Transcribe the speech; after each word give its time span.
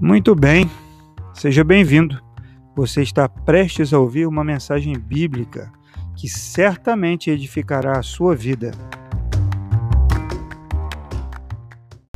Muito 0.00 0.32
bem, 0.32 0.70
seja 1.34 1.64
bem-vindo. 1.64 2.22
Você 2.76 3.02
está 3.02 3.28
prestes 3.28 3.92
a 3.92 3.98
ouvir 3.98 4.28
uma 4.28 4.44
mensagem 4.44 4.96
bíblica 4.96 5.72
que 6.16 6.28
certamente 6.28 7.30
edificará 7.30 7.98
a 7.98 8.02
sua 8.02 8.36
vida. 8.36 8.70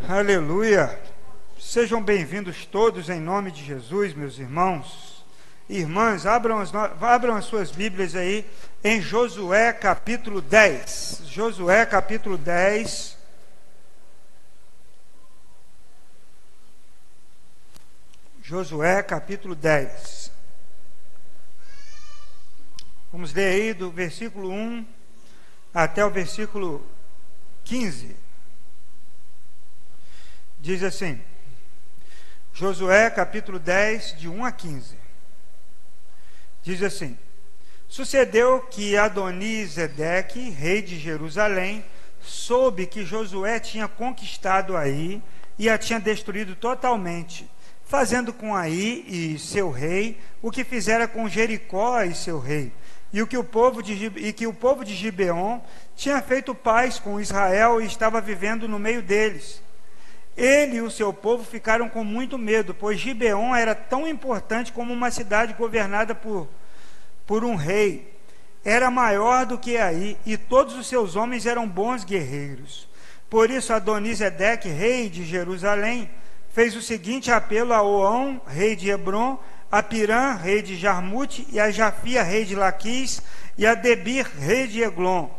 Aleluia! 0.07 0.97
Sejam 1.59 2.01
bem-vindos 2.01 2.65
todos 2.65 3.09
em 3.09 3.19
nome 3.19 3.51
de 3.51 3.61
Jesus, 3.61 4.13
meus 4.13 4.39
irmãos. 4.39 5.25
Irmãs, 5.67 6.25
abram 6.25 6.59
as, 6.59 6.73
abram 7.01 7.35
as 7.35 7.43
suas 7.43 7.69
Bíblias 7.69 8.15
aí 8.15 8.45
em 8.81 9.01
Josué 9.01 9.73
capítulo 9.73 10.39
10. 10.39 11.23
Josué 11.27 11.85
capítulo 11.85 12.37
10. 12.37 13.22
Josué 18.53 19.01
capítulo 19.01 19.55
10. 19.55 20.31
Vamos 23.11 23.33
ler 23.33 23.47
aí 23.47 23.73
do 23.73 23.89
versículo 23.89 24.51
1 24.51 24.85
até 25.73 26.05
o 26.05 26.11
versículo 26.11 26.85
15. 27.63 28.15
Diz 30.59 30.83
assim: 30.83 31.19
Josué 32.53 33.09
capítulo 33.09 33.57
10, 33.57 34.19
de 34.19 34.29
1 34.29 34.45
a 34.45 34.51
15. 34.51 34.97
Diz 36.61 36.83
assim: 36.83 37.17
Sucedeu 37.87 38.61
que 38.61 38.95
Adonizedeque, 38.95 40.51
rei 40.51 40.83
de 40.83 40.99
Jerusalém, 40.99 41.83
soube 42.21 42.85
que 42.85 43.03
Josué 43.03 43.59
tinha 43.59 43.87
conquistado 43.87 44.77
aí 44.77 45.23
e 45.57 45.71
a 45.71 45.75
tinha 45.75 45.99
destruído 45.99 46.55
totalmente 46.55 47.49
fazendo 47.93 48.33
com 48.33 48.55
Aí 48.55 49.05
e 49.07 49.37
seu 49.37 49.69
rei 49.69 50.19
o 50.41 50.49
que 50.49 50.63
fizera 50.63 51.07
com 51.07 51.29
Jericó 51.29 52.01
e 52.01 52.15
seu 52.15 52.39
rei, 52.39 52.71
e 53.13 53.21
o 53.21 53.27
que 53.27 53.37
o 53.37 53.43
povo 53.43 53.83
de 53.83 54.11
e 54.17 54.33
que 54.33 54.47
o 54.47 54.53
povo 54.53 54.83
de 54.83 54.95
Gibeon 54.95 55.59
tinha 55.95 56.19
feito 56.19 56.55
paz 56.55 56.97
com 56.97 57.21
Israel 57.21 57.79
e 57.79 57.85
estava 57.85 58.19
vivendo 58.19 58.67
no 58.67 58.79
meio 58.79 59.03
deles. 59.03 59.61
Ele 60.35 60.77
e 60.77 60.81
o 60.81 60.89
seu 60.89 61.13
povo 61.13 61.43
ficaram 61.43 61.87
com 61.87 62.03
muito 62.03 62.35
medo, 62.35 62.73
pois 62.73 62.99
Gibeon 62.99 63.55
era 63.55 63.75
tão 63.75 64.07
importante 64.07 64.71
como 64.71 64.91
uma 64.91 65.11
cidade 65.11 65.53
governada 65.53 66.15
por, 66.15 66.49
por 67.27 67.45
um 67.45 67.53
rei. 67.53 68.11
Era 68.65 68.89
maior 68.89 69.45
do 69.45 69.59
que 69.59 69.77
aí, 69.77 70.17
e 70.25 70.35
todos 70.35 70.73
os 70.75 70.87
seus 70.87 71.15
homens 71.15 71.45
eram 71.45 71.69
bons 71.69 72.03
guerreiros. 72.03 72.89
Por 73.29 73.51
isso 73.51 73.71
Adonisedeque, 73.71 74.67
rei 74.67 75.11
de 75.11 75.23
Jerusalém, 75.23 76.09
fez 76.53 76.75
o 76.75 76.81
seguinte 76.81 77.31
apelo 77.31 77.73
a 77.73 77.81
Oão, 77.81 78.39
rei 78.47 78.75
de 78.75 78.89
Hebron, 78.89 79.39
a 79.71 79.81
Pirã, 79.81 80.35
rei 80.35 80.61
de 80.61 80.77
Jarmute, 80.77 81.47
e 81.51 81.59
a 81.59 81.71
Jafia, 81.71 82.21
rei 82.21 82.45
de 82.45 82.55
Laquis, 82.55 83.21
e 83.57 83.65
a 83.65 83.73
Debir, 83.73 84.27
rei 84.37 84.67
de 84.67 84.83
Eglon. 84.83 85.29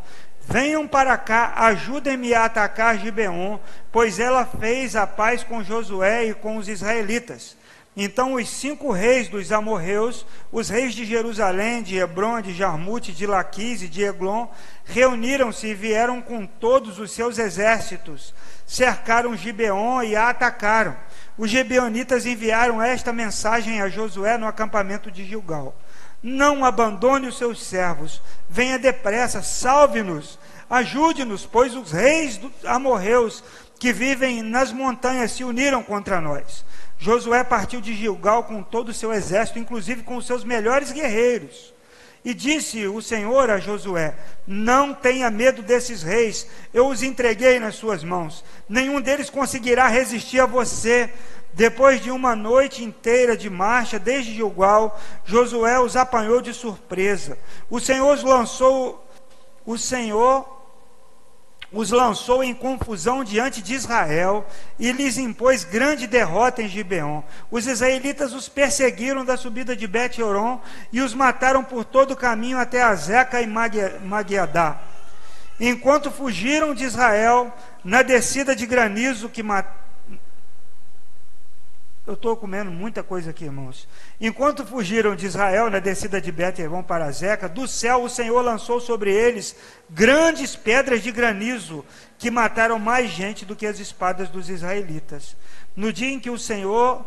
Venham 0.47 0.85
para 0.85 1.17
cá, 1.17 1.53
ajudem-me 1.55 2.33
a 2.33 2.45
atacar 2.45 2.99
Gibeon, 2.99 3.57
pois 3.91 4.19
ela 4.19 4.45
fez 4.45 4.95
a 4.95 5.07
paz 5.07 5.41
com 5.41 5.63
Josué 5.63 6.25
e 6.25 6.33
com 6.33 6.57
os 6.57 6.67
israelitas. 6.67 7.55
Então 7.97 8.33
os 8.33 8.49
cinco 8.49 8.91
reis 8.91 9.29
dos 9.29 9.53
amorreus, 9.53 10.25
os 10.51 10.67
reis 10.67 10.93
de 10.93 11.05
Jerusalém, 11.05 11.81
de 11.81 11.95
Hebron, 11.95 12.41
de 12.41 12.53
Jarmute, 12.53 13.13
de 13.13 13.25
Laquis 13.25 13.81
e 13.81 13.87
de 13.87 14.03
Eglon, 14.03 14.47
reuniram-se 14.83 15.67
e 15.67 15.73
vieram 15.73 16.21
com 16.21 16.45
todos 16.45 16.99
os 16.99 17.11
seus 17.11 17.39
exércitos, 17.39 18.33
cercaram 18.65 19.35
Gibeon 19.35 20.03
e 20.03 20.15
a 20.15 20.29
atacaram. 20.29 20.95
Os 21.37 21.49
gibeonitas 21.49 22.25
enviaram 22.25 22.81
esta 22.81 23.11
mensagem 23.11 23.81
a 23.81 23.89
Josué 23.89 24.37
no 24.37 24.47
acampamento 24.47 25.11
de 25.11 25.25
Gilgal: 25.25 25.75
Não 26.23 26.63
abandone 26.63 27.27
os 27.27 27.37
seus 27.37 27.63
servos, 27.63 28.21
venha 28.49 28.79
depressa, 28.79 29.41
salve-nos, 29.41 30.39
ajude-nos, 30.69 31.45
pois 31.45 31.75
os 31.75 31.91
reis 31.91 32.39
amorreus 32.65 33.43
que 33.77 33.91
vivem 33.91 34.41
nas 34.41 34.71
montanhas 34.71 35.33
se 35.33 35.43
uniram 35.43 35.83
contra 35.83 36.21
nós. 36.21 36.63
Josué 36.97 37.43
partiu 37.43 37.81
de 37.81 37.93
Gilgal 37.93 38.45
com 38.45 38.63
todo 38.63 38.89
o 38.89 38.93
seu 38.93 39.13
exército, 39.13 39.59
inclusive 39.59 40.03
com 40.03 40.15
os 40.15 40.25
seus 40.25 40.45
melhores 40.45 40.93
guerreiros. 40.93 41.74
E 42.25 42.33
disse 42.33 42.87
o 42.87 43.03
Senhor 43.03 43.51
a 43.51 43.59
Josué: 43.59 44.15
Não 44.47 44.95
tenha 44.95 45.29
medo 45.29 45.61
desses 45.61 46.01
reis, 46.01 46.47
eu 46.73 46.87
os 46.87 47.03
entreguei 47.03 47.59
nas 47.59 47.75
suas 47.75 48.03
mãos. 48.03 48.43
Nenhum 48.67 48.99
deles 48.99 49.29
conseguirá 49.29 49.87
resistir 49.87 50.39
a 50.39 50.47
você. 50.47 51.13
Depois 51.53 52.01
de 52.01 52.11
uma 52.11 52.35
noite 52.35 52.83
inteira 52.83 53.37
de 53.37 53.49
marcha 53.49 53.97
desde 53.97 54.33
Gilgal, 54.33 54.99
Josué 55.23 55.79
os 55.79 55.95
apanhou 55.95 56.41
de 56.41 56.53
surpresa. 56.53 57.37
O 57.69 57.79
Senhor 57.79 58.13
os 58.13 58.23
lançou, 58.23 59.07
o 59.65 59.77
Senhor 59.77 60.54
os 61.75 61.91
lançou 61.91 62.41
em 62.41 62.53
confusão 62.53 63.21
diante 63.21 63.61
de 63.61 63.73
Israel 63.73 64.47
e 64.79 64.93
lhes 64.93 65.17
impôs 65.17 65.65
grande 65.65 66.07
derrota 66.07 66.61
em 66.61 66.69
Gibeon. 66.69 67.21
Os 67.51 67.67
israelitas 67.67 68.33
os 68.33 68.47
perseguiram 68.47 69.25
da 69.25 69.35
subida 69.35 69.75
de 69.75 69.85
Bet-Horon 69.85 70.61
e 70.91 71.01
os 71.01 71.13
mataram 71.13 71.65
por 71.65 71.83
todo 71.83 72.11
o 72.11 72.15
caminho 72.15 72.57
até 72.57 72.81
Azeca 72.81 73.41
e 73.41 73.47
Magiadá. 73.47 74.79
Enquanto 75.59 76.09
fugiram 76.09 76.73
de 76.73 76.85
Israel, 76.85 77.53
na 77.83 78.01
descida 78.01 78.55
de 78.55 78.65
granizo 78.65 79.27
que 79.27 79.43
mataram 79.43 79.84
eu 82.05 82.13
estou 82.13 82.37
comendo 82.37 82.69
muita 82.69 83.01
coisa 83.01 83.31
aqui, 83.31 83.45
irmãos. 83.45 83.87
Enquanto 84.21 84.65
fugiram 84.65 85.15
de 85.15 85.25
Israel 85.25 85.71
na 85.71 85.79
descida 85.79 86.21
de 86.21 86.31
Betervão 86.31 86.83
para 86.83 87.11
Zeca, 87.11 87.49
do 87.49 87.67
céu 87.67 88.03
o 88.03 88.09
Senhor 88.09 88.41
lançou 88.41 88.79
sobre 88.79 89.11
eles 89.11 89.55
grandes 89.89 90.55
pedras 90.55 91.01
de 91.01 91.11
granizo 91.11 91.83
que 92.19 92.29
mataram 92.29 92.77
mais 92.77 93.09
gente 93.09 93.43
do 93.43 93.55
que 93.55 93.65
as 93.65 93.79
espadas 93.79 94.29
dos 94.29 94.49
israelitas. 94.49 95.35
No 95.75 95.91
dia 95.91 96.11
em 96.11 96.19
que 96.19 96.29
o 96.29 96.37
Senhor 96.37 97.03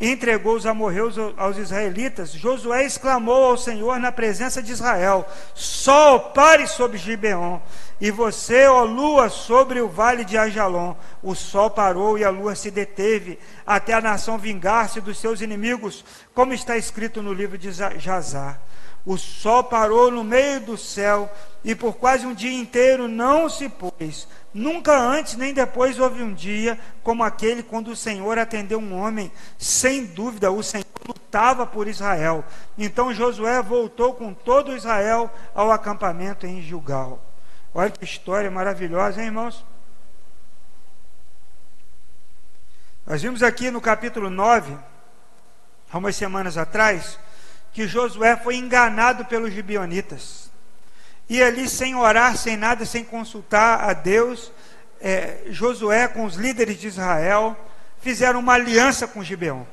entregou 0.00 0.56
os 0.56 0.66
amorreus 0.66 1.16
aos 1.36 1.56
israelitas, 1.56 2.32
Josué 2.32 2.84
exclamou 2.84 3.44
ao 3.44 3.56
Senhor 3.56 3.98
na 3.98 4.10
presença 4.10 4.62
de 4.62 4.72
Israel: 4.72 5.26
Sol, 5.54 6.20
pare 6.30 6.66
sobre 6.66 6.98
Gibeon, 6.98 7.60
e 8.00 8.10
você, 8.10 8.66
ó 8.66 8.82
lua, 8.82 9.28
sobre 9.28 9.80
o 9.80 9.88
vale 9.88 10.24
de 10.24 10.36
Ajalon. 10.36 10.94
O 11.22 11.34
sol 11.34 11.70
parou 11.70 12.18
e 12.18 12.24
a 12.24 12.30
lua 12.30 12.54
se 12.54 12.70
deteve, 12.70 13.38
até 13.66 13.92
a 13.92 14.00
nação 14.00 14.36
vingar-se 14.36 15.00
dos 15.00 15.18
seus 15.18 15.40
inimigos, 15.40 16.04
como 16.34 16.52
está 16.52 16.76
escrito 16.76 17.22
no 17.22 17.32
livro 17.32 17.56
de 17.56 17.70
Jazar. 17.72 18.60
O 19.06 19.18
sol 19.18 19.64
parou 19.64 20.10
no 20.10 20.24
meio 20.24 20.60
do 20.60 20.78
céu 20.78 21.30
e 21.62 21.74
por 21.74 21.94
quase 21.96 22.26
um 22.26 22.34
dia 22.34 22.52
inteiro 22.52 23.06
não 23.06 23.48
se 23.48 23.68
pôs. 23.68 24.26
Nunca 24.52 24.96
antes 24.98 25.36
nem 25.36 25.52
depois 25.52 25.98
houve 25.98 26.22
um 26.22 26.32
dia 26.32 26.78
como 27.02 27.22
aquele 27.22 27.62
quando 27.62 27.88
o 27.88 27.96
Senhor 27.96 28.38
atendeu 28.38 28.78
um 28.78 28.98
homem. 28.98 29.30
Sem 29.58 30.06
dúvida, 30.06 30.50
o 30.50 30.62
Senhor 30.62 30.86
lutava 31.06 31.66
por 31.66 31.86
Israel. 31.86 32.44
Então 32.78 33.12
Josué 33.12 33.60
voltou 33.60 34.14
com 34.14 34.32
todo 34.32 34.76
Israel 34.76 35.30
ao 35.54 35.70
acampamento 35.70 36.46
em 36.46 36.62
Gilgal. 36.62 37.20
Olha 37.74 37.90
que 37.90 38.04
história 38.04 38.50
maravilhosa, 38.50 39.20
hein, 39.20 39.26
irmãos? 39.26 39.64
Nós 43.06 43.20
vimos 43.20 43.42
aqui 43.42 43.70
no 43.70 43.82
capítulo 43.82 44.30
9, 44.30 44.78
há 45.92 45.98
umas 45.98 46.16
semanas 46.16 46.56
atrás, 46.56 47.18
que 47.74 47.88
Josué 47.88 48.36
foi 48.36 48.54
enganado 48.54 49.24
pelos 49.24 49.52
gibionitas. 49.52 50.48
E 51.28 51.42
ali, 51.42 51.68
sem 51.68 51.96
orar, 51.96 52.36
sem 52.36 52.56
nada, 52.56 52.86
sem 52.86 53.04
consultar 53.04 53.90
a 53.90 53.92
Deus, 53.92 54.52
é, 55.00 55.42
Josué, 55.48 56.06
com 56.06 56.24
os 56.24 56.36
líderes 56.36 56.78
de 56.78 56.86
Israel, 56.86 57.56
fizeram 58.00 58.38
uma 58.38 58.54
aliança 58.54 59.08
com 59.08 59.24
Gibeão. 59.24 59.66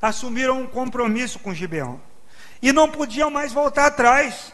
Assumiram 0.00 0.62
um 0.62 0.66
compromisso 0.66 1.38
com 1.38 1.52
Gibeão. 1.52 2.00
E 2.62 2.72
não 2.72 2.90
podiam 2.90 3.30
mais 3.30 3.52
voltar 3.52 3.86
atrás. 3.86 4.52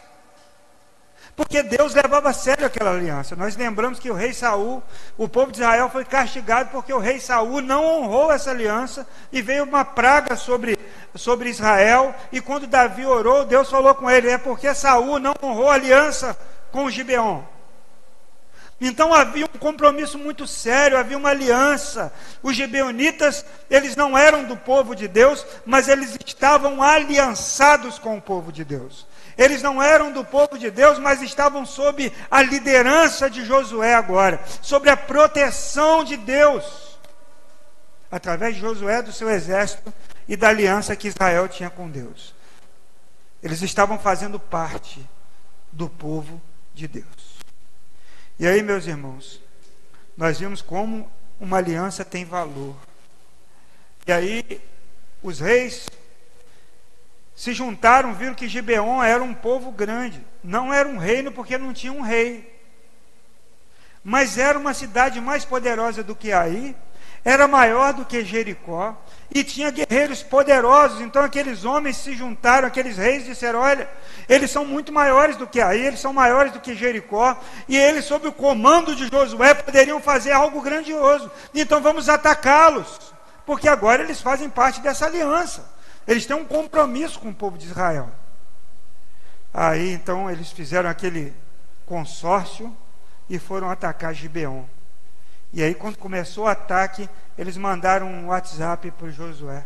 Porque 1.42 1.60
Deus 1.60 1.92
levava 1.92 2.30
a 2.30 2.32
sério 2.32 2.64
aquela 2.64 2.92
aliança. 2.92 3.34
Nós 3.34 3.56
lembramos 3.56 3.98
que 3.98 4.08
o 4.08 4.14
rei 4.14 4.32
Saul, 4.32 4.80
o 5.18 5.28
povo 5.28 5.50
de 5.50 5.58
Israel 5.58 5.90
foi 5.90 6.04
castigado 6.04 6.70
porque 6.70 6.92
o 6.92 7.00
rei 7.00 7.18
Saul 7.18 7.60
não 7.60 7.84
honrou 7.84 8.30
essa 8.30 8.52
aliança 8.52 9.04
e 9.32 9.42
veio 9.42 9.64
uma 9.64 9.84
praga 9.84 10.36
sobre, 10.36 10.78
sobre 11.16 11.50
Israel. 11.50 12.14
E 12.30 12.40
quando 12.40 12.68
Davi 12.68 13.04
orou, 13.04 13.44
Deus 13.44 13.68
falou 13.68 13.92
com 13.92 14.08
ele: 14.08 14.30
é 14.30 14.38
porque 14.38 14.72
Saul 14.72 15.18
não 15.18 15.34
honrou 15.42 15.68
a 15.68 15.74
aliança 15.74 16.38
com 16.70 16.88
Gibeon. 16.88 17.42
Então 18.80 19.12
havia 19.12 19.44
um 19.44 19.58
compromisso 19.58 20.18
muito 20.18 20.46
sério, 20.46 20.96
havia 20.96 21.18
uma 21.18 21.30
aliança. 21.30 22.12
Os 22.40 22.54
gibeonitas, 22.54 23.44
eles 23.68 23.96
não 23.96 24.16
eram 24.16 24.44
do 24.44 24.56
povo 24.56 24.94
de 24.94 25.08
Deus, 25.08 25.44
mas 25.66 25.88
eles 25.88 26.16
estavam 26.24 26.82
aliançados 26.82 27.98
com 27.98 28.16
o 28.16 28.22
povo 28.22 28.52
de 28.52 28.64
Deus. 28.64 29.06
Eles 29.42 29.60
não 29.60 29.82
eram 29.82 30.12
do 30.12 30.24
povo 30.24 30.56
de 30.56 30.70
Deus, 30.70 30.98
mas 30.98 31.20
estavam 31.20 31.66
sob 31.66 32.12
a 32.30 32.40
liderança 32.42 33.28
de 33.28 33.44
Josué 33.44 33.94
agora, 33.94 34.40
sobre 34.60 34.88
a 34.88 34.96
proteção 34.96 36.04
de 36.04 36.16
Deus. 36.16 36.64
através 38.10 38.54
de 38.54 38.60
Josué, 38.60 39.00
do 39.00 39.10
seu 39.10 39.30
exército 39.30 39.92
e 40.28 40.36
da 40.36 40.50
aliança 40.50 40.94
que 40.94 41.08
Israel 41.08 41.48
tinha 41.48 41.70
com 41.70 41.88
Deus. 41.88 42.34
Eles 43.42 43.62
estavam 43.62 43.98
fazendo 43.98 44.38
parte 44.38 45.04
do 45.72 45.88
povo 45.88 46.40
de 46.74 46.86
Deus. 46.86 47.38
E 48.38 48.46
aí, 48.46 48.62
meus 48.62 48.86
irmãos, 48.86 49.40
nós 50.14 50.38
vimos 50.38 50.60
como 50.60 51.10
uma 51.40 51.56
aliança 51.56 52.04
tem 52.04 52.24
valor. 52.24 52.76
E 54.06 54.12
aí, 54.12 54.60
os 55.22 55.40
reis 55.40 55.88
se 57.42 57.52
juntaram, 57.52 58.14
viram 58.14 58.36
que 58.36 58.46
Gibeon 58.46 59.02
era 59.02 59.20
um 59.20 59.34
povo 59.34 59.72
grande. 59.72 60.24
Não 60.44 60.72
era 60.72 60.88
um 60.88 60.96
reino 60.96 61.32
porque 61.32 61.58
não 61.58 61.72
tinha 61.72 61.92
um 61.92 62.00
rei. 62.00 62.56
Mas 64.04 64.38
era 64.38 64.56
uma 64.56 64.72
cidade 64.72 65.20
mais 65.20 65.44
poderosa 65.44 66.04
do 66.04 66.14
que 66.14 66.30
aí, 66.30 66.76
era 67.24 67.48
maior 67.48 67.94
do 67.94 68.04
que 68.04 68.24
Jericó, 68.24 68.96
e 69.34 69.42
tinha 69.42 69.72
guerreiros 69.72 70.22
poderosos. 70.22 71.00
Então 71.00 71.20
aqueles 71.20 71.64
homens 71.64 71.96
se 71.96 72.14
juntaram, 72.14 72.68
aqueles 72.68 72.96
reis 72.96 73.24
disseram: 73.24 73.58
Olha, 73.58 73.90
eles 74.28 74.48
são 74.48 74.64
muito 74.64 74.92
maiores 74.92 75.34
do 75.34 75.44
que 75.44 75.60
aí, 75.60 75.84
eles 75.84 75.98
são 75.98 76.12
maiores 76.12 76.52
do 76.52 76.60
que 76.60 76.76
Jericó, 76.76 77.36
e 77.66 77.76
eles, 77.76 78.04
sob 78.04 78.28
o 78.28 78.32
comando 78.32 78.94
de 78.94 79.08
Josué, 79.08 79.52
poderiam 79.52 80.00
fazer 80.00 80.30
algo 80.30 80.62
grandioso. 80.62 81.28
Então 81.52 81.82
vamos 81.82 82.08
atacá-los, 82.08 83.12
porque 83.44 83.68
agora 83.68 84.00
eles 84.00 84.20
fazem 84.20 84.48
parte 84.48 84.80
dessa 84.80 85.06
aliança. 85.06 85.81
Eles 86.06 86.26
têm 86.26 86.36
um 86.36 86.44
compromisso 86.44 87.18
com 87.20 87.30
o 87.30 87.34
povo 87.34 87.56
de 87.56 87.66
Israel. 87.66 88.10
Aí 89.52 89.92
então 89.92 90.30
eles 90.30 90.50
fizeram 90.50 90.88
aquele 90.88 91.34
consórcio 91.86 92.74
e 93.28 93.38
foram 93.38 93.70
atacar 93.70 94.14
Gibeon. 94.14 94.64
E 95.52 95.62
aí, 95.62 95.74
quando 95.74 95.98
começou 95.98 96.44
o 96.44 96.48
ataque, 96.48 97.08
eles 97.36 97.58
mandaram 97.58 98.06
um 98.06 98.28
WhatsApp 98.28 98.90
para 98.92 99.10
Josué. 99.10 99.64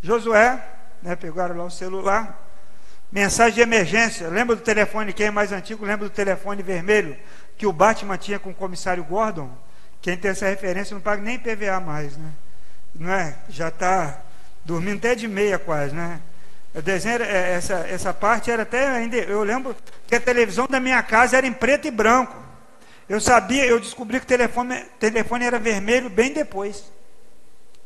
Josué, 0.00 0.64
né, 1.02 1.14
pegaram 1.14 1.56
lá 1.56 1.64
o 1.64 1.70
celular, 1.70 2.40
mensagem 3.10 3.54
de 3.54 3.60
emergência. 3.60 4.28
Lembra 4.28 4.56
do 4.56 4.62
telefone, 4.62 5.12
quem 5.12 5.26
é 5.26 5.30
mais 5.30 5.52
antigo, 5.52 5.84
lembra 5.84 6.08
do 6.08 6.14
telefone 6.14 6.62
vermelho 6.62 7.16
que 7.58 7.66
o 7.66 7.72
Batman 7.72 8.16
tinha 8.16 8.38
com 8.38 8.50
o 8.50 8.54
comissário 8.54 9.04
Gordon? 9.04 9.50
Quem 10.00 10.16
tem 10.16 10.30
essa 10.30 10.46
referência 10.46 10.94
não 10.94 11.02
paga 11.02 11.22
nem 11.22 11.38
PVA 11.38 11.78
mais, 11.78 12.16
né? 12.16 12.32
Não 12.94 13.12
é? 13.12 13.36
Já 13.48 13.68
está 13.68 14.20
dormindo 14.64 14.98
até 14.98 15.14
de 15.14 15.26
meia 15.26 15.58
quase, 15.58 15.94
né? 15.94 16.20
Desenho, 16.80 17.22
é, 17.22 17.52
essa, 17.52 17.74
essa 17.86 18.14
parte 18.14 18.50
era 18.50 18.62
até 18.62 18.88
ainda. 18.88 19.16
Eu 19.16 19.42
lembro 19.42 19.76
que 20.06 20.14
a 20.14 20.20
televisão 20.20 20.66
da 20.66 20.80
minha 20.80 21.02
casa 21.02 21.36
era 21.36 21.46
em 21.46 21.52
preto 21.52 21.86
e 21.86 21.90
branco. 21.90 22.34
Eu 23.08 23.20
sabia, 23.20 23.66
eu 23.66 23.78
descobri 23.78 24.18
que 24.18 24.24
o 24.24 24.28
telefone, 24.28 24.82
telefone 24.98 25.44
era 25.44 25.58
vermelho 25.58 26.08
bem 26.08 26.32
depois. 26.32 26.90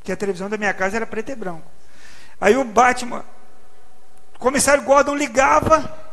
Que 0.05 0.13
a 0.13 0.17
televisão 0.17 0.49
da 0.49 0.57
minha 0.57 0.73
casa 0.73 0.97
era 0.97 1.07
preto 1.07 1.33
e 1.33 1.35
branco. 1.35 1.69
Aí 2.41 2.57
o 2.57 2.65
Batman, 2.65 3.25
o 4.37 4.39
comissário 4.39 4.85
Gordon 4.85 5.17
ligava 5.17 6.07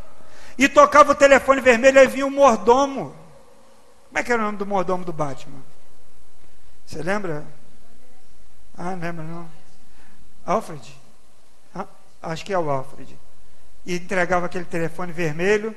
e 0.58 0.68
tocava 0.68 1.12
o 1.12 1.14
telefone 1.14 1.60
vermelho, 1.60 2.00
aí 2.00 2.08
vinha 2.08 2.26
o 2.26 2.30
mordomo. 2.30 3.14
Como 4.08 4.18
é 4.18 4.22
que 4.22 4.32
era 4.32 4.42
o 4.42 4.44
nome 4.44 4.58
do 4.58 4.66
mordomo 4.66 5.04
do 5.04 5.12
Batman? 5.12 5.62
Você 6.84 7.02
lembra? 7.02 7.44
Ah, 8.76 8.96
não 8.96 9.00
lembra 9.00 9.24
não. 9.24 9.48
Alfred? 10.44 10.94
Ah, 11.74 11.86
acho 12.22 12.44
que 12.44 12.52
é 12.52 12.58
o 12.58 12.68
Alfred. 12.68 13.16
E 13.86 13.96
entregava 13.96 14.46
aquele 14.46 14.64
telefone 14.64 15.12
vermelho 15.12 15.74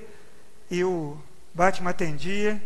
e 0.69 0.83
o 0.83 1.17
Batman 1.53 1.91
atendia 1.91 2.61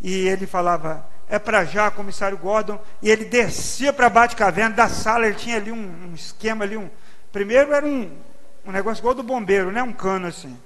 e 0.00 0.28
ele 0.28 0.46
falava, 0.46 1.06
é 1.28 1.38
para 1.38 1.64
já, 1.64 1.90
comissário 1.90 2.38
Gordon, 2.38 2.80
e 3.02 3.10
ele 3.10 3.24
descia 3.24 3.92
para 3.92 4.06
a 4.06 4.10
Batcaverna 4.10 4.74
da 4.74 4.88
sala, 4.88 5.26
ele 5.26 5.36
tinha 5.36 5.56
ali 5.56 5.72
um, 5.72 6.10
um, 6.10 6.14
esquema 6.14 6.64
ali, 6.64 6.76
um, 6.76 6.88
primeiro 7.32 7.72
era 7.72 7.84
um, 7.84 8.16
um 8.64 8.70
negócio 8.70 9.00
igual 9.00 9.14
do 9.14 9.22
bombeiro, 9.22 9.72
né, 9.72 9.82
um 9.82 9.92
cano 9.92 10.26
assim. 10.26 10.56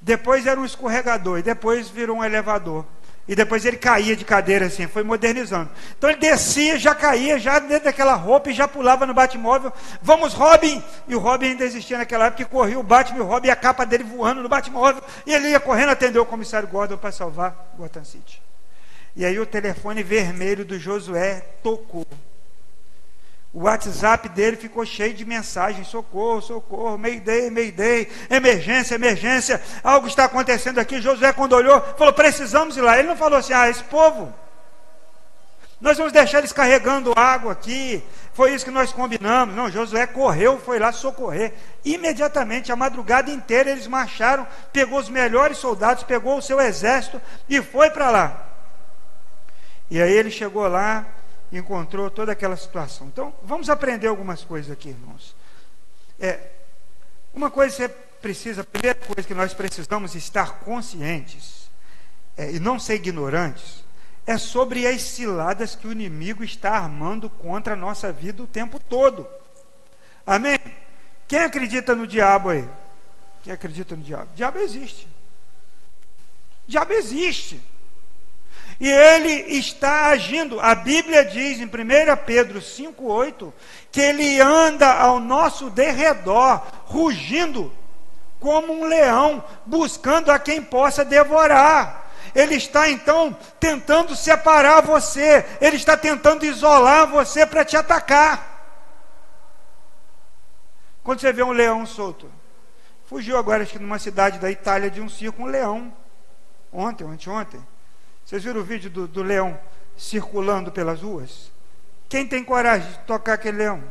Depois 0.00 0.46
era 0.46 0.60
um 0.60 0.64
escorregador, 0.64 1.38
e 1.38 1.42
depois 1.42 1.88
virou 1.88 2.18
um 2.18 2.24
elevador. 2.24 2.84
E 3.28 3.34
depois 3.34 3.64
ele 3.64 3.76
caía 3.76 4.14
de 4.14 4.24
cadeira 4.24 4.66
assim, 4.66 4.86
foi 4.86 5.02
modernizando. 5.02 5.68
Então 5.98 6.08
ele 6.08 6.20
descia, 6.20 6.78
já 6.78 6.94
caía, 6.94 7.38
já 7.38 7.58
dentro 7.58 7.84
daquela 7.84 8.14
roupa 8.14 8.50
e 8.50 8.54
já 8.54 8.68
pulava 8.68 9.04
no 9.04 9.12
Batmóvel. 9.12 9.72
Vamos, 10.00 10.32
Robin! 10.32 10.82
E 11.08 11.14
o 11.14 11.18
Robin 11.18 11.46
ainda 11.48 11.64
existia 11.64 11.98
naquela 11.98 12.26
época, 12.26 12.44
que 12.44 12.50
corria 12.50 12.78
o 12.78 12.84
Batman 12.84 13.18
e 13.18 13.22
o 13.22 13.26
Robin 13.26 13.48
e 13.48 13.50
a 13.50 13.56
capa 13.56 13.84
dele 13.84 14.04
voando 14.04 14.42
no 14.42 14.48
Batmóvel. 14.48 15.02
E 15.26 15.34
ele 15.34 15.48
ia 15.48 15.58
correndo 15.58 15.90
atender 15.90 16.20
o 16.20 16.26
comissário 16.26 16.68
Gordon 16.68 16.96
para 16.96 17.10
salvar 17.10 17.72
Gotham 17.76 18.04
City. 18.04 18.40
E 19.16 19.24
aí 19.24 19.38
o 19.40 19.46
telefone 19.46 20.02
vermelho 20.02 20.64
do 20.64 20.78
Josué 20.78 21.40
tocou. 21.62 22.06
O 23.52 23.62
WhatsApp 23.64 24.28
dele 24.28 24.56
ficou 24.56 24.84
cheio 24.84 25.14
de 25.14 25.24
mensagens: 25.24 25.88
socorro, 25.88 26.42
socorro, 26.42 26.98
mayday, 26.98 27.50
mayday, 27.50 28.08
emergência, 28.28 28.94
emergência, 28.94 29.62
algo 29.82 30.06
está 30.06 30.24
acontecendo 30.24 30.78
aqui. 30.78 31.00
Josué, 31.00 31.32
quando 31.32 31.54
olhou, 31.54 31.80
falou: 31.96 32.12
precisamos 32.12 32.76
ir 32.76 32.82
lá. 32.82 32.98
Ele 32.98 33.08
não 33.08 33.16
falou 33.16 33.38
assim: 33.38 33.52
ah, 33.52 33.68
esse 33.68 33.82
povo, 33.84 34.32
nós 35.80 35.98
vamos 35.98 36.12
deixar 36.12 36.38
eles 36.38 36.52
carregando 36.52 37.12
água 37.16 37.52
aqui. 37.52 38.02
Foi 38.32 38.52
isso 38.54 38.64
que 38.64 38.70
nós 38.70 38.92
combinamos. 38.92 39.54
Não, 39.54 39.70
Josué 39.70 40.06
correu, 40.06 40.58
foi 40.58 40.78
lá 40.78 40.90
socorrer. 40.90 41.52
Imediatamente, 41.84 42.72
a 42.72 42.76
madrugada 42.76 43.30
inteira, 43.30 43.70
eles 43.70 43.86
marcharam, 43.86 44.46
pegou 44.72 44.98
os 44.98 45.08
melhores 45.08 45.58
soldados, 45.58 46.02
pegou 46.02 46.38
o 46.38 46.42
seu 46.42 46.60
exército 46.60 47.20
e 47.48 47.60
foi 47.60 47.90
para 47.90 48.10
lá. 48.10 48.46
E 49.90 50.00
aí 50.00 50.12
ele 50.12 50.30
chegou 50.30 50.66
lá, 50.66 51.06
encontrou 51.52 52.10
toda 52.10 52.32
aquela 52.32 52.56
situação. 52.56 53.06
Então, 53.08 53.34
vamos 53.42 53.70
aprender 53.70 54.08
algumas 54.08 54.42
coisas 54.42 54.70
aqui, 54.70 54.90
irmãos. 54.90 55.34
É, 56.18 56.50
uma 57.32 57.50
coisa 57.50 57.70
que 57.70 57.82
você 57.82 57.88
precisa, 58.20 58.62
a 58.62 58.64
primeira 58.64 58.98
coisa 58.98 59.26
que 59.26 59.34
nós 59.34 59.54
precisamos 59.54 60.14
estar 60.14 60.60
conscientes 60.60 61.70
é, 62.36 62.50
e 62.52 62.58
não 62.58 62.78
ser 62.78 62.94
ignorantes, 62.94 63.84
é 64.26 64.36
sobre 64.36 64.86
as 64.86 65.02
ciladas 65.02 65.76
que 65.76 65.86
o 65.86 65.92
inimigo 65.92 66.42
está 66.42 66.72
armando 66.72 67.30
contra 67.30 67.74
a 67.74 67.76
nossa 67.76 68.12
vida 68.12 68.42
o 68.42 68.46
tempo 68.46 68.80
todo. 68.80 69.26
Amém? 70.26 70.58
Quem 71.28 71.40
acredita 71.40 71.94
no 71.94 72.06
diabo 72.06 72.50
aí? 72.50 72.68
Quem 73.42 73.52
acredita 73.52 73.94
no 73.94 74.02
diabo? 74.02 74.28
Diabo 74.34 74.58
existe. 74.58 75.06
Diabo 76.66 76.92
existe. 76.92 77.60
E 78.78 78.90
ele 78.90 79.56
está 79.56 80.06
agindo. 80.06 80.60
A 80.60 80.74
Bíblia 80.74 81.24
diz 81.24 81.58
em 81.60 81.64
1 81.64 81.68
Pedro 82.26 82.60
5,8 82.60 83.52
que 83.90 84.00
ele 84.00 84.40
anda 84.40 84.92
ao 84.92 85.18
nosso 85.18 85.70
derredor, 85.70 86.60
rugindo 86.84 87.72
como 88.38 88.72
um 88.72 88.84
leão, 88.84 89.42
buscando 89.64 90.30
a 90.30 90.38
quem 90.38 90.62
possa 90.62 91.04
devorar. 91.04 92.10
Ele 92.34 92.56
está 92.56 92.90
então 92.90 93.34
tentando 93.58 94.14
separar 94.14 94.82
você, 94.82 95.46
ele 95.58 95.76
está 95.76 95.96
tentando 95.96 96.44
isolar 96.44 97.06
você 97.06 97.46
para 97.46 97.64
te 97.64 97.76
atacar. 97.76 98.54
Quando 101.02 101.20
você 101.20 101.32
vê 101.32 101.42
um 101.42 101.52
leão 101.52 101.86
solto, 101.86 102.30
fugiu 103.06 103.38
agora, 103.38 103.62
acho 103.62 103.72
que 103.72 103.78
numa 103.78 103.98
cidade 103.98 104.38
da 104.38 104.50
Itália, 104.50 104.90
de 104.90 105.00
um 105.00 105.08
circo, 105.08 105.42
um 105.42 105.46
leão, 105.46 105.96
ontem, 106.70 107.04
anteontem. 107.04 107.64
Vocês 108.26 108.42
viram 108.42 108.60
o 108.60 108.64
vídeo 108.64 108.90
do, 108.90 109.06
do 109.06 109.22
leão 109.22 109.56
circulando 109.96 110.72
pelas 110.72 111.00
ruas? 111.00 111.52
Quem 112.08 112.26
tem 112.26 112.42
coragem 112.42 112.90
de 112.90 112.98
tocar 112.98 113.34
aquele 113.34 113.58
leão? 113.58 113.84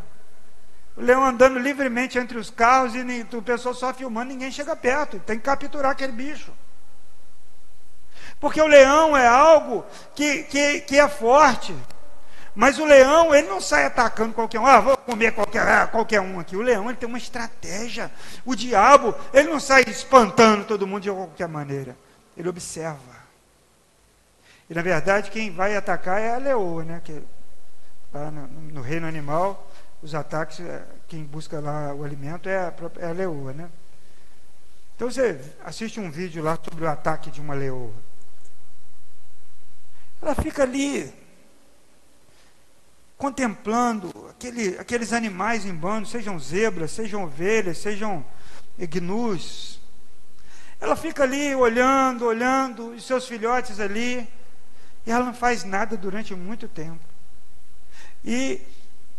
O 0.98 1.01
leão 1.01 1.24
andando 1.24 1.58
livremente 1.58 2.18
entre 2.18 2.38
os 2.38 2.50
carros 2.50 2.94
e 2.96 3.25
o 3.34 3.42
pessoal 3.42 3.74
só 3.74 3.94
filmando, 3.94 4.34
ninguém 4.34 4.51
chega 4.51 4.75
perto. 4.75 5.20
Tem 5.20 5.38
que 5.38 5.46
capturar 5.46 5.92
aquele 5.92 6.12
bicho. 6.12 6.51
Porque 8.38 8.62
o 8.62 8.68
leão 8.68 9.15
é 9.15 9.25
algo 9.25 9.86
que, 10.13 10.44
que, 10.44 10.82
que 10.82 11.00
é 11.00 11.08
forte. 11.08 11.74
Mas 12.54 12.77
o 12.77 12.84
leão, 12.84 13.34
ele 13.34 13.48
não 13.48 13.62
sai 13.62 13.86
atacando 13.86 14.34
qualquer 14.34 14.60
um. 14.60 14.65
Ah, 14.65 14.82
vou 14.82 14.98
comer 14.98 15.32
qualquer, 15.32 15.65
ah, 15.65 15.88
qualquer 15.88 16.20
um 16.20 16.42
aqui. 16.42 16.58
O 16.58 16.62
leão, 16.62 16.89
ele 16.89 16.98
tem 16.98 17.08
uma 17.08 17.18
estratégia. 17.18 18.12
O 18.46 18.54
diabo, 18.54 19.15
ele 19.34 19.50
não 19.50 19.62
sai 19.62 19.86
espantando 19.88 20.65
todo 20.65 20.86
mundo 20.86 21.04
de 21.04 21.10
qualquer 21.10 21.48
maneira. 21.48 21.98
Ele 22.36 22.50
observa. 22.50 23.14
E 24.69 24.74
na 24.74 24.81
verdade 24.81 25.31
quem 25.31 25.51
vai 25.51 25.75
atacar 25.75 26.19
é 26.19 26.34
a 26.34 26.38
leoa, 26.38 26.84
né? 26.84 27.01
Que 27.03 27.22
lá 28.13 28.31
no, 28.31 28.48
no 28.48 28.81
reino 28.81 29.07
animal, 29.07 29.69
os 30.01 30.15
ataques, 30.15 30.60
é, 30.60 30.84
quem 31.07 31.24
busca 31.24 31.60
lá 31.60 31.93
o 31.93 32.03
alimento 32.03 32.50
é 32.50 32.57
a, 32.57 32.74
é 33.00 33.07
a 33.07 33.12
leoa, 33.12 33.53
né? 33.53 33.69
Então 34.95 35.12
você 35.12 35.39
assiste 35.63 36.00
um 36.00 36.10
vídeo 36.10 36.41
lá 36.41 36.57
sobre 36.63 36.86
o 36.86 36.89
ataque 36.89 37.29
de 37.29 37.41
uma 37.41 37.53
leoa. 37.53 37.93
Ela 40.22 40.34
fica 40.34 40.63
ali 40.63 41.13
contemplando 43.17 44.12
aquele, 44.29 44.77
aqueles 44.79 45.13
animais 45.13 45.65
em 45.65 45.74
bando, 45.74 46.07
sejam 46.07 46.39
zebras, 46.39 46.91
sejam 46.91 47.24
ovelhas, 47.24 47.77
sejam 47.77 48.25
gnus. 48.77 49.79
Ela 50.79 50.95
fica 50.95 51.24
ali 51.24 51.53
olhando, 51.55 52.25
olhando, 52.25 52.89
os 52.89 53.05
seus 53.05 53.27
filhotes 53.27 53.79
ali. 53.79 54.27
E 55.05 55.12
ela 55.12 55.25
não 55.25 55.33
faz 55.33 55.63
nada 55.63 55.95
durante 55.95 56.33
muito 56.33 56.67
tempo. 56.67 57.00
E, 58.24 58.62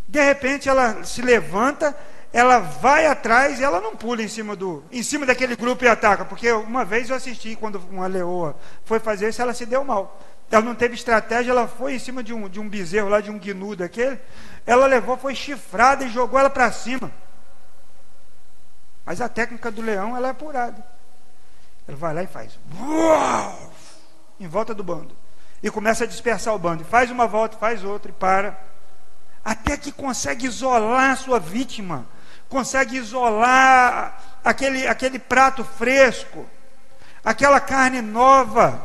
de 0.08 0.20
repente, 0.20 0.68
ela 0.68 1.04
se 1.04 1.22
levanta, 1.22 1.96
ela 2.32 2.58
vai 2.58 3.06
atrás 3.06 3.60
e 3.60 3.64
ela 3.64 3.80
não 3.80 3.94
pula 3.94 4.22
em 4.22 4.28
cima 4.28 4.56
do, 4.56 4.82
em 4.90 5.02
cima 5.02 5.24
daquele 5.24 5.54
grupo 5.54 5.84
e 5.84 5.88
ataca, 5.88 6.24
porque 6.24 6.50
uma 6.50 6.84
vez 6.84 7.08
eu 7.08 7.16
assisti 7.16 7.54
quando 7.54 7.76
uma 7.90 8.06
leoa 8.06 8.56
foi 8.84 8.98
fazer 8.98 9.28
isso, 9.28 9.40
ela 9.40 9.54
se 9.54 9.64
deu 9.64 9.84
mal. 9.84 10.20
Ela 10.50 10.62
não 10.62 10.74
teve 10.74 10.94
estratégia, 10.94 11.50
ela 11.50 11.66
foi 11.66 11.94
em 11.94 11.98
cima 11.98 12.22
de 12.22 12.32
um, 12.32 12.48
de 12.48 12.60
um 12.60 12.68
bezerro 12.68 13.08
lá, 13.08 13.20
de 13.20 13.30
um 13.30 13.38
gnu 13.38 13.74
daquele, 13.74 14.20
ela 14.64 14.86
levou, 14.86 15.16
foi 15.16 15.34
chifrada 15.34 16.04
e 16.04 16.10
jogou 16.10 16.38
ela 16.38 16.50
para 16.50 16.70
cima. 16.70 17.10
Mas 19.04 19.20
a 19.20 19.28
técnica 19.28 19.70
do 19.70 19.82
leão, 19.82 20.16
ela 20.16 20.28
é 20.28 20.30
apurada. 20.30 20.84
Ele 21.86 21.96
vai 21.96 22.12
lá 22.12 22.22
e 22.24 22.26
faz. 22.26 22.58
Uau! 22.80 23.72
Em 24.40 24.48
volta 24.48 24.74
do 24.74 24.82
bando. 24.82 25.16
E 25.62 25.70
começa 25.70 26.04
a 26.04 26.06
dispersar 26.06 26.54
o 26.54 26.58
bando. 26.58 26.84
Faz 26.84 27.10
uma 27.10 27.26
volta, 27.26 27.56
faz 27.56 27.82
outra 27.84 28.10
e 28.10 28.14
para. 28.14 28.58
Até 29.44 29.76
que 29.76 29.92
consegue 29.92 30.46
isolar 30.46 31.12
a 31.12 31.16
sua 31.16 31.38
vítima. 31.38 32.06
Consegue 32.48 32.96
isolar 32.96 34.20
aquele, 34.44 34.86
aquele 34.86 35.18
prato 35.18 35.64
fresco. 35.64 36.46
Aquela 37.24 37.60
carne 37.60 38.00
nova. 38.02 38.80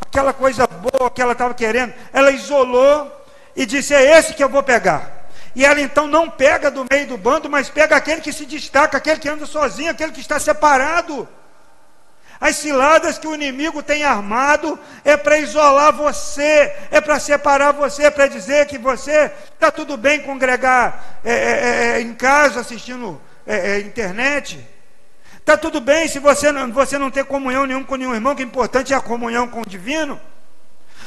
Aquela 0.00 0.32
coisa 0.32 0.66
boa 0.66 1.10
que 1.10 1.22
ela 1.22 1.32
estava 1.32 1.54
querendo. 1.54 1.94
Ela 2.12 2.30
isolou 2.30 3.10
e 3.56 3.64
disse: 3.66 3.94
É 3.94 4.18
esse 4.18 4.34
que 4.34 4.42
eu 4.42 4.48
vou 4.48 4.62
pegar. 4.62 5.20
E 5.54 5.64
ela 5.64 5.80
então 5.80 6.06
não 6.06 6.30
pega 6.30 6.70
do 6.70 6.86
meio 6.90 7.06
do 7.08 7.16
bando, 7.16 7.50
mas 7.50 7.68
pega 7.68 7.96
aquele 7.96 8.20
que 8.20 8.32
se 8.32 8.46
destaca, 8.46 8.96
aquele 8.96 9.18
que 9.18 9.28
anda 9.28 9.46
sozinho, 9.46 9.90
aquele 9.90 10.12
que 10.12 10.20
está 10.20 10.38
separado. 10.38 11.28
As 12.40 12.56
ciladas 12.56 13.18
que 13.18 13.28
o 13.28 13.34
inimigo 13.34 13.82
tem 13.82 14.02
armado 14.02 14.78
é 15.04 15.14
para 15.14 15.38
isolar 15.38 15.92
você, 15.92 16.74
é 16.90 16.98
para 16.98 17.20
separar 17.20 17.72
você, 17.72 18.04
é 18.04 18.10
para 18.10 18.28
dizer 18.28 18.66
que 18.66 18.78
você 18.78 19.30
está 19.52 19.70
tudo 19.70 19.94
bem 19.98 20.22
congregar 20.22 21.20
é, 21.22 21.32
é, 21.32 21.34
é, 21.34 21.86
é 21.96 22.00
em 22.00 22.14
casa 22.14 22.60
assistindo 22.60 23.20
é, 23.46 23.72
é, 23.72 23.80
internet. 23.80 24.66
Está 25.36 25.54
tudo 25.58 25.82
bem 25.82 26.08
se 26.08 26.18
você 26.18 26.50
não, 26.50 26.72
você 26.72 26.96
não 26.96 27.10
ter 27.10 27.26
comunhão 27.26 27.66
nenhum 27.66 27.84
com 27.84 27.96
nenhum 27.96 28.14
irmão, 28.14 28.34
que 28.34 28.42
o 28.42 28.46
importante 28.46 28.94
é 28.94 28.96
a 28.96 29.02
comunhão 29.02 29.46
com 29.46 29.60
o 29.60 29.66
divino. 29.66 30.18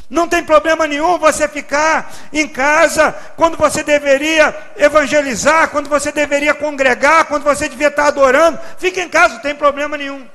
Não 0.07 0.27
tem 0.27 0.43
problema 0.43 0.85
nenhum 0.85 1.17
você 1.17 1.47
ficar 1.47 2.13
em 2.31 2.47
casa 2.47 3.11
quando 3.35 3.57
você 3.57 3.81
deveria 3.81 4.55
evangelizar, 4.77 5.69
quando 5.69 5.89
você 5.89 6.11
deveria 6.11 6.53
congregar, 6.53 7.25
quando 7.25 7.43
você 7.43 7.67
devia 7.67 7.87
estar 7.87 8.07
adorando. 8.07 8.59
Fique 8.77 9.01
em 9.01 9.09
casa, 9.09 9.35
não 9.35 9.41
tem 9.41 9.55
problema 9.55 9.97
nenhum 9.97 10.27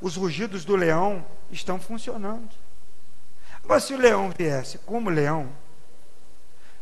os 0.00 0.16
rugidos 0.16 0.64
do 0.64 0.76
leão 0.76 1.24
estão 1.50 1.78
funcionando. 1.80 2.50
Agora, 3.62 3.80
se 3.80 3.94
o 3.94 3.98
leão 3.98 4.32
viesse 4.36 4.78
como 4.78 5.08
leão, 5.08 5.48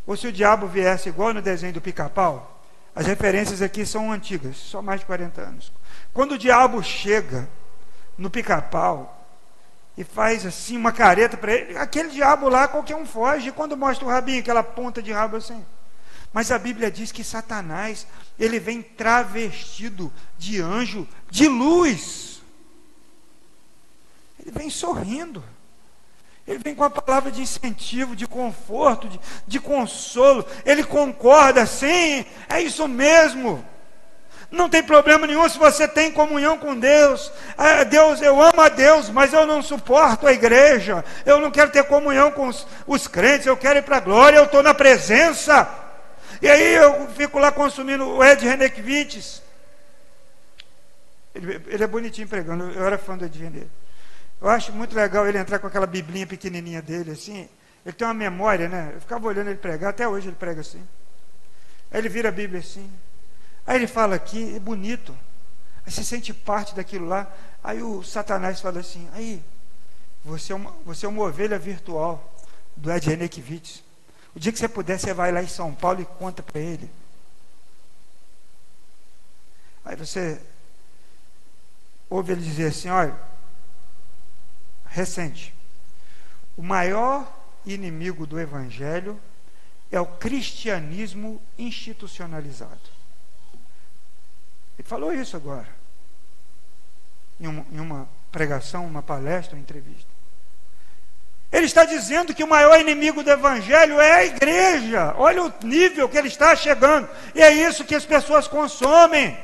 ou 0.06 0.16
se 0.16 0.26
o 0.26 0.32
diabo 0.32 0.66
viesse 0.66 1.08
igual 1.08 1.32
no 1.32 1.40
desenho 1.40 1.72
do 1.72 1.80
pica-pau, 1.80 2.60
as 2.94 3.06
referências 3.06 3.62
aqui 3.62 3.86
são 3.86 4.12
antigas, 4.12 4.56
só 4.56 4.82
mais 4.82 5.00
de 5.00 5.06
40 5.06 5.40
anos. 5.40 5.72
Quando 6.12 6.32
o 6.32 6.38
diabo 6.38 6.82
chega 6.82 7.48
no 8.18 8.28
pica-pau 8.28 9.18
e 9.96 10.04
faz 10.04 10.44
assim 10.44 10.76
uma 10.76 10.92
careta 10.92 11.36
para 11.36 11.52
ele, 11.52 11.76
aquele 11.76 12.10
diabo 12.10 12.48
lá 12.48 12.68
qualquer 12.68 12.96
um 12.96 13.06
foge. 13.06 13.52
Quando 13.52 13.76
mostra 13.76 14.06
o 14.06 14.10
rabinho, 14.10 14.40
aquela 14.40 14.62
ponta 14.62 15.02
de 15.02 15.12
rabo 15.12 15.36
assim. 15.36 15.64
Mas 16.32 16.50
a 16.50 16.58
Bíblia 16.58 16.90
diz 16.90 17.12
que 17.12 17.22
Satanás, 17.22 18.06
ele 18.38 18.58
vem 18.58 18.82
travestido 18.82 20.12
de 20.38 20.60
anjo 20.60 21.06
de 21.30 21.46
luz. 21.46 22.31
Ele 24.42 24.50
vem 24.50 24.68
sorrindo. 24.68 25.42
Ele 26.46 26.58
vem 26.58 26.74
com 26.74 26.82
a 26.82 26.90
palavra 26.90 27.30
de 27.30 27.40
incentivo, 27.40 28.16
de 28.16 28.26
conforto, 28.26 29.08
de, 29.08 29.20
de 29.46 29.60
consolo. 29.60 30.44
Ele 30.66 30.82
concorda, 30.82 31.64
sim, 31.64 32.26
é 32.48 32.60
isso 32.60 32.88
mesmo. 32.88 33.64
Não 34.50 34.68
tem 34.68 34.82
problema 34.82 35.26
nenhum 35.26 35.48
se 35.48 35.56
você 35.56 35.88
tem 35.88 36.12
comunhão 36.12 36.58
com 36.58 36.78
Deus. 36.78 37.32
Ah, 37.56 37.84
Deus, 37.84 38.20
eu 38.20 38.42
amo 38.42 38.60
a 38.60 38.68
Deus, 38.68 39.08
mas 39.08 39.32
eu 39.32 39.46
não 39.46 39.62
suporto 39.62 40.26
a 40.26 40.32
igreja. 40.32 41.04
Eu 41.24 41.40
não 41.40 41.50
quero 41.50 41.70
ter 41.70 41.84
comunhão 41.84 42.30
com 42.32 42.48
os, 42.48 42.66
os 42.86 43.06
crentes, 43.06 43.46
eu 43.46 43.56
quero 43.56 43.78
ir 43.78 43.82
para 43.82 43.96
a 43.96 44.00
glória, 44.00 44.36
eu 44.36 44.44
estou 44.44 44.62
na 44.62 44.74
presença. 44.74 45.66
E 46.42 46.50
aí 46.50 46.74
eu 46.74 47.08
fico 47.16 47.38
lá 47.38 47.52
consumindo 47.52 48.06
o 48.06 48.22
Ed 48.22 48.44
Renekiewicz. 48.44 49.40
Ele, 51.34 51.62
ele 51.68 51.84
é 51.84 51.86
bonitinho 51.86 52.28
pregando, 52.28 52.70
eu 52.72 52.84
era 52.84 52.98
fã 52.98 53.16
do 53.16 53.24
Ed 53.24 53.38
Renekiewicz. 53.38 53.81
Eu 54.42 54.50
acho 54.50 54.72
muito 54.72 54.96
legal 54.96 55.24
ele 55.28 55.38
entrar 55.38 55.60
com 55.60 55.68
aquela 55.68 55.86
biblinha 55.86 56.26
pequenininha 56.26 56.82
dele, 56.82 57.12
assim. 57.12 57.48
Ele 57.86 57.94
tem 57.94 58.04
uma 58.04 58.12
memória, 58.12 58.68
né? 58.68 58.90
Eu 58.92 59.00
ficava 59.00 59.24
olhando 59.28 59.46
ele 59.50 59.58
pregar, 59.58 59.90
até 59.90 60.06
hoje 60.08 60.26
ele 60.26 60.34
prega 60.34 60.62
assim. 60.62 60.84
Aí 61.92 62.00
ele 62.00 62.08
vira 62.08 62.28
a 62.28 62.32
Bíblia 62.32 62.58
assim. 62.58 62.90
Aí 63.64 63.76
ele 63.76 63.86
fala 63.86 64.16
aqui, 64.16 64.56
é 64.56 64.58
bonito. 64.58 65.16
Aí 65.86 65.92
você 65.92 66.02
sente 66.02 66.34
parte 66.34 66.74
daquilo 66.74 67.06
lá. 67.06 67.32
Aí 67.62 67.84
o 67.84 68.02
Satanás 68.02 68.60
fala 68.60 68.80
assim: 68.80 69.08
aí, 69.12 69.40
você 70.24 70.52
é 70.52 70.56
uma, 70.56 70.72
você 70.84 71.06
é 71.06 71.08
uma 71.08 71.22
ovelha 71.22 71.56
virtual 71.56 72.34
do 72.76 72.90
Ed 72.90 73.08
Renekiewicz. 73.08 73.84
O 74.34 74.40
dia 74.40 74.50
que 74.50 74.58
você 74.58 74.66
puder, 74.66 74.98
você 74.98 75.14
vai 75.14 75.30
lá 75.30 75.40
em 75.40 75.48
São 75.48 75.72
Paulo 75.72 76.02
e 76.02 76.04
conta 76.04 76.42
para 76.42 76.60
ele. 76.60 76.90
Aí 79.84 79.94
você 79.94 80.40
ouve 82.10 82.32
ele 82.32 82.42
dizer 82.42 82.66
assim: 82.66 82.88
olha 82.88 83.31
recente. 84.92 85.54
O 86.56 86.62
maior 86.62 87.26
inimigo 87.64 88.26
do 88.26 88.38
Evangelho 88.38 89.18
é 89.90 90.00
o 90.00 90.06
cristianismo 90.06 91.40
institucionalizado. 91.58 92.92
Ele 94.78 94.88
falou 94.88 95.12
isso 95.12 95.36
agora, 95.36 95.68
em 97.40 97.46
uma, 97.46 97.66
em 97.72 97.80
uma 97.80 98.08
pregação, 98.30 98.86
uma 98.86 99.02
palestra, 99.02 99.56
uma 99.56 99.62
entrevista. 99.62 100.10
Ele 101.50 101.66
está 101.66 101.84
dizendo 101.84 102.34
que 102.34 102.42
o 102.42 102.48
maior 102.48 102.80
inimigo 102.80 103.22
do 103.22 103.30
Evangelho 103.30 104.00
é 104.00 104.12
a 104.12 104.24
igreja. 104.24 105.14
Olha 105.18 105.44
o 105.44 105.52
nível 105.62 106.08
que 106.08 106.16
ele 106.16 106.28
está 106.28 106.56
chegando. 106.56 107.08
E 107.34 107.42
é 107.42 107.52
isso 107.52 107.84
que 107.84 107.94
as 107.94 108.06
pessoas 108.06 108.48
consomem. 108.48 109.38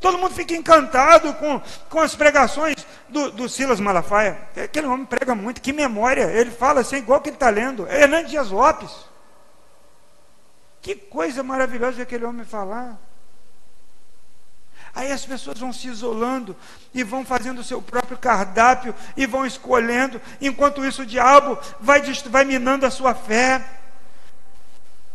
Todo 0.00 0.16
mundo 0.16 0.34
fica 0.34 0.54
encantado 0.54 1.34
com, 1.34 1.60
com 1.90 2.00
as 2.00 2.14
pregações 2.14 2.74
do, 3.08 3.30
do 3.30 3.48
Silas 3.48 3.78
Malafaia. 3.78 4.38
Aquele 4.56 4.86
homem 4.86 5.04
prega 5.04 5.34
muito, 5.34 5.60
que 5.60 5.74
memória. 5.74 6.22
Ele 6.22 6.50
fala 6.50 6.80
assim, 6.80 6.96
igual 6.96 7.20
que 7.20 7.28
ele 7.28 7.36
está 7.36 7.50
lendo. 7.50 7.86
É 7.86 8.02
Hernandes 8.02 8.30
Dias 8.30 8.50
Lopes. 8.50 8.90
Que 10.80 10.94
coisa 10.94 11.42
maravilhosa 11.42 12.02
aquele 12.02 12.24
homem 12.24 12.46
falar. 12.46 12.98
Aí 14.94 15.12
as 15.12 15.24
pessoas 15.24 15.58
vão 15.58 15.72
se 15.72 15.86
isolando 15.86 16.56
e 16.92 17.04
vão 17.04 17.24
fazendo 17.24 17.60
o 17.60 17.64
seu 17.64 17.80
próprio 17.80 18.16
cardápio 18.16 18.94
e 19.16 19.26
vão 19.26 19.44
escolhendo. 19.44 20.20
Enquanto 20.40 20.84
isso, 20.84 21.02
o 21.02 21.06
diabo 21.06 21.58
vai, 21.78 22.00
vai 22.00 22.44
minando 22.44 22.86
a 22.86 22.90
sua 22.90 23.14
fé. 23.14 23.62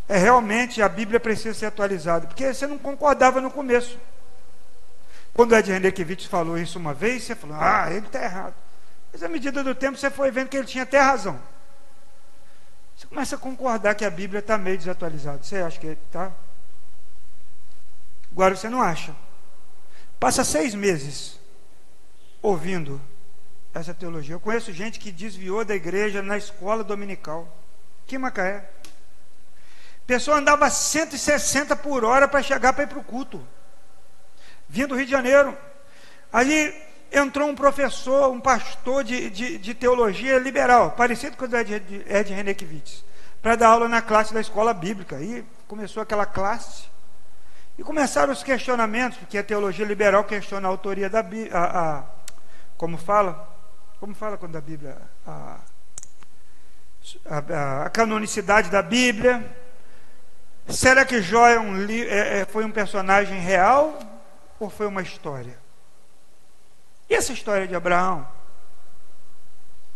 É 0.08 0.18
realmente 0.18 0.82
a 0.82 0.88
Bíblia 0.88 1.20
precisa 1.20 1.58
ser 1.58 1.65
atualizada, 1.65 2.27
porque 2.27 2.54
você 2.54 2.68
não 2.68 2.77
concordava 2.77 3.42
no 3.42 3.50
começo. 3.50 3.98
Quando 5.36 5.54
Ed 5.54 5.70
Renekiewicz 5.70 6.25
falou 6.27 6.58
isso 6.58 6.80
uma 6.80 6.94
vez, 6.94 7.24
você 7.24 7.36
falou, 7.36 7.58
ah, 7.60 7.88
ele 7.89 8.06
está 8.06 8.24
errado. 8.24 8.56
Mas 9.12 9.22
à 9.22 9.27
medida 9.27 9.62
do 9.62 9.75
tempo 9.75 9.98
você 9.98 10.10
foi 10.10 10.32
vendo 10.32 10.48
que 10.48 10.56
ele 10.56 10.65
tinha 10.65 10.84
até 10.84 10.98
razão. 10.98 11.38
Você 12.96 13.06
começa 13.06 13.36
a 13.36 13.38
concordar 13.38 13.96
que 13.96 14.06
a 14.06 14.10
Bíblia 14.10 14.39
está 14.39 14.58
meio 14.58 14.77
desatualizada. 14.77 15.44
Você 15.44 15.58
acha 15.58 15.77
que 15.77 15.88
está? 15.88 16.32
Agora 18.32 18.56
você 18.56 18.70
não 18.70 18.82
acha. 18.82 19.13
Passa 20.18 20.46
seis 20.46 20.74
meses 20.74 21.38
ouvindo 22.42 23.01
essa 23.74 23.94
teologia. 23.94 24.36
Eu 24.36 24.39
conheço 24.39 24.72
gente 24.72 24.98
que 24.98 25.12
desviou 25.12 25.65
da 25.65 25.75
igreja 25.75 26.22
na 26.22 26.38
escola 26.38 26.82
dominical. 26.82 27.46
Que 28.08 28.18
Macaé. 28.18 28.70
A 30.01 30.08
pessoa 30.08 30.38
andava 30.38 30.70
160 30.70 31.75
por 31.75 32.06
hora 32.06 32.25
para 32.25 32.42
chegar 32.42 32.72
para 32.72 32.86
ir 32.86 32.88
para 32.88 33.00
o 33.00 33.04
culto 33.04 33.46
vindo 34.75 34.89
do 34.89 34.96
Rio 34.96 35.05
de 35.05 35.12
Janeiro. 35.12 35.58
Aí 36.34 36.75
entrou 37.10 37.48
um 37.48 37.55
professor, 37.55 38.29
um 38.29 38.41
pastor 38.41 39.05
de, 39.05 39.29
de, 39.29 39.58
de 39.58 39.74
teologia 39.74 40.38
liberal, 40.38 40.91
parecido 40.91 41.38
com 41.38 41.46
o 41.46 41.55
Ed, 41.55 42.03
Ed 42.05 42.34
Renekiewicz, 42.34 43.05
para 43.41 43.55
dar 43.55 43.70
aula 43.70 43.88
na 43.88 44.01
classe 44.01 44.34
da 44.34 44.41
escola 44.41 44.74
bíblica. 44.74 45.15
Aí 45.15 45.46
começou 45.65 46.03
aquela 46.03 46.25
classe. 46.25 46.94
E 47.77 47.84
começaram 47.84 48.34
os 48.34 48.44
questionamentos, 48.44 49.17
porque 49.17 49.38
a 49.38 49.44
teologia 49.44 49.86
liberal 49.86 50.25
questiona 50.25 50.67
a 50.67 50.72
autoria 50.72 51.10
da 51.10 51.24
Bíblia, 51.24 51.58
a, 51.58 52.03
como 52.77 52.98
fala? 52.98 53.48
Como 53.98 54.13
fala 54.13 54.38
quando 54.38 54.58
a 54.58 54.62
Bíblia, 54.62 54.98
a, 55.25 55.58
a, 57.25 57.86
a 57.86 57.89
canonicidade 57.89 58.70
da 58.70 58.82
Bíblia. 58.82 59.55
Será 60.67 61.05
que 61.05 61.22
Jó 61.22 61.48
é 61.48 61.60
um, 61.60 61.89
é, 61.89 62.39
é, 62.39 62.46
foi 62.46 62.65
um 62.65 62.72
personagem 62.72 63.39
real 63.39 64.00
ou 64.59 64.69
foi 64.69 64.85
uma 64.85 65.01
história? 65.01 65.59
E 67.09 67.13
essa 67.13 67.33
história 67.33 67.67
de 67.67 67.75
Abraão? 67.75 68.27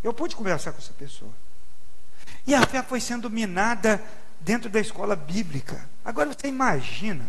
Eu 0.03 0.13
pude 0.13 0.35
conversar 0.35 0.71
com 0.71 0.77
essa 0.77 0.93
pessoa. 0.93 1.31
E 2.45 2.53
a 2.55 2.65
fé 2.65 2.81
foi 2.81 3.01
sendo 3.01 3.29
minada 3.29 4.01
dentro 4.39 4.69
da 4.69 4.79
escola 4.79 5.15
bíblica. 5.15 5.89
Agora 6.03 6.33
você 6.33 6.47
imagina 6.47 7.25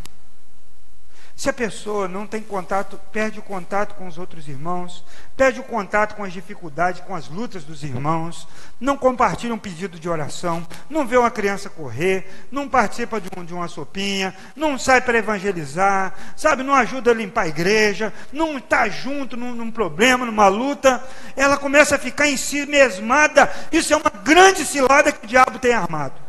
se 1.41 1.49
a 1.49 1.55
pessoa 1.55 2.07
não 2.07 2.27
tem 2.27 2.43
contato, 2.43 3.01
perde 3.11 3.39
o 3.39 3.43
contato 3.43 3.95
com 3.95 4.07
os 4.07 4.19
outros 4.19 4.47
irmãos, 4.47 5.03
perde 5.35 5.59
o 5.59 5.63
contato 5.63 6.15
com 6.15 6.23
as 6.23 6.35
dificuldades, 6.35 7.01
com 7.01 7.15
as 7.15 7.29
lutas 7.29 7.65
dos 7.65 7.83
irmãos, 7.83 8.47
não 8.79 8.95
compartilha 8.95 9.55
um 9.55 9.59
pedido 9.59 9.99
de 9.99 10.07
oração, 10.07 10.67
não 10.91 11.07
vê 11.07 11.17
uma 11.17 11.31
criança 11.31 11.71
correr, 11.71 12.47
não 12.53 12.69
participa 12.69 13.19
de, 13.19 13.31
um, 13.35 13.43
de 13.43 13.55
uma 13.55 13.69
sopinha, 13.69 14.37
não 14.55 14.79
sai 14.79 15.01
para 15.01 15.17
evangelizar, 15.17 16.13
sabe, 16.37 16.63
não 16.63 16.75
ajuda 16.75 17.11
a 17.11 17.15
limpar 17.15 17.45
a 17.45 17.49
igreja, 17.49 18.13
não 18.31 18.59
está 18.59 18.87
junto 18.91 19.35
num, 19.35 19.55
num 19.55 19.71
problema, 19.71 20.27
numa 20.27 20.49
luta, 20.49 21.03
ela 21.35 21.57
começa 21.57 21.97
a 21.97 21.99
ficar 21.99 22.29
em 22.29 22.37
si 22.37 22.67
mesmada. 22.67 23.51
Isso 23.73 23.95
é 23.95 23.97
uma 23.97 24.11
grande 24.11 24.63
cilada 24.67 25.11
que 25.11 25.25
o 25.25 25.27
diabo 25.27 25.59
tem 25.59 25.73
armado. 25.73 26.21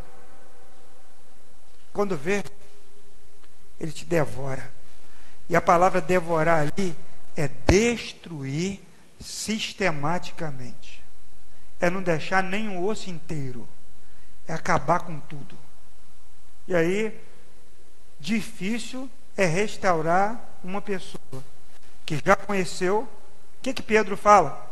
Quando 1.91 2.15
vê, 2.15 2.41
ele 3.77 3.91
te 3.91 4.06
devora 4.06 4.80
e 5.51 5.55
a 5.55 5.60
palavra 5.60 6.00
devorar 6.00 6.62
ali 6.62 6.96
é 7.36 7.50
destruir 7.67 8.79
sistematicamente. 9.20 11.03
É 11.77 11.89
não 11.89 12.01
deixar 12.01 12.41
nenhum 12.41 12.81
osso 12.86 13.10
inteiro. 13.10 13.67
É 14.48 14.53
acabar 14.53 15.01
com 15.01 15.20
tudo. 15.20 15.58
E 16.70 16.74
aí, 16.74 17.20
difícil 18.17 19.12
é 19.36 19.43
restaurar 19.43 20.39
uma 20.63 20.81
pessoa 20.81 21.43
que 22.05 22.22
já 22.25 22.34
conheceu. 22.38 23.01
O 23.01 23.62
que, 23.62 23.74
que 23.74 23.84
Pedro 23.84 24.15
fala? 24.15 24.72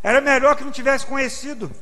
Era 0.00 0.20
melhor 0.20 0.54
que 0.54 0.62
não 0.62 0.70
tivesse 0.70 1.04
conhecido. 1.04 1.72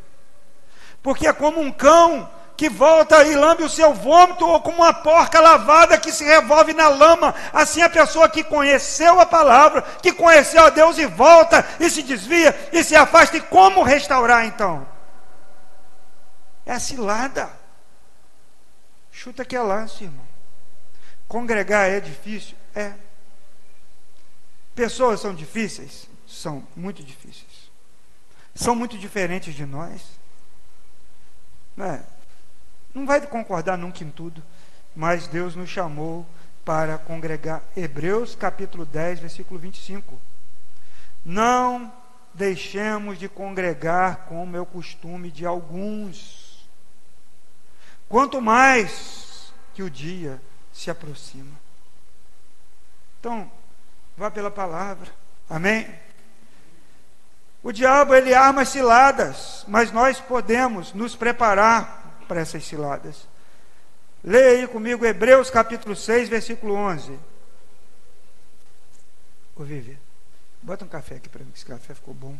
Porque 1.03 1.27
é 1.27 1.35
como 1.35 1.61
um 1.61 1.71
cão 1.71 2.33
que 2.57 2.69
volta 2.69 3.25
e 3.25 3.35
lambe 3.35 3.65
o 3.65 3.69
seu 3.69 3.93
vômito, 3.93 4.47
ou 4.47 4.61
como 4.61 4.79
uma 4.79 4.93
porca 4.93 5.41
lavada 5.41 5.99
que 5.99 6.13
se 6.13 6.25
revolve 6.25 6.73
na 6.73 6.89
lama. 6.89 7.35
Assim 7.53 7.83
a 7.83 7.91
pessoa 7.91 8.29
que 8.29 8.45
conheceu 8.45 9.19
a 9.19 9.27
palavra, 9.27 9.83
que 9.83 10.13
conheceu 10.13 10.65
a 10.65 10.71
Deus 10.71 10.99
e 10.99 11.07
volta 11.07 11.67
e 11.81 11.91
se 11.91 12.03
desvia 12.03 12.55
e 12.73 12.85
se 12.85 12.95
afasta. 12.95 13.37
E 13.37 13.41
como 13.41 13.83
restaurar 13.83 14.45
então? 14.45 14.87
É 16.65 16.79
cilada. 16.79 17.51
Chuta 19.11 19.45
que 19.45 19.57
é 19.57 19.61
lance, 19.61 20.05
irmão. 20.05 20.27
Congregar 21.29 21.89
é 21.89 22.01
difícil? 22.01 22.57
É. 22.75 22.93
Pessoas 24.75 25.21
são 25.21 25.35
difíceis? 25.35 26.09
São 26.27 26.67
muito 26.77 27.03
difíceis. 27.03 27.71
São 28.55 28.75
muito 28.75 28.97
diferentes 28.97 29.55
de 29.55 29.67
nós. 29.67 30.03
Não 31.77 31.87
é? 31.87 32.03
Não 32.95 33.05
vai 33.05 33.21
concordar 33.27 33.77
nunca 33.77 34.05
em 34.05 34.11
tudo, 34.11 34.43
mas 34.95 35.27
Deus 35.27 35.57
nos 35.57 35.69
chamou 35.69 36.25
para 36.65 36.97
congregar. 36.97 37.61
Hebreus 37.77 38.37
capítulo 38.37 38.87
10, 38.87 39.19
versículo 39.19 39.59
25. 39.59 40.19
Não 41.25 41.93
deixemos 42.33 43.19
de 43.19 43.29
congregar 43.29 44.27
como 44.29 44.57
é 44.57 44.61
o 44.61 44.67
costume 44.67 45.31
de 45.31 45.45
alguns. 45.45 46.69
Quanto 48.09 48.41
mais 48.41 49.53
que 49.75 49.83
o 49.83 49.91
dia 49.91 50.41
se 50.73 50.91
aproxima. 50.91 51.59
Então, 53.19 53.51
vá 54.17 54.31
pela 54.31 54.51
palavra. 54.51 55.11
Amém? 55.51 55.89
O 57.63 57.73
diabo 57.73 58.15
ele 58.15 58.35
arma 58.35 58.65
ciladas, 58.65 59.65
mas 59.67 59.91
nós 59.91 60.21
podemos 60.21 60.93
nos 60.93 61.17
preparar 61.17 62.04
para 62.25 62.41
essas 62.41 62.65
ciladas. 62.65 63.27
Leia 64.23 64.61
aí 64.61 64.69
comigo 64.69 65.05
Hebreus 65.05 65.51
capítulo 65.51 65.95
6, 65.95 66.29
versículo 66.29 66.75
11. 66.75 67.19
Ô 69.55 69.63
Vivi, 69.63 69.99
bota 70.63 70.85
um 70.85 70.89
café 70.89 71.17
aqui 71.17 71.29
para 71.29 71.45
mim, 71.45 71.51
que 71.51 71.59
esse 71.59 71.67
café 71.67 71.95
ficou 71.95 72.15
bom. 72.15 72.37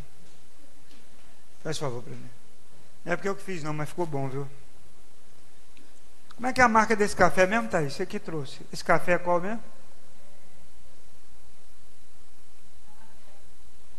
Faz 1.63 1.77
favor 1.77 2.01
para 2.01 2.13
mim. 2.13 2.29
Não 3.03 3.13
é 3.13 3.15
porque 3.15 3.29
eu 3.29 3.35
que 3.35 3.43
fiz, 3.43 3.63
não, 3.63 3.73
mas 3.73 3.89
ficou 3.89 4.05
bom, 4.05 4.27
viu? 4.27 4.47
Como 6.35 6.47
é 6.47 6.53
que 6.53 6.59
é 6.59 6.63
a 6.63 6.67
marca 6.67 6.95
desse 6.95 7.15
café 7.15 7.45
mesmo, 7.45 7.69
Thaís? 7.69 7.93
Você 7.93 8.05
que 8.05 8.19
trouxe. 8.19 8.65
Esse 8.73 8.83
café 8.83 9.13
é 9.13 9.17
qual 9.17 9.39
mesmo? 9.39 9.63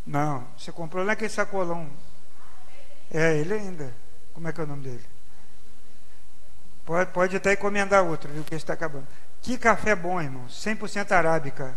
Não, 0.07 0.47
você 0.57 0.71
comprou 0.71 1.05
lá 1.05 1.15
aquele 1.15 1.31
sacolão. 1.31 1.91
É, 3.11 3.37
ele 3.39 3.55
ainda. 3.55 3.95
Como 4.35 4.47
é 4.47 4.53
que 4.53 4.61
é 4.61 4.65
o 4.65 4.67
nome 4.67 4.83
dele? 4.83 5.16
Pode, 6.87 7.11
pode 7.11 7.37
até 7.37 7.53
encomendar 7.53 8.05
outro, 8.05 8.33
viu? 8.33 8.45
Que 8.45 8.55
está 8.55 8.73
acabando. 8.75 9.07
Que 9.43 9.59
café 9.59 9.95
bom, 9.97 10.23
irmão. 10.23 10.47
100% 10.47 11.11
arábica. 11.11 11.77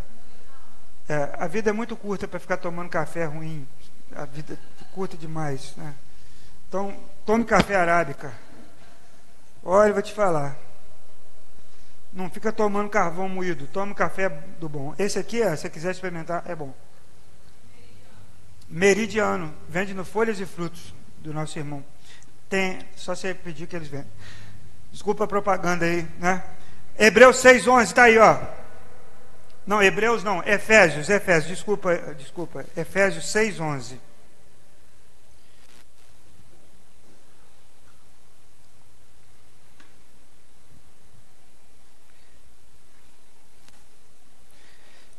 É, 1.09 1.35
a 1.39 1.47
vida 1.47 1.71
é 1.71 1.73
muito 1.73 1.97
curta 1.97 2.27
para 2.27 2.39
ficar 2.39 2.57
tomando 2.57 2.89
café 2.89 3.25
ruim. 3.25 3.67
A 4.15 4.25
vida 4.25 4.53
é 4.53 4.85
curta 4.93 5.17
demais. 5.17 5.73
Né? 5.75 5.95
Então, 6.67 6.95
tome 7.25 7.43
café 7.43 7.75
arábica. 7.75 8.31
Olha, 9.63 9.91
vou 9.91 10.01
te 10.03 10.13
falar. 10.13 10.55
Não 12.13 12.29
fica 12.29 12.53
tomando 12.53 12.89
carvão 12.89 13.27
moído. 13.27 13.65
Tome 13.65 13.95
café 13.95 14.29
do 14.59 14.69
bom. 14.69 14.93
Esse 14.99 15.17
aqui, 15.17 15.41
é, 15.41 15.55
se 15.55 15.63
você 15.63 15.69
quiser 15.71 15.91
experimentar, 15.91 16.43
é 16.45 16.55
bom. 16.55 16.71
Meridiano. 18.69 19.51
Vende 19.67 19.95
no 19.95 20.05
Folhas 20.05 20.39
e 20.39 20.45
Frutos 20.45 20.93
do 21.17 21.33
nosso 21.33 21.57
irmão. 21.57 21.83
Tem, 22.47 22.79
só 22.95 23.15
você 23.15 23.33
pedir 23.33 23.65
que 23.65 23.75
eles 23.75 23.87
vendem. 23.87 24.11
Desculpa 24.91 25.23
a 25.23 25.27
propaganda 25.27 25.85
aí, 25.85 26.07
né? 26.17 26.43
Hebreus 26.97 27.37
6:11 27.37 27.83
está 27.83 28.03
aí, 28.03 28.17
ó. 28.17 28.37
Não, 29.65 29.81
Hebreus 29.81 30.23
não, 30.23 30.43
Efésios, 30.43 31.09
Efésios, 31.09 31.57
desculpa, 31.57 31.95
desculpa, 32.17 32.65
Efésios 32.75 33.25
6:11. 33.31 33.99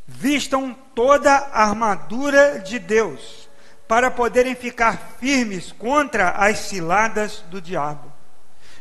Vistam 0.06 0.74
toda 0.94 1.33
a 1.33 1.62
armadura 1.62 2.59
de 2.59 2.78
Deus, 2.78 3.48
para 3.88 4.11
poderem 4.11 4.54
ficar 4.54 5.16
firmes 5.18 5.72
contra 5.72 6.30
as 6.30 6.59
ciladas 6.59 7.42
do 7.48 7.61
diabo 7.61 8.10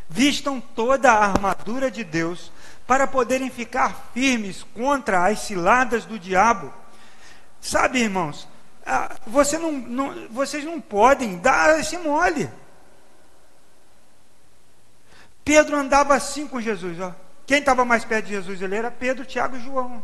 vistam 0.09 0.59
toda 0.59 1.11
a 1.11 1.25
armadura 1.25 1.91
de 1.91 2.03
Deus 2.03 2.51
para 2.87 3.05
poderem 3.05 3.51
ficar 3.51 4.09
firmes 4.13 4.63
contra 4.73 5.27
as 5.27 5.41
ciladas 5.41 6.05
do 6.05 6.17
diabo. 6.17 6.73
Sabe, 7.61 7.99
irmãos, 7.99 8.47
você 9.27 9.57
não, 9.59 9.71
não, 9.71 10.27
vocês 10.29 10.63
não 10.63 10.81
podem 10.81 11.37
dar 11.37 11.79
esse 11.79 11.97
mole. 11.97 12.49
Pedro 15.45 15.77
andava 15.77 16.15
assim 16.15 16.47
com 16.47 16.59
Jesus. 16.59 16.99
Ó. 16.99 17.13
Quem 17.45 17.59
estava 17.59 17.85
mais 17.85 18.03
perto 18.03 18.25
de 18.25 18.33
Jesus? 18.33 18.61
Ele 18.61 18.75
era 18.75 18.89
Pedro, 18.89 19.25
Tiago 19.25 19.57
e 19.57 19.61
João. 19.61 20.03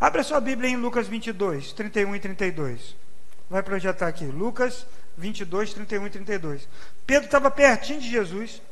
Abra 0.00 0.22
sua 0.22 0.40
Bíblia 0.40 0.70
em 0.70 0.76
Lucas 0.76 1.06
22, 1.08 1.72
31 1.72 2.16
e 2.16 2.20
32. 2.20 2.96
Vai 3.48 3.62
projetar 3.62 4.06
aqui. 4.06 4.24
Lucas 4.24 4.86
22, 5.16 5.74
31 5.74 6.06
e 6.06 6.10
32. 6.10 6.68
Pedro 7.06 7.26
estava 7.26 7.50
pertinho 7.50 8.00
de 8.00 8.08
Jesus. 8.08 8.62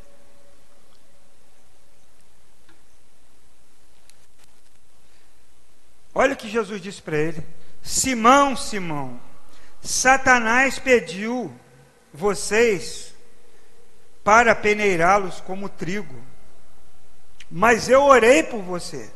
Olha 6.14 6.33
o 6.33 6.37
que 6.37 6.49
Jesus 6.49 6.81
disse 6.81 7.03
para 7.03 7.16
ele: 7.16 7.44
Simão, 7.83 8.57
Simão, 8.57 9.21
Satanás 9.81 10.79
pediu 10.79 11.53
vocês 12.12 13.14
para 14.25 14.55
peneirá-los 14.55 15.40
como 15.40 15.68
trigo, 15.68 16.14
mas 17.51 17.88
eu 17.88 18.03
orei 18.03 18.42
por 18.42 18.61
você, 18.62 19.11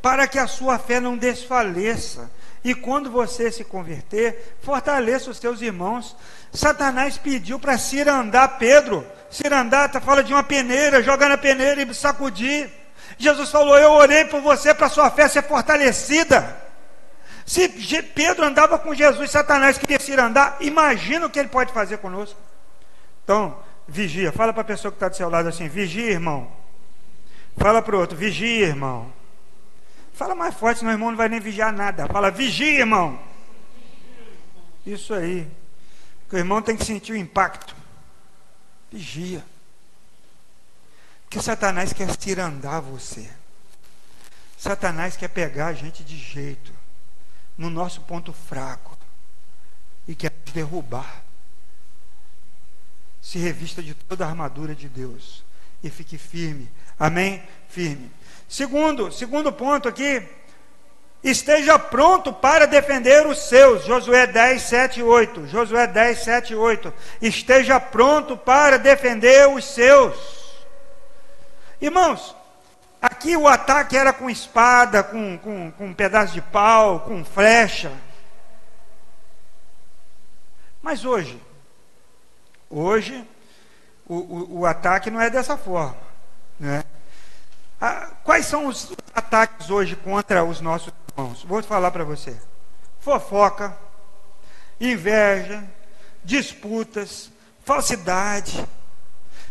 para 0.00 0.26
que 0.26 0.38
a 0.38 0.46
sua 0.46 0.78
fé 0.78 1.00
não 1.00 1.16
desfaleça. 1.16 2.30
E 2.64 2.74
quando 2.74 3.10
você 3.10 3.52
se 3.52 3.62
converter, 3.62 4.56
fortaleça 4.62 5.30
os 5.30 5.36
seus 5.36 5.60
irmãos. 5.60 6.16
Satanás 6.50 7.18
pediu 7.18 7.60
para 7.60 7.76
cirandar 7.76 8.58
Pedro. 8.58 9.06
Cirandar 9.30 9.92
tá, 9.92 10.00
fala 10.00 10.24
de 10.24 10.32
uma 10.32 10.42
peneira, 10.42 11.02
jogar 11.02 11.28
na 11.28 11.36
peneira 11.36 11.82
e 11.82 11.94
sacudir. 11.94 12.70
Jesus 13.18 13.50
falou: 13.50 13.78
Eu 13.78 13.92
orei 13.92 14.24
por 14.24 14.40
você 14.40 14.74
para 14.74 14.88
sua 14.88 15.10
fé 15.10 15.28
ser 15.28 15.42
fortalecida. 15.42 16.64
Se 17.46 17.68
Pedro 18.02 18.46
andava 18.46 18.78
com 18.78 18.94
Jesus, 18.94 19.30
Satanás 19.30 19.76
queria 19.76 20.00
se 20.00 20.12
andar, 20.14 20.56
imagina 20.60 21.26
o 21.26 21.30
que 21.30 21.38
ele 21.38 21.48
pode 21.48 21.72
fazer 21.72 21.98
conosco. 21.98 22.38
Então, 23.22 23.58
vigia. 23.86 24.32
Fala 24.32 24.52
para 24.52 24.62
a 24.62 24.66
pessoa 24.66 24.90
que 24.90 24.96
está 24.96 25.08
do 25.08 25.16
seu 25.16 25.28
lado 25.28 25.48
assim: 25.48 25.68
vigia, 25.68 26.10
irmão. 26.10 26.50
Fala 27.56 27.82
para 27.82 27.96
o 27.96 28.00
outro: 28.00 28.16
vigia, 28.16 28.66
irmão. 28.66 29.12
Fala 30.14 30.34
mais 30.34 30.54
forte, 30.54 30.78
senão 30.78 30.92
o 30.92 30.94
irmão 30.94 31.10
não 31.10 31.18
vai 31.18 31.28
nem 31.28 31.40
vigiar 31.40 31.72
nada. 31.72 32.06
Fala: 32.06 32.30
vigia, 32.30 32.80
irmão. 32.80 33.18
Isso 34.86 35.12
aí. 35.12 35.46
Porque 36.22 36.36
o 36.36 36.38
irmão 36.38 36.62
tem 36.62 36.76
que 36.76 36.84
sentir 36.84 37.12
o 37.12 37.16
impacto. 37.16 37.74
Vigia. 38.90 39.44
Porque 41.34 41.46
Satanás 41.46 41.92
quer 41.92 42.08
cirandar 42.16 42.80
você. 42.80 43.28
Satanás 44.56 45.16
quer 45.16 45.26
pegar 45.26 45.66
a 45.66 45.72
gente 45.72 46.04
de 46.04 46.16
jeito, 46.16 46.72
no 47.58 47.68
nosso 47.68 48.02
ponto 48.02 48.32
fraco, 48.32 48.96
e 50.06 50.14
quer 50.14 50.30
derrubar. 50.52 51.24
Se 53.20 53.38
revista 53.38 53.82
de 53.82 53.94
toda 53.94 54.24
a 54.24 54.28
armadura 54.28 54.76
de 54.76 54.88
Deus 54.88 55.42
e 55.82 55.90
fique 55.90 56.18
firme. 56.18 56.70
Amém? 56.96 57.42
Firme. 57.68 58.12
Segundo, 58.48 59.10
segundo 59.10 59.50
ponto 59.52 59.88
aqui, 59.88 60.22
esteja 61.20 61.76
pronto 61.80 62.32
para 62.32 62.64
defender 62.64 63.26
os 63.26 63.48
seus. 63.48 63.84
Josué 63.84 64.28
10, 64.28 64.62
7 64.62 65.02
8. 65.02 65.48
Josué 65.48 65.88
10, 65.88 66.16
7 66.16 66.54
8. 66.54 66.94
Esteja 67.20 67.80
pronto 67.80 68.36
para 68.36 68.78
defender 68.78 69.48
os 69.48 69.64
seus. 69.64 70.43
Irmãos, 71.84 72.34
aqui 73.02 73.36
o 73.36 73.46
ataque 73.46 73.94
era 73.94 74.10
com 74.10 74.30
espada, 74.30 75.02
com, 75.02 75.36
com, 75.36 75.70
com 75.70 75.88
um 75.88 75.92
pedaço 75.92 76.32
de 76.32 76.40
pau, 76.40 77.00
com 77.00 77.22
flecha. 77.22 77.92
Mas 80.80 81.04
hoje, 81.04 81.38
hoje, 82.70 83.28
o, 84.08 84.14
o, 84.14 84.60
o 84.60 84.66
ataque 84.66 85.10
não 85.10 85.20
é 85.20 85.28
dessa 85.28 85.58
forma. 85.58 85.98
Né? 86.58 86.82
Ah, 87.78 88.12
quais 88.24 88.46
são 88.46 88.64
os 88.64 88.94
ataques 89.14 89.68
hoje 89.68 89.94
contra 89.94 90.42
os 90.42 90.62
nossos 90.62 90.90
irmãos? 91.10 91.44
Vou 91.44 91.62
falar 91.62 91.90
para 91.90 92.02
você: 92.02 92.34
fofoca, 92.98 93.76
inveja, 94.80 95.62
disputas, 96.24 97.30
falsidade. 97.62 98.66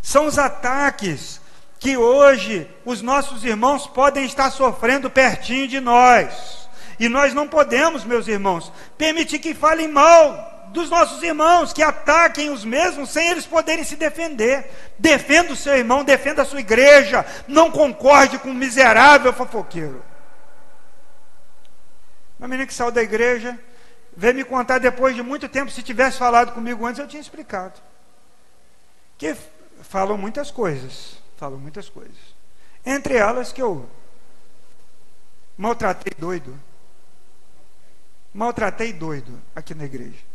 São 0.02 0.26
os 0.26 0.40
ataques 0.40 1.43
que 1.84 1.98
hoje 1.98 2.66
os 2.86 3.02
nossos 3.02 3.44
irmãos 3.44 3.86
podem 3.86 4.24
estar 4.24 4.50
sofrendo 4.52 5.10
pertinho 5.10 5.68
de 5.68 5.82
nós. 5.82 6.70
E 6.98 7.10
nós 7.10 7.34
não 7.34 7.46
podemos, 7.46 8.06
meus 8.06 8.26
irmãos, 8.26 8.72
permitir 8.98 9.40
que 9.40 9.54
falem 9.54 9.90
mal 9.90 10.70
dos 10.70 10.90
nossos 10.90 11.22
irmãos, 11.22 11.74
que 11.74 11.84
ataquem 11.84 12.50
os 12.50 12.64
mesmos 12.64 13.10
sem 13.10 13.28
eles 13.28 13.46
poderem 13.46 13.84
se 13.84 13.98
defender. 13.98 14.72
Defenda 14.98 15.52
o 15.52 15.58
seu 15.58 15.76
irmão, 15.76 16.06
defenda 16.06 16.44
a 16.44 16.46
sua 16.46 16.62
igreja, 16.62 17.26
não 17.50 17.70
concorde 17.70 18.40
com 18.40 18.52
um 18.52 18.54
miserável 18.54 19.34
fofoqueiro. 19.34 20.02
Uma 22.40 22.48
menina 22.48 22.66
que 22.66 22.74
saiu 22.74 22.92
da 22.92 23.04
igreja, 23.04 23.60
veio 24.16 24.36
me 24.36 24.46
contar 24.46 24.80
depois 24.80 25.18
de 25.18 25.22
muito 25.22 25.50
tempo, 25.50 25.70
se 25.70 25.84
tivesse 25.84 26.18
falado 26.18 26.54
comigo 26.54 26.86
antes, 26.86 27.00
eu 27.00 27.08
tinha 27.10 27.22
explicado. 27.22 27.74
Que 29.18 29.36
falam 29.82 30.18
muitas 30.18 30.50
coisas, 30.50 31.22
falam 31.44 31.60
muitas 31.60 31.90
coisas. 31.90 32.18
Entre 32.86 33.16
elas 33.16 33.52
que 33.52 33.62
eu 33.62 33.90
maltratei 35.58 36.14
doido. 36.18 36.58
Maltratei 38.34 38.94
doido 38.94 39.42
aqui 39.56 39.76
na 39.76 39.84
igreja 39.84 40.34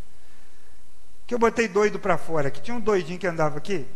que 1.29 1.35
eu 1.35 1.39
botei 1.39 1.69
doido 1.69 1.99
para 1.99 2.17
fora, 2.17 2.51
que 2.51 2.59
tinha 2.59 2.75
um 2.75 2.81
doidinho 2.81 3.19
que 3.19 3.27
andava 3.27 3.59
aqui, 3.59 3.87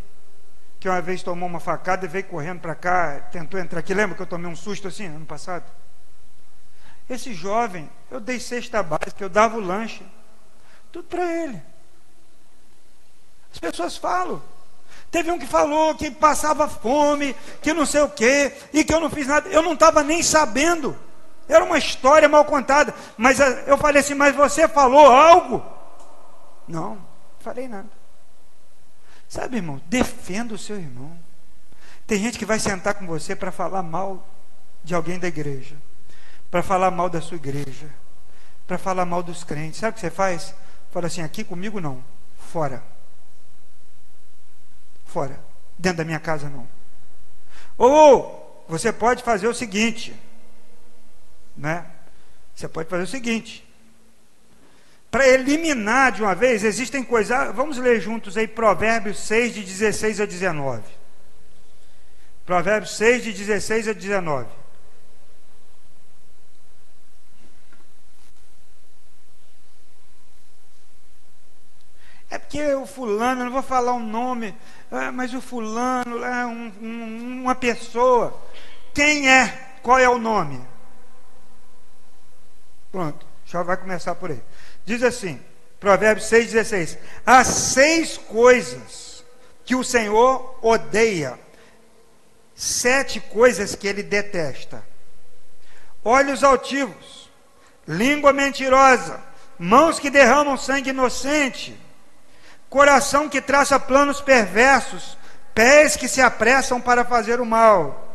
que 0.79 0.87
uma 0.87 1.01
vez 1.01 1.23
tomou 1.23 1.49
uma 1.49 1.61
facada 1.61 2.05
e 2.05 2.09
veio 2.09 2.25
correndo 2.25 2.61
para 2.61 2.75
cá, 2.75 3.21
tentou 3.33 3.59
entrar 3.59 3.81
aqui. 3.81 3.95
Lembra 3.95 4.15
que 4.15 4.21
eu 4.21 4.27
tomei 4.27 4.51
um 4.51 4.55
susto 4.55 4.89
assim 4.89 5.07
ano 5.07 5.25
passado? 5.25 5.65
Esse 7.09 7.33
jovem, 7.33 7.89
eu 8.11 8.21
dei 8.21 8.39
cesta 8.39 8.83
básica, 8.83 9.25
eu 9.25 9.31
dava 9.31 9.57
o 9.57 9.61
lanche, 9.61 10.07
tudo 10.93 11.09
para 11.09 11.25
ele. 11.25 11.63
As 13.51 13.59
pessoas 13.59 13.97
falam. 13.97 14.43
Teve 15.13 15.31
um 15.31 15.39
que 15.39 15.47
falou 15.47 15.95
que 15.95 16.11
passava 16.11 16.67
fome, 16.67 17.37
que 17.61 17.75
não 17.75 17.85
sei 17.85 18.01
o 18.01 18.09
quê, 18.09 18.51
e 18.73 18.83
que 18.83 18.95
eu 18.95 18.99
não 18.99 19.11
fiz 19.11 19.27
nada. 19.27 19.47
Eu 19.51 19.63
não 19.63 19.75
estava 19.75 20.03
nem 20.03 20.23
sabendo. 20.23 20.99
Era 21.47 21.63
uma 21.63 21.77
história 21.77 22.27
mal 22.31 22.47
contada. 22.47 22.95
Mas 23.19 23.39
eh, 23.39 23.65
eu 23.67 23.77
falei 23.77 24.01
assim: 24.01 24.15
Mas 24.15 24.35
você 24.35 24.67
falou 24.67 25.07
algo? 25.07 25.63
Não. 26.67 26.99
Falei 27.41 27.69
nada. 27.69 27.91
Sabe, 29.29 29.57
irmão, 29.57 29.83
defenda 29.87 30.55
o 30.55 30.59
seu 30.59 30.77
irmão. 30.77 31.15
Tem 32.07 32.19
gente 32.19 32.39
que 32.39 32.47
vai 32.47 32.59
sentar 32.59 32.95
com 32.95 33.07
você 33.07 33.37
para 33.37 33.53
falar 33.53 33.83
mal 33.83 34.27
de 34.83 34.95
alguém 34.95 35.19
da 35.19 35.29
igreja, 35.29 35.77
para 36.51 36.63
falar 36.63 36.91
mal 36.91 37.11
da 37.11 37.21
sua 37.21 37.37
igreja, 37.37 37.91
para 38.67 38.79
falar 38.79 39.05
mal 39.05 39.23
dos 39.23 39.45
crentes. 39.45 39.79
Sabe 39.79 39.91
o 39.91 39.95
que 39.95 40.01
você 40.01 40.11
faz? 40.11 40.55
Fala 40.91 41.09
assim: 41.09 41.21
aqui 41.21 41.45
comigo 41.45 41.83
não, 41.83 42.03
fora. 42.51 42.83
Fora. 45.13 45.39
Dentro 45.79 45.99
da 45.99 46.05
minha 46.05 46.19
casa 46.19 46.49
não. 46.49 46.67
Ou 47.77 48.65
você 48.67 48.93
pode 48.93 49.23
fazer 49.23 49.47
o 49.47 49.55
seguinte, 49.55 50.15
né? 51.57 51.85
Você 52.55 52.67
pode 52.67 52.89
fazer 52.89 53.03
o 53.03 53.07
seguinte: 53.07 53.69
para 55.11 55.29
eliminar 55.29 56.13
de 56.13 56.23
uma 56.23 56.35
vez, 56.35 56.65
existem 56.65 57.05
coisas. 57.05 57.55
Vamos 57.55 57.77
ler 57.77 58.01
juntos 58.01 58.37
aí 58.39 58.49
Provérbios 58.49 59.19
6, 59.19 59.55
de 59.55 59.63
16 59.63 60.21
a 60.23 60.25
19. 60.25 60.83
Provérbios 62.47 62.97
6, 62.97 63.25
de 63.25 63.33
16 63.33 63.89
a 63.89 63.93
19. 63.93 64.62
É 72.53 72.55
porque 72.55 72.75
o 72.75 72.87
fulano, 72.87 73.45
não 73.45 73.51
vou 73.51 73.63
falar 73.63 73.93
o 73.93 73.97
um 73.97 74.07
nome, 74.07 74.55
é, 74.91 75.11
mas 75.11 75.33
o 75.33 75.41
fulano 75.41 76.23
é 76.23 76.45
um, 76.45 76.73
um, 76.83 77.41
uma 77.43 77.55
pessoa. 77.55 78.39
Quem 78.93 79.31
é? 79.31 79.49
Qual 79.83 79.99
é 79.99 80.09
o 80.09 80.19
nome? 80.19 80.61
Pronto, 82.91 83.25
já 83.47 83.63
vai 83.63 83.79
começar 83.79 84.15
por 84.17 84.31
aí. 84.31 84.43
Diz 84.85 85.03
assim, 85.03 85.41
Provérbios 85.81 86.29
6,16: 86.29 86.99
Há 87.25 87.43
seis 87.43 88.19
coisas 88.19 89.25
que 89.65 89.75
o 89.75 89.83
Senhor 89.83 90.59
odeia, 90.61 91.41
sete 92.55 93.19
coisas 93.19 93.75
que 93.75 93.89
ele 93.89 94.03
detesta: 94.03 94.85
olhos 96.05 96.45
altivos, 96.45 97.31
língua 97.89 98.31
mentirosa, 98.31 99.23
mãos 99.59 99.99
que 99.99 100.11
derramam 100.11 100.59
sangue 100.59 100.91
inocente, 100.91 101.81
coração 102.73 103.29
que 103.29 103.43
traça 103.43 103.79
planos 103.79 104.23
perversos, 104.23 105.19
pés 105.55 105.95
que 105.95 106.09
se 106.09 106.23
apressam 106.23 106.81
para 106.81 107.05
fazer 107.05 107.39
o 107.39 107.45
mal, 107.45 108.09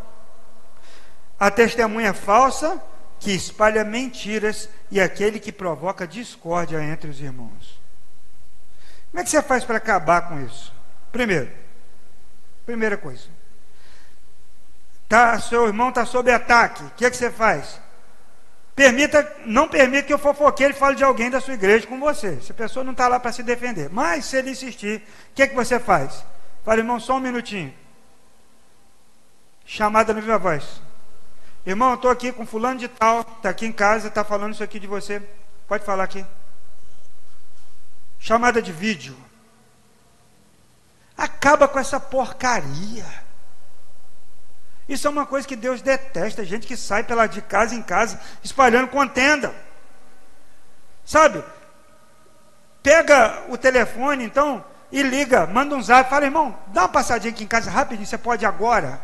a 1.40 1.52
testemunha 1.52 2.12
falsa 2.12 2.82
que 3.20 3.32
espalha 3.32 3.84
mentiras 3.84 4.68
e 4.90 5.00
aquele 5.00 5.40
que 5.40 5.52
provoca 5.52 6.08
discórdia 6.08 6.82
entre 6.82 7.08
os 7.08 7.22
irmãos. 7.22 7.80
Como 9.12 9.22
é 9.22 9.24
que 9.24 9.30
você 9.30 9.44
faz 9.44 9.64
para 9.64 9.78
acabar 9.78 10.28
com 10.28 10.40
isso? 10.44 10.74
Primeiro, 11.12 11.52
primeira 12.66 12.98
coisa, 12.98 13.30
tá, 15.08 15.40
seu 15.40 15.68
irmão 15.68 15.90
está 15.90 16.04
sob 16.04 16.32
ataque, 16.32 16.84
o 16.84 16.92
que, 16.98 17.06
é 17.06 17.12
que 17.12 17.18
você 17.18 17.30
faz? 17.30 17.80
Permita, 18.78 19.36
não 19.44 19.68
permita 19.68 20.06
que 20.06 20.14
o 20.14 20.20
fofoqueiro 20.20 20.76
fale 20.76 20.96
de 20.96 21.04
alguém 21.04 21.32
da 21.32 21.42
sua 21.42 21.56
igreja 21.56 21.88
com 21.88 22.00
você. 22.00 22.40
Se 22.42 22.52
a 22.52 22.56
pessoa 22.56 22.84
não 22.84 22.92
está 22.92 23.08
lá 23.08 23.20
para 23.20 23.32
se 23.32 23.42
defender. 23.42 23.90
Mas 23.90 24.26
se 24.26 24.38
ele 24.38 24.52
insistir, 24.52 25.02
o 25.32 25.34
que 25.34 25.42
é 25.42 25.48
que 25.48 25.56
você 25.56 25.80
faz? 25.80 26.24
Fala, 26.64 26.80
irmão, 26.80 27.00
só 27.00 27.16
um 27.16 27.20
minutinho. 27.20 27.74
Chamada 29.66 30.14
no 30.14 30.22
viva 30.22 30.38
voz. 30.38 30.80
Irmão, 31.66 31.90
eu 31.90 31.96
estou 31.96 32.12
aqui 32.12 32.32
com 32.32 32.46
fulano 32.46 32.80
de 32.80 32.88
tal, 32.88 33.22
está 33.22 33.50
aqui 33.50 33.66
em 33.66 33.72
casa, 33.72 34.10
está 34.10 34.24
falando 34.24 34.54
isso 34.54 34.64
aqui 34.64 34.80
de 34.80 34.86
você. 34.86 35.24
Pode 35.68 35.84
falar 35.84 36.04
aqui. 36.04 36.24
Chamada 38.20 38.62
de 38.62 38.72
vídeo. 38.72 39.18
Acaba 41.18 41.68
com 41.68 41.80
essa 41.80 42.00
porcaria. 42.00 43.27
Isso 44.88 45.08
é 45.08 45.10
uma 45.10 45.26
coisa 45.26 45.48
que 45.48 45.56
Deus 45.56 45.82
detesta, 45.82 46.46
gente 46.46 46.66
que 46.66 46.78
sai 46.78 47.04
pela 47.04 47.28
de 47.28 47.42
casa 47.42 47.76
em 47.76 47.82
casa 47.82 48.20
espalhando 48.44 48.88
contenda. 48.88 49.54
Sabe? 51.06 51.44
Pega 52.82 53.44
o 53.50 53.58
telefone 53.58 54.24
então 54.24 54.64
e 54.92 55.02
liga, 55.02 55.46
manda 55.46 55.76
um 55.76 55.82
zap, 55.82 56.10
fala, 56.10 56.26
irmão, 56.26 56.58
dá 56.68 56.84
uma 56.84 56.90
passadinha 56.90 57.34
aqui 57.34 57.44
em 57.44 57.48
casa 57.48 57.70
rapidinho, 57.70 58.08
você 58.08 58.18
pode 58.18 58.46
agora? 58.46 59.02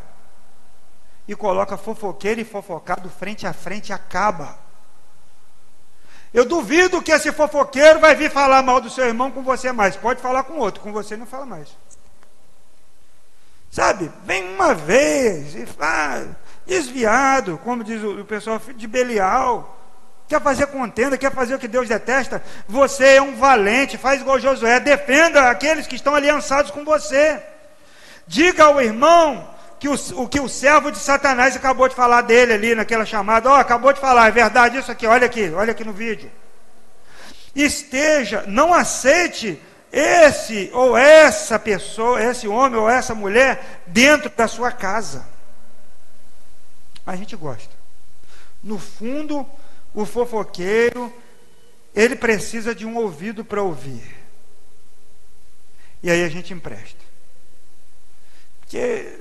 e 1.27 1.35
coloca 1.35 1.77
fofoqueiro 1.77 2.41
e 2.41 2.45
fofocado 2.45 3.09
frente 3.09 3.47
a 3.47 3.53
frente 3.53 3.89
e 3.89 3.93
acaba. 3.93 4.57
Eu 6.33 6.45
duvido 6.45 7.01
que 7.01 7.11
esse 7.11 7.31
fofoqueiro 7.31 7.99
vai 7.99 8.15
vir 8.15 8.31
falar 8.31 8.63
mal 8.63 8.81
do 8.81 8.89
seu 8.89 9.05
irmão 9.05 9.31
com 9.31 9.43
você 9.43 9.71
mais. 9.71 9.95
Pode 9.95 10.21
falar 10.21 10.43
com 10.43 10.57
outro, 10.57 10.81
com 10.81 10.91
você 10.91 11.15
não 11.15 11.25
fala 11.25 11.45
mais. 11.45 11.69
Sabe? 13.73 14.11
Vem 14.23 14.53
uma 14.53 14.75
vez 14.75 15.55
e 15.55 15.65
faz 15.65 16.27
desviado, 16.63 17.59
como 17.63 17.83
diz 17.83 18.03
o 18.03 18.23
pessoal, 18.23 18.61
de 18.75 18.85
Belial. 18.85 19.79
Quer 20.27 20.39
fazer 20.39 20.67
contenda, 20.67 21.17
quer 21.17 21.31
fazer 21.31 21.55
o 21.55 21.59
que 21.59 21.67
Deus 21.67 21.89
detesta. 21.89 22.43
Você 22.67 23.15
é 23.15 23.21
um 23.21 23.35
valente, 23.35 23.97
faz 23.97 24.21
igual 24.21 24.39
Josué, 24.39 24.79
defenda 24.79 25.49
aqueles 25.49 25.87
que 25.87 25.95
estão 25.95 26.13
aliançados 26.13 26.69
com 26.69 26.85
você. 26.85 27.41
Diga 28.27 28.65
ao 28.65 28.79
irmão 28.79 29.49
que 29.79 29.89
o, 29.89 29.95
o 30.17 30.29
que 30.29 30.39
o 30.39 30.47
servo 30.47 30.91
de 30.91 30.99
Satanás 30.99 31.55
acabou 31.55 31.89
de 31.89 31.95
falar 31.95 32.21
dele 32.21 32.53
ali 32.53 32.75
naquela 32.75 33.07
chamada. 33.07 33.49
Ó, 33.49 33.53
oh, 33.53 33.59
acabou 33.59 33.91
de 33.91 33.99
falar, 33.99 34.27
é 34.27 34.31
verdade 34.31 34.77
isso 34.77 34.91
aqui, 34.91 35.07
olha 35.07 35.25
aqui, 35.25 35.51
olha 35.51 35.71
aqui 35.71 35.83
no 35.83 35.93
vídeo. 35.93 36.31
Esteja, 37.55 38.43
não 38.45 38.71
aceite 38.71 39.59
esse 39.93 40.71
ou 40.73 40.97
essa 40.97 41.59
pessoa, 41.59 42.21
esse 42.21 42.47
homem 42.47 42.79
ou 42.79 42.89
essa 42.89 43.13
mulher 43.13 43.83
dentro 43.85 44.27
da 44.31 44.47
sua 44.47 44.71
casa. 44.71 45.23
A 47.05 47.15
gente 47.15 47.35
gosta. 47.35 47.71
No 48.63 48.79
fundo, 48.79 49.45
o 49.93 50.03
fofoqueiro, 50.03 51.13
ele 51.93 52.15
precisa 52.15 52.73
de 52.73 52.87
um 52.87 52.97
ouvido 52.97 53.45
para 53.45 53.61
ouvir. 53.61 54.15
E 56.01 56.09
aí 56.09 56.23
a 56.23 56.29
gente 56.29 56.53
empresta. 56.53 57.03
Porque 58.61 59.19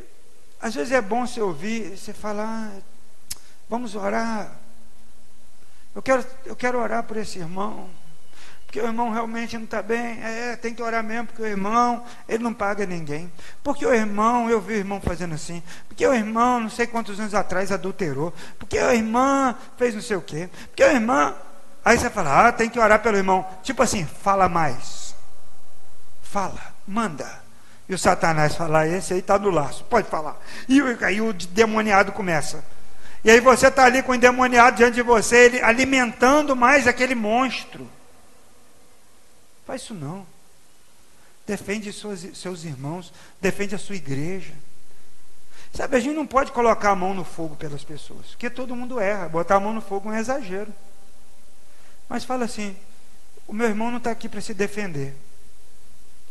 às 0.59 0.75
vezes 0.75 0.93
é 0.93 1.03
bom 1.03 1.27
você 1.27 1.41
ouvir, 1.43 1.99
você 1.99 2.15
falar, 2.15 2.73
ah, 2.75 2.81
vamos 3.69 3.95
orar. 3.95 4.59
Eu 5.95 6.01
quero, 6.01 6.25
eu 6.47 6.57
quero 6.57 6.79
orar 6.79 7.03
por 7.03 7.19
esse 7.19 7.39
irmão. 7.39 7.91
Porque 8.73 8.81
o 8.81 8.87
irmão 8.87 9.11
realmente 9.11 9.55
não 9.59 9.65
está 9.65 9.83
bem. 9.83 10.19
É, 10.23 10.57
tem 10.57 10.75
que 10.75 10.83
orar 10.83 11.05
mesmo, 11.05 11.27
porque 11.27 11.43
o 11.43 11.47
irmão, 11.47 12.03
ele 12.27 12.43
não 12.43 12.55
paga 12.55 12.87
ninguém. 12.87 13.31
Porque 13.63 13.85
o 13.85 13.93
irmão, 13.93 14.49
eu 14.49 14.63
vi 14.63 14.73
o 14.73 14.77
irmão 14.79 14.99
fazendo 14.99 15.35
assim. 15.35 15.63
Porque 15.87 16.07
o 16.07 16.15
irmão, 16.15 16.59
não 16.59 16.71
sei 16.71 16.87
quantos 16.87 17.21
anos 17.21 17.35
atrás, 17.35 17.71
adulterou. 17.71 18.33
Porque 18.59 18.79
a 18.79 18.95
irmã 18.95 19.55
fez 19.77 19.95
não 19.95 20.01
sei 20.01 20.17
o 20.17 20.23
quê. 20.23 20.49
Porque 20.69 20.83
a 20.83 20.95
irmã. 20.95 21.35
Aí 21.85 21.99
você 21.99 22.09
fala, 22.09 22.49
ah, 22.49 22.51
tem 22.53 22.71
que 22.71 22.81
orar 22.81 23.03
pelo 23.03 23.19
irmão. 23.19 23.47
Tipo 23.63 23.83
assim, 23.83 24.07
fala 24.07 24.49
mais. 24.49 25.15
Fala, 26.23 26.73
manda. 26.89 27.43
E 27.87 27.95
o 27.95 27.99
Satanás 27.99 28.55
fala, 28.55 28.89
esse 28.89 29.13
aí 29.13 29.19
está 29.19 29.39
no 29.39 29.51
laço, 29.51 29.85
pode 29.85 30.09
falar. 30.09 30.41
E 30.67 30.81
aí 31.05 31.21
o 31.21 31.35
demoniado 31.35 32.11
começa. 32.13 32.65
E 33.23 33.31
aí 33.31 33.39
você 33.39 33.67
está 33.67 33.85
ali 33.85 34.03
com 34.03 34.13
o 34.13 34.15
endemoniado 34.15 34.79
diante 34.79 34.95
de 34.95 35.03
você, 35.03 35.45
ele 35.45 35.61
alimentando 35.61 36.57
mais 36.57 36.87
aquele 36.87 37.15
monstro. 37.15 37.87
Faz 39.66 39.83
isso 39.83 39.94
não. 39.94 40.27
Defende 41.46 41.92
suas, 41.92 42.20
seus 42.37 42.64
irmãos, 42.64 43.12
defende 43.40 43.75
a 43.75 43.79
sua 43.79 43.96
igreja. 43.96 44.55
Sabe, 45.75 45.96
a 45.96 46.01
gente 46.01 46.14
não 46.14 46.27
pode 46.27 46.53
colocar 46.53 46.90
a 46.90 46.96
mão 46.96 47.14
no 47.14 47.25
fogo 47.25 47.57
pelas 47.57 47.83
pessoas, 47.83 48.27
porque 48.29 48.51
todo 48.51 48.77
mundo 48.77 49.01
erra. 49.01 49.29
Botar 49.29 49.57
a 49.57 49.61
mão 49.61 49.72
no 49.72 49.81
fogo 49.81 50.11
é 50.11 50.16
um 50.16 50.18
exagero. 50.18 50.72
Mas 52.09 52.25
fala 52.25 52.44
assim: 52.44 52.77
o 53.46 53.53
meu 53.53 53.68
irmão 53.68 53.90
não 53.90 53.98
está 53.98 54.11
aqui 54.11 54.29
para 54.29 54.40
se 54.40 54.53
defender. 54.53 55.14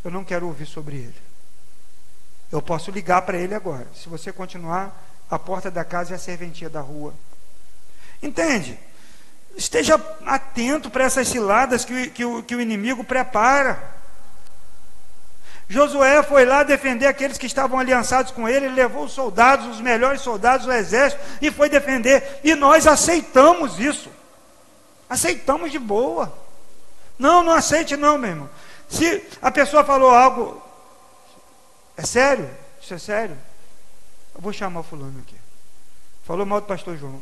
Eu 0.03 0.11
não 0.11 0.23
quero 0.23 0.47
ouvir 0.47 0.65
sobre 0.65 0.97
ele. 0.97 1.21
Eu 2.51 2.61
posso 2.61 2.91
ligar 2.91 3.21
para 3.23 3.37
ele 3.37 3.55
agora. 3.55 3.87
Se 3.95 4.09
você 4.09 4.31
continuar, 4.31 4.95
a 5.29 5.39
porta 5.39 5.71
da 5.71 5.83
casa 5.83 6.13
é 6.13 6.15
a 6.15 6.19
serventia 6.19 6.69
da 6.69 6.81
rua. 6.81 7.13
Entende? 8.21 8.77
Esteja 9.55 9.99
atento 10.25 10.89
para 10.89 11.03
essas 11.03 11.27
ciladas 11.27 11.85
que, 11.85 12.09
que, 12.09 12.25
o, 12.25 12.41
que 12.43 12.55
o 12.55 12.61
inimigo 12.61 13.03
prepara. 13.03 13.81
Josué 15.67 16.21
foi 16.23 16.45
lá 16.45 16.63
defender 16.63 17.07
aqueles 17.07 17.37
que 17.37 17.45
estavam 17.45 17.79
aliançados 17.79 18.31
com 18.31 18.47
ele, 18.47 18.65
ele 18.65 18.75
levou 18.75 19.05
os 19.05 19.13
soldados, 19.13 19.67
os 19.67 19.79
melhores 19.79 20.21
soldados 20.21 20.65
do 20.65 20.73
exército, 20.73 21.21
e 21.41 21.49
foi 21.49 21.69
defender. 21.69 22.39
E 22.43 22.55
nós 22.55 22.85
aceitamos 22.87 23.79
isso. 23.79 24.09
Aceitamos 25.09 25.71
de 25.71 25.79
boa. 25.79 26.37
Não, 27.17 27.43
não 27.43 27.53
aceite, 27.53 27.95
não, 27.95 28.17
meu 28.17 28.29
irmão. 28.31 28.49
Se 28.89 29.23
a 29.41 29.49
pessoa 29.49 29.83
falou 29.85 30.09
algo 30.09 30.61
é 32.01 32.05
sério? 32.05 32.49
Isso 32.81 32.93
é 32.93 32.97
sério? 32.97 33.37
Eu 34.33 34.41
vou 34.41 34.51
chamar 34.51 34.79
o 34.79 34.83
fulano 34.83 35.19
aqui. 35.19 35.35
Falou 36.23 36.45
mal 36.45 36.59
do 36.59 36.67
pastor 36.67 36.97
João. 36.97 37.21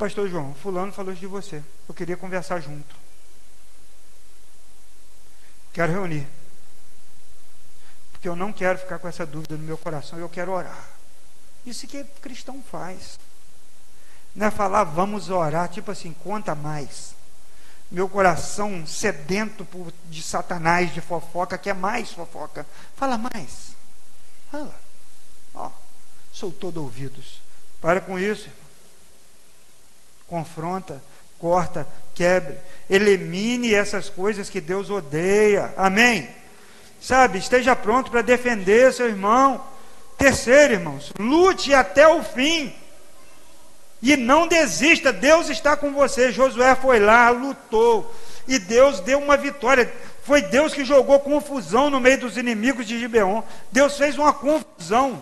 Pastor 0.00 0.30
João, 0.30 0.54
fulano 0.54 0.90
falou 0.92 1.12
isso 1.12 1.20
de 1.20 1.26
você. 1.26 1.62
Eu 1.86 1.94
queria 1.94 2.16
conversar 2.16 2.58
junto. 2.58 2.96
Quero 5.74 5.92
reunir. 5.92 6.26
Porque 8.10 8.26
eu 8.26 8.34
não 8.34 8.50
quero 8.50 8.78
ficar 8.78 8.98
com 8.98 9.06
essa 9.06 9.26
dúvida 9.26 9.58
no 9.58 9.62
meu 9.62 9.76
coração, 9.76 10.18
eu 10.18 10.28
quero 10.28 10.52
orar. 10.52 10.88
Isso 11.66 11.86
que 11.86 12.02
cristão 12.22 12.62
faz. 12.62 13.18
Não 14.34 14.46
é 14.46 14.50
falar 14.50 14.84
vamos 14.84 15.28
orar, 15.28 15.68
tipo 15.68 15.90
assim, 15.90 16.14
conta 16.14 16.54
mais 16.54 17.14
meu 17.90 18.08
coração 18.08 18.86
sedento 18.86 19.64
por, 19.64 19.92
de 20.08 20.22
Satanás, 20.22 20.94
de 20.94 21.00
fofoca, 21.00 21.58
quer 21.58 21.74
mais 21.74 22.12
fofoca. 22.12 22.64
Fala 22.94 23.18
mais. 23.18 23.74
Fala. 24.50 24.74
Ó, 25.52 25.70
sou 26.32 26.52
todo 26.52 26.80
ouvidos. 26.80 27.42
Para 27.80 28.00
com 28.00 28.18
isso. 28.18 28.48
Confronta, 30.30 31.02
corta, 31.40 31.86
quebre. 32.14 32.56
Elimine 32.88 33.74
essas 33.74 34.08
coisas 34.08 34.48
que 34.48 34.60
Deus 34.60 34.88
odeia. 34.88 35.74
Amém? 35.76 36.28
Sabe, 37.00 37.38
esteja 37.38 37.74
pronto 37.74 38.12
para 38.12 38.22
defender 38.22 38.92
seu 38.92 39.08
irmão. 39.08 39.60
Terceiro, 40.16 40.74
irmãos, 40.74 41.12
lute 41.18 41.74
até 41.74 42.06
o 42.06 42.22
fim. 42.22 42.72
E 44.00 44.16
não 44.16 44.46
desista, 44.46 45.12
Deus 45.12 45.50
está 45.50 45.76
com 45.76 45.92
você. 45.92 46.30
Josué 46.30 46.74
foi 46.76 47.00
lá, 47.00 47.28
lutou, 47.30 48.14
e 48.46 48.58
Deus 48.58 49.00
deu 49.00 49.18
uma 49.18 49.36
vitória. 49.36 49.92
Foi 50.22 50.42
Deus 50.42 50.72
que 50.72 50.84
jogou 50.84 51.18
confusão 51.20 51.90
no 51.90 51.98
meio 51.98 52.20
dos 52.20 52.36
inimigos 52.36 52.86
de 52.86 52.98
Gibeon. 53.00 53.42
Deus 53.72 53.98
fez 53.98 54.16
uma 54.16 54.32
confusão. 54.32 55.20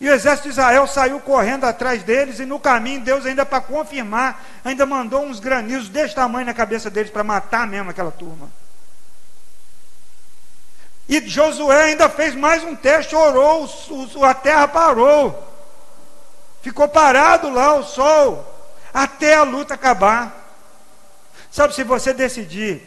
E 0.00 0.08
o 0.08 0.12
exército 0.12 0.44
de 0.44 0.50
Israel 0.50 0.86
saiu 0.86 1.18
correndo 1.18 1.64
atrás 1.64 2.02
deles, 2.04 2.38
e 2.38 2.46
no 2.46 2.60
caminho, 2.60 3.00
Deus, 3.00 3.26
ainda 3.26 3.44
para 3.44 3.60
confirmar, 3.60 4.44
ainda 4.64 4.86
mandou 4.86 5.24
uns 5.24 5.40
granizos 5.40 5.88
desse 5.88 6.14
tamanho 6.14 6.46
na 6.46 6.54
cabeça 6.54 6.88
deles 6.88 7.10
para 7.10 7.24
matar 7.24 7.66
mesmo 7.66 7.90
aquela 7.90 8.12
turma. 8.12 8.48
E 11.08 11.26
Josué 11.26 11.84
ainda 11.84 12.08
fez 12.08 12.34
mais 12.34 12.62
um 12.62 12.76
teste, 12.76 13.16
orou, 13.16 13.68
a 14.22 14.34
terra 14.34 14.68
parou. 14.68 15.48
Ficou 16.62 16.86
parado 16.86 17.48
lá 17.50 17.74
o 17.76 17.82
sol 17.82 18.54
até 18.92 19.34
a 19.34 19.42
luta 19.42 19.74
acabar. 19.74 20.46
Sabe, 21.50 21.74
se 21.74 21.82
você 21.82 22.12
decidir 22.12 22.82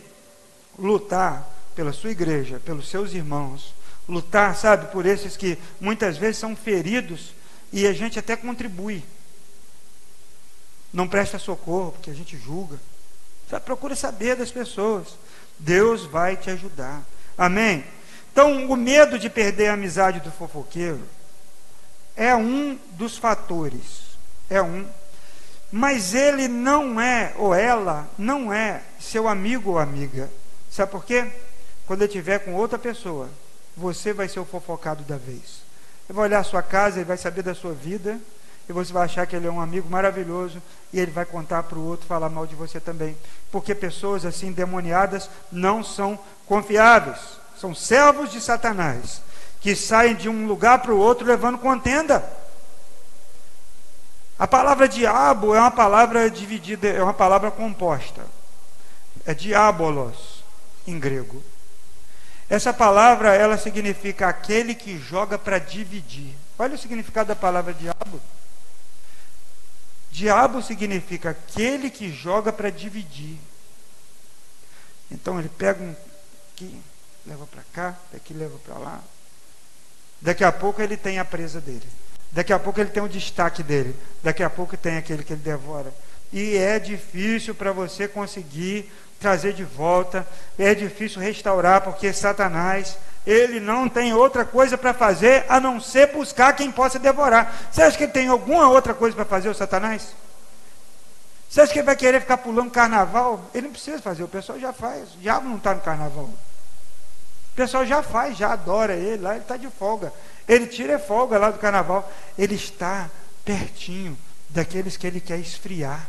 lutar 0.78 1.48
pela 1.76 1.92
sua 1.92 2.12
igreja, 2.12 2.62
pelos 2.64 2.90
seus 2.90 3.14
irmãos, 3.14 3.74
lutar, 4.08 4.56
sabe, 4.56 4.92
por 4.92 5.06
esses 5.06 5.38
que 5.38 5.58
muitas 5.80 6.18
vezes 6.18 6.38
são 6.38 6.56
feridos 6.56 7.34
e 7.72 7.88
a 7.88 7.94
gente 7.94 8.20
até 8.20 8.36
contribui. 8.36 9.04
Não 10.94 11.08
presta 11.08 11.40
socorro, 11.40 11.94
porque 11.94 12.12
a 12.12 12.14
gente 12.14 12.38
julga. 12.38 12.78
Sabe, 13.50 13.66
procura 13.66 13.96
saber 13.96 14.36
das 14.36 14.52
pessoas. 14.52 15.18
Deus 15.58 16.06
vai 16.06 16.36
te 16.36 16.50
ajudar. 16.50 17.04
Amém? 17.38 17.84
Então, 18.32 18.70
o 18.70 18.76
medo 18.76 19.20
de 19.20 19.30
perder 19.30 19.68
a 19.68 19.74
amizade 19.74 20.20
do 20.20 20.32
fofoqueiro 20.32 21.02
é 22.16 22.36
um 22.36 22.78
dos 22.92 23.18
fatores, 23.18 24.18
é 24.50 24.62
um. 24.62 24.88
Mas 25.72 26.14
ele 26.14 26.48
não 26.48 27.00
é, 27.00 27.34
ou 27.38 27.54
ela 27.54 28.10
não 28.18 28.52
é 28.54 28.82
seu 29.00 29.28
amigo 29.28 29.72
ou 29.72 29.80
amiga. 29.80 30.30
Sabe 30.70 30.92
por 30.92 31.06
quê? 31.06 31.30
Quando 31.86 32.02
ele 32.02 32.10
estiver 32.10 32.40
com 32.40 32.54
outra 32.54 32.78
pessoa, 32.78 33.30
você 33.76 34.14
vai 34.14 34.28
ser 34.28 34.40
o 34.40 34.46
fofocado 34.46 35.04
da 35.04 35.18
vez. 35.18 35.62
Ele 36.10 36.16
vai 36.16 36.26
olhar 36.26 36.40
a 36.40 36.44
sua 36.44 36.62
casa, 36.62 36.98
ele 36.98 37.06
vai 37.06 37.18
saber 37.18 37.42
da 37.42 37.56
sua 37.56 37.74
vida, 37.74 38.20
e 38.68 38.74
você 38.74 38.92
vai 38.92 39.06
achar 39.06 39.26
que 39.26 39.36
ele 39.36 39.48
é 39.48 39.52
um 39.52 39.62
amigo 39.62 39.90
maravilhoso, 39.90 40.62
e 40.92 41.00
ele 41.00 41.12
vai 41.12 41.26
contar 41.26 41.64
para 41.64 41.78
o 41.78 41.86
outro 41.86 42.06
falar 42.06 42.30
mal 42.30 42.46
de 42.46 42.56
você 42.56 42.80
também. 42.80 43.18
Porque 43.52 43.74
pessoas 43.74 44.26
assim 44.26 44.52
demoniadas 44.52 45.30
não 45.52 45.84
são 45.84 46.20
confiáveis, 46.46 47.20
são 47.58 47.74
servos 47.74 48.32
de 48.32 48.42
Satanás 48.42 49.22
que 49.62 49.76
saem 49.76 50.16
de 50.16 50.28
um 50.28 50.48
lugar 50.48 50.80
para 50.80 50.92
o 50.92 50.98
outro 50.98 51.26
levando 51.26 51.60
contenda. 51.60 52.28
A 54.38 54.48
palavra 54.48 54.90
diabo 54.90 55.54
é 55.54 55.60
uma 55.60 55.70
palavra 55.70 56.30
dividida, 56.30 56.88
é 56.88 57.02
uma 57.02 57.14
palavra 57.14 57.52
composta. 57.52 58.26
É 59.24 59.36
diabolos 59.36 60.44
em 60.88 61.00
grego. 61.00 61.44
Essa 62.52 62.74
palavra 62.74 63.34
ela 63.34 63.58
significa 63.58 64.28
aquele 64.28 64.76
que 64.76 65.00
joga 65.00 65.38
para 65.38 65.58
dividir. 65.58 66.36
Olha 66.60 66.76
o 66.76 66.78
significado 66.78 67.30
da 67.30 67.36
palavra 67.36 67.74
diabo. 67.74 68.20
Diabo 70.12 70.62
significa 70.62 71.30
aquele 71.30 71.90
que 71.90 72.12
joga 72.12 72.52
para 72.52 72.70
dividir. 72.70 73.38
Então 75.10 75.40
ele 75.40 75.48
pega 75.48 75.82
um 75.82 75.96
aqui, 76.54 76.78
leva 77.26 77.48
para 77.48 77.64
cá, 77.72 77.98
daqui 78.12 78.34
leva 78.34 78.58
para 78.58 78.78
lá. 78.78 79.02
Daqui 80.22 80.44
a 80.44 80.52
pouco 80.52 80.82
ele 80.82 80.98
tem 80.98 81.20
a 81.20 81.24
presa 81.24 81.62
dele. 81.62 81.88
Daqui 82.34 82.52
a 82.52 82.60
pouco 82.60 82.82
ele 82.82 82.90
tem 82.90 83.02
o 83.02 83.08
destaque 83.08 83.64
dele. 83.64 83.96
Daqui 84.22 84.44
a 84.44 84.50
pouco 84.50 84.76
tem 84.76 84.98
aquele 84.98 85.24
que 85.24 85.32
ele 85.32 85.42
devora. 85.42 85.94
e 86.34 86.58
é 86.58 86.78
difícil 86.80 87.56
para 87.56 87.72
você 87.72 88.10
conseguir 88.10 88.92
trazer 89.22 89.54
de 89.54 89.64
volta, 89.64 90.28
é 90.58 90.74
difícil 90.74 91.22
restaurar, 91.22 91.82
porque 91.82 92.12
Satanás, 92.12 92.98
ele 93.26 93.60
não 93.60 93.88
tem 93.88 94.14
outra 94.14 94.44
coisa 94.44 94.78
para 94.78 94.94
fazer 94.94 95.46
a 95.48 95.60
não 95.60 95.80
ser 95.80 96.08
buscar 96.08 96.54
quem 96.54 96.72
possa 96.72 96.98
devorar. 96.98 97.70
Você 97.72 97.84
acha 97.84 97.98
que 97.98 98.04
ele 98.04 98.12
tem 98.12 98.28
alguma 98.28 98.68
outra 98.68 98.94
coisa 98.94 99.16
para 99.16 99.24
fazer, 99.24 99.48
o 99.50 99.54
Satanás? 99.54 100.14
Você 101.48 101.62
acha 101.62 101.72
que 101.72 101.80
ele 101.80 101.86
vai 101.86 101.96
querer 101.96 102.20
ficar 102.20 102.38
pulando 102.38 102.72
carnaval? 102.72 103.42
Ele 103.54 103.68
não 103.68 103.74
precisa 103.74 104.02
fazer, 104.02 104.24
o 104.24 104.28
pessoal 104.28 104.60
já 104.60 104.74
faz. 104.74 105.14
O 105.14 105.18
diabo 105.20 105.48
não 105.48 105.58
está 105.58 105.76
no 105.76 105.82
carnaval. 105.82 106.26
O 106.26 107.56
pessoal 107.56 107.86
já 107.86 108.02
faz, 108.02 108.38
já 108.38 108.54
adora 108.54 108.94
ele, 108.94 109.22
lá 109.22 109.32
ele 109.32 109.42
está 109.42 109.58
de 109.58 109.68
folga. 109.68 110.12
Ele 110.48 110.66
tira 110.66 110.98
folga 110.98 111.38
lá 111.38 111.52
do 111.52 111.60
carnaval. 111.60 112.12
Ele 112.38 112.56
está 112.56 113.10
pertinho 113.46 114.18
daqueles 114.50 114.98
que 114.98 115.06
ele 115.06 115.20
quer 115.20 115.38
esfriar, 115.38 116.08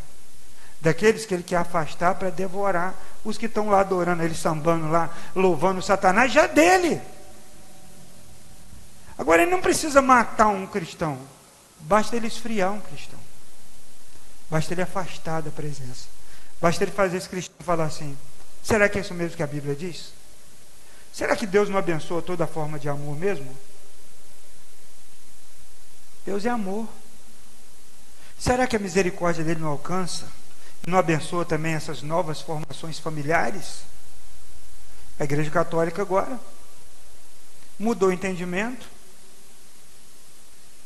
daqueles 0.83 1.25
que 1.25 1.33
ele 1.33 1.45
quer 1.45 1.57
afastar 1.57 2.17
para 2.17 2.29
devorar. 2.29 2.95
Os 3.25 3.39
que 3.39 3.47
estão 3.47 3.71
lá 3.71 3.81
adorando 3.81 4.23
ele, 4.23 4.35
sambando 4.35 4.91
lá, 4.91 5.09
louvando 5.35 5.81
Satanás, 5.81 6.33
já 6.33 6.49
dele. 6.49 7.01
Agora 9.17 9.43
ele 9.43 9.51
não 9.53 9.61
precisa 9.61 10.03
matar 10.03 10.49
um 10.49 10.67
cristão, 10.67 11.17
basta 11.81 12.17
ele 12.17 12.27
esfriar 12.27 12.73
um 12.73 12.81
cristão, 12.81 13.19
basta 14.51 14.75
ele 14.75 14.83
afastar 14.83 15.41
da 15.43 15.51
presença, 15.51 16.09
basta 16.61 16.83
ele 16.83 16.91
fazer 16.91 17.19
esse 17.19 17.29
cristão 17.29 17.55
falar 17.61 17.85
assim: 17.85 18.19
será 18.65 18.89
que 18.89 18.99
é 18.99 19.01
isso 19.01 19.15
mesmo 19.15 19.37
que 19.37 19.43
a 19.43 19.47
Bíblia 19.47 19.77
diz? 19.77 20.13
Será 21.13 21.37
que 21.37 21.47
Deus 21.47 21.69
não 21.69 21.79
abençoa 21.79 22.21
toda 22.21 22.47
forma 22.47 22.79
de 22.79 22.89
amor 22.89 23.17
mesmo? 23.17 23.55
Deus 26.27 26.45
é 26.45 26.49
amor. 26.49 26.89
Será 28.39 28.67
que 28.67 28.75
a 28.75 28.81
misericórdia 28.81 29.45
dele 29.45 29.61
não 29.61 29.69
alcança? 29.69 30.27
Não 30.87 30.99
abençoa 30.99 31.45
também 31.45 31.75
essas 31.75 32.03
novas 32.03 32.41
formações 32.41 32.99
familiares? 32.99 33.83
A 35.19 35.25
Igreja 35.25 35.51
Católica 35.51 36.03
agora 36.03 36.39
mudou 37.79 38.09
o 38.09 38.13
entendimento 38.13 38.87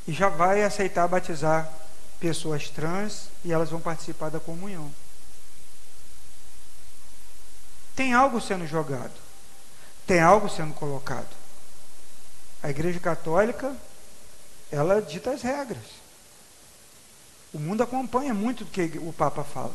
e 0.07 0.13
já 0.13 0.29
vai 0.29 0.63
aceitar 0.63 1.09
batizar 1.09 1.71
pessoas 2.21 2.69
trans 2.69 3.29
e 3.45 3.53
elas 3.53 3.71
vão 3.71 3.81
participar 3.81 4.31
da 4.31 4.41
comunhão. 4.41 4.93
Tem 7.95 8.13
algo 8.13 8.41
sendo 8.41 8.67
jogado, 8.67 9.15
tem 10.07 10.21
algo 10.21 10.49
sendo 10.49 10.75
colocado. 10.75 11.35
A 12.63 12.69
Igreja 12.69 13.01
Católica, 13.01 13.75
ela 14.71 15.01
dita 15.01 15.31
as 15.31 15.43
regras. 15.43 16.06
O 17.57 17.59
mundo 17.59 17.83
acompanha 17.83 18.35
muito 18.35 18.67
do 18.67 18.71
que 18.71 18.99
o 18.99 19.15
Papa 19.15 19.43
fala. 19.43 19.73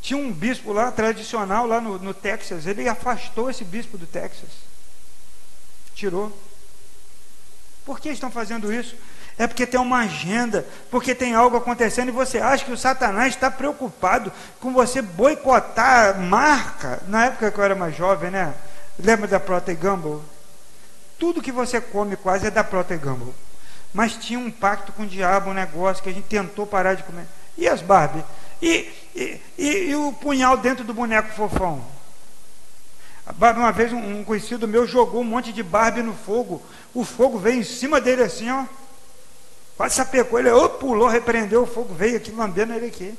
Tinha 0.00 0.18
um 0.18 0.32
bispo 0.32 0.72
lá, 0.72 0.90
tradicional, 0.90 1.66
lá 1.66 1.78
no, 1.78 1.98
no 1.98 2.14
Texas, 2.14 2.66
ele 2.66 2.88
afastou 2.88 3.50
esse 3.50 3.62
bispo 3.64 3.98
do 3.98 4.06
Texas. 4.06 4.48
Tirou. 5.94 6.32
Por 7.84 8.00
que 8.00 8.08
estão 8.08 8.30
fazendo 8.30 8.72
isso? 8.72 8.96
É 9.36 9.46
porque 9.46 9.66
tem 9.66 9.78
uma 9.78 9.98
agenda, 9.98 10.66
porque 10.90 11.14
tem 11.14 11.34
algo 11.34 11.58
acontecendo 11.58 12.08
e 12.08 12.12
você 12.12 12.38
acha 12.38 12.64
que 12.64 12.72
o 12.72 12.78
Satanás 12.78 13.34
está 13.34 13.50
preocupado 13.50 14.32
com 14.58 14.72
você 14.72 15.02
boicotar 15.02 16.18
marca. 16.18 17.02
Na 17.08 17.26
época 17.26 17.50
que 17.50 17.60
eu 17.60 17.64
era 17.64 17.74
mais 17.74 17.94
jovem, 17.94 18.30
né? 18.30 18.54
Lembra 18.98 19.28
da 19.28 19.38
Procter 19.38 19.76
Gamble? 19.76 20.22
Tudo 21.18 21.42
que 21.42 21.52
você 21.52 21.78
come 21.78 22.16
quase 22.16 22.46
é 22.46 22.50
da 22.50 22.64
Procter 22.64 22.98
Gamble 22.98 23.34
mas 23.92 24.14
tinha 24.14 24.38
um 24.38 24.50
pacto 24.50 24.92
com 24.92 25.04
o 25.04 25.06
diabo, 25.06 25.50
um 25.50 25.54
negócio 25.54 26.02
que 26.02 26.08
a 26.08 26.12
gente 26.12 26.26
tentou 26.26 26.66
parar 26.66 26.94
de 26.94 27.02
comer. 27.02 27.26
E 27.56 27.66
as 27.66 27.80
Barbie? 27.80 28.24
E, 28.60 28.90
e, 29.14 29.40
e, 29.56 29.66
e 29.90 29.96
o 29.96 30.12
punhal 30.12 30.56
dentro 30.56 30.84
do 30.84 30.94
boneco 30.94 31.32
fofão? 31.32 31.84
A 33.26 33.32
Barbie, 33.32 33.60
uma 33.60 33.72
vez, 33.72 33.92
um, 33.92 34.20
um, 34.20 34.24
conhecido 34.24 34.66
meu 34.66 34.86
jogou 34.86 35.20
um 35.20 35.24
monte 35.24 35.52
de 35.52 35.62
Barbie 35.62 36.02
no 36.02 36.14
fogo. 36.14 36.62
O 36.94 37.04
fogo 37.04 37.38
veio 37.38 37.60
em 37.60 37.64
cima 37.64 38.00
dele 38.00 38.22
assim, 38.22 38.50
ó. 38.50 38.64
Quase 39.76 39.94
sapecou. 39.94 40.38
Ele 40.38 40.50
pulou, 40.80 41.08
repreendeu, 41.08 41.62
o 41.62 41.66
fogo 41.66 41.94
veio 41.94 42.16
aqui, 42.16 42.30
lambendo 42.30 42.72
ele 42.72 42.86
aqui. 42.86 43.14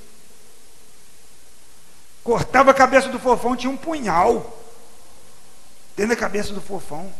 Cortava 2.24 2.72
a 2.72 2.74
cabeça 2.74 3.10
do 3.10 3.20
fofão, 3.20 3.56
tinha 3.56 3.72
um 3.72 3.78
punhal 3.78 4.58
dentro 5.96 6.16
da 6.16 6.20
cabeça 6.20 6.54
do 6.54 6.62
fofão. 6.62 7.12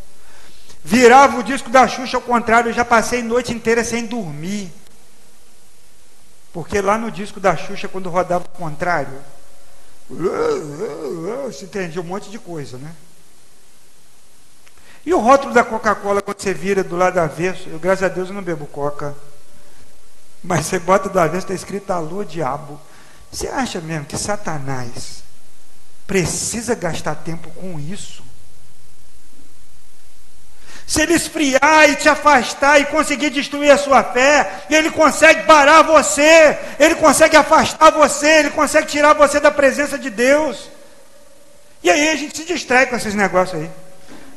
Virava 0.84 1.38
o 1.38 1.44
disco 1.44 1.70
da 1.70 1.88
Xuxa 1.88 2.18
ao 2.18 2.22
contrário, 2.22 2.70
eu 2.70 2.74
já 2.74 2.86
passei 2.86 3.22
noite 3.22 3.54
inteira 3.54 3.84
sem 3.84 4.06
dormir. 4.06 4.72
Porque 6.52 6.82
lá 6.82 6.98
no 6.98 7.12
disco 7.12 7.40
da 7.40 7.56
Xuxa, 7.56 7.88
quando 7.88 8.10
rodava 8.10 8.46
ao 8.46 8.60
contrário, 8.60 9.20
se 11.54 11.66
entendia 11.66 12.02
um 12.02 12.06
monte 12.06 12.30
de 12.30 12.40
coisa, 12.40 12.78
né? 12.78 12.92
E 15.06 15.14
o 15.14 15.20
rótulo 15.20 15.54
da 15.54 15.64
Coca-Cola, 15.64 16.22
quando 16.22 16.42
você 16.42 16.54
vira 16.54 16.84
do 16.84 16.96
lado 16.96 17.20
avesso, 17.20 17.70
eu, 17.70 17.80
graças 17.80 18.04
a 18.04 18.08
Deus, 18.08 18.30
eu 18.30 18.36
não 18.36 18.42
bebo 18.42 18.66
Coca. 18.68 19.16
Mas 20.44 20.66
você 20.66 20.80
bota 20.80 21.10
do 21.10 21.20
avesso, 21.20 21.46
está 21.46 21.54
escrito 21.54 21.92
alô, 21.92 22.24
diabo. 22.24 22.80
Você 23.32 23.48
acha 23.48 23.80
mesmo 23.82 24.06
que 24.06 24.18
Satanás 24.18 25.24
precisa 26.08 26.74
gastar 26.76 27.16
tempo 27.16 27.50
com 27.52 27.80
isso? 27.80 28.24
Se 30.90 31.04
ele 31.04 31.14
esfriar 31.14 31.88
e 31.88 31.96
te 31.98 32.10
afastar 32.10 32.82
e 32.82 32.86
conseguir 32.86 33.30
destruir 33.30 33.70
a 33.70 33.78
sua 33.78 34.04
fé, 34.04 34.64
ele 34.72 34.90
consegue 34.90 35.44
parar 35.44 35.84
você, 35.84 36.58
ele 36.80 36.96
consegue 36.96 37.38
afastar 37.38 37.92
você, 37.92 38.40
ele 38.40 38.50
consegue 38.50 38.88
tirar 38.88 39.14
você 39.14 39.40
da 39.40 39.52
presença 39.52 40.00
de 40.00 40.10
Deus. 40.10 40.68
E 41.84 41.92
aí 41.92 42.10
a 42.10 42.16
gente 42.16 42.36
se 42.36 42.44
distrai 42.44 42.88
com 42.88 42.96
esses 42.96 43.14
negócios 43.14 43.62
aí. 43.62 43.70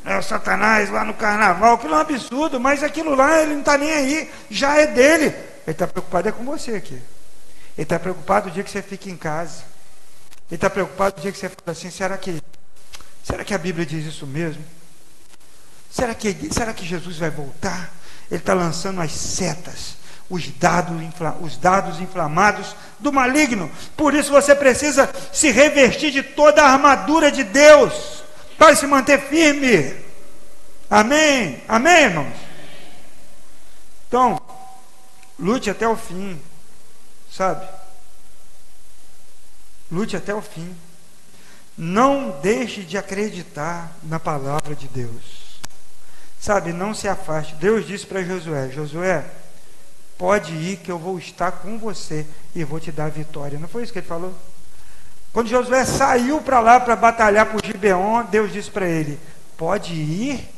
É 0.05 0.15
o 0.15 0.21
Satanás 0.21 0.91
lá 0.91 1.03
no 1.03 1.15
carnaval, 1.15 1.73
aquilo 1.73 1.95
é 1.95 1.97
um 1.97 2.01
absurdo, 2.01 2.59
mas 2.59 2.83
aquilo 2.83 3.15
lá 3.15 3.41
ele 3.41 3.53
não 3.53 3.61
está 3.61 3.75
nem 3.75 3.91
aí, 3.91 4.31
já 4.47 4.77
é 4.77 4.85
dele. 4.85 5.25
Ele 5.25 5.35
está 5.65 5.87
preocupado 5.87 6.29
é 6.29 6.31
com 6.31 6.45
você 6.45 6.75
aqui. 6.75 6.93
Ele 6.93 7.03
está 7.79 7.97
preocupado 7.97 8.49
o 8.49 8.51
dia 8.51 8.61
que 8.61 8.69
você 8.69 8.83
fica 8.83 9.09
em 9.09 9.17
casa. 9.17 9.63
Ele 10.51 10.57
está 10.57 10.69
preocupado 10.69 11.17
o 11.17 11.21
dia 11.21 11.31
que 11.31 11.37
você 11.39 11.49
fala 11.49 11.71
assim, 11.71 11.89
será 11.89 12.15
que, 12.15 12.39
será 13.23 13.43
que 13.43 13.55
a 13.55 13.57
Bíblia 13.57 13.87
diz 13.87 14.05
isso 14.05 14.27
mesmo? 14.27 14.63
Será 15.93 16.15
que, 16.15 16.51
será 16.51 16.73
que 16.73 16.83
Jesus 16.83 17.17
vai 17.17 17.29
voltar? 17.29 17.93
Ele 18.31 18.39
está 18.39 18.55
lançando 18.55 18.99
as 18.99 19.11
setas, 19.11 19.95
os 20.27 20.47
dados, 20.47 20.97
os 21.39 21.55
dados 21.55 21.99
inflamados 21.99 22.75
do 22.99 23.13
maligno. 23.13 23.71
Por 23.95 24.15
isso 24.15 24.31
você 24.31 24.55
precisa 24.55 25.07
se 25.31 25.51
revestir 25.51 26.09
de 26.09 26.23
toda 26.23 26.63
a 26.63 26.71
armadura 26.71 27.31
de 27.31 27.43
Deus 27.43 28.23
para 28.57 28.75
se 28.75 28.87
manter 28.87 29.21
firme. 29.21 29.95
Amém? 30.89 31.61
Amém, 31.67 32.05
irmãos? 32.05 32.37
Então, 34.07 34.41
lute 35.37 35.69
até 35.69 35.87
o 35.87 35.95
fim, 35.95 36.41
sabe? 37.31 37.67
Lute 39.91 40.17
até 40.17 40.33
o 40.33 40.41
fim. 40.41 40.75
Não 41.77 42.39
deixe 42.41 42.81
de 42.81 42.97
acreditar 42.97 43.91
na 44.01 44.19
palavra 44.19 44.75
de 44.75 44.87
Deus. 44.87 45.42
Sabe, 46.43 46.73
não 46.73 46.93
se 46.93 47.07
afaste. 47.07 47.55
Deus 47.55 47.87
disse 47.87 48.05
para 48.05 48.21
Josué: 48.21 48.69
Josué, 48.69 49.23
pode 50.17 50.53
ir 50.53 50.75
que 50.75 50.91
eu 50.91 50.99
vou 50.99 51.17
estar 51.17 51.53
com 51.53 51.79
você 51.79 52.25
e 52.53 52.65
vou 52.65 52.81
te 52.81 52.91
dar 52.91 53.09
vitória. 53.09 53.57
Não 53.57 53.69
foi 53.69 53.83
isso 53.83 53.93
que 53.93 53.99
ele 53.99 54.05
falou? 54.05 54.35
Quando 55.31 55.47
Josué 55.47 55.85
saiu 55.85 56.41
para 56.41 56.59
lá 56.59 56.81
para 56.81 56.97
batalhar 56.97 57.45
por 57.45 57.65
Gibeon, 57.65 58.25
Deus 58.25 58.51
disse 58.51 58.69
para 58.69 58.85
ele: 58.85 59.17
Pode 59.55 59.93
ir, 59.93 60.49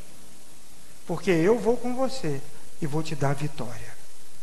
porque 1.05 1.29
eu 1.29 1.59
vou 1.59 1.77
com 1.77 1.93
você 1.93 2.41
e 2.81 2.87
vou 2.87 3.03
te 3.03 3.13
dar 3.13 3.35
vitória. 3.35 3.93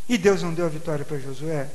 E 0.08 0.16
Deus 0.16 0.44
não 0.44 0.54
deu 0.54 0.66
a 0.66 0.68
vitória 0.68 1.04
para 1.04 1.18
Josué? 1.18 1.66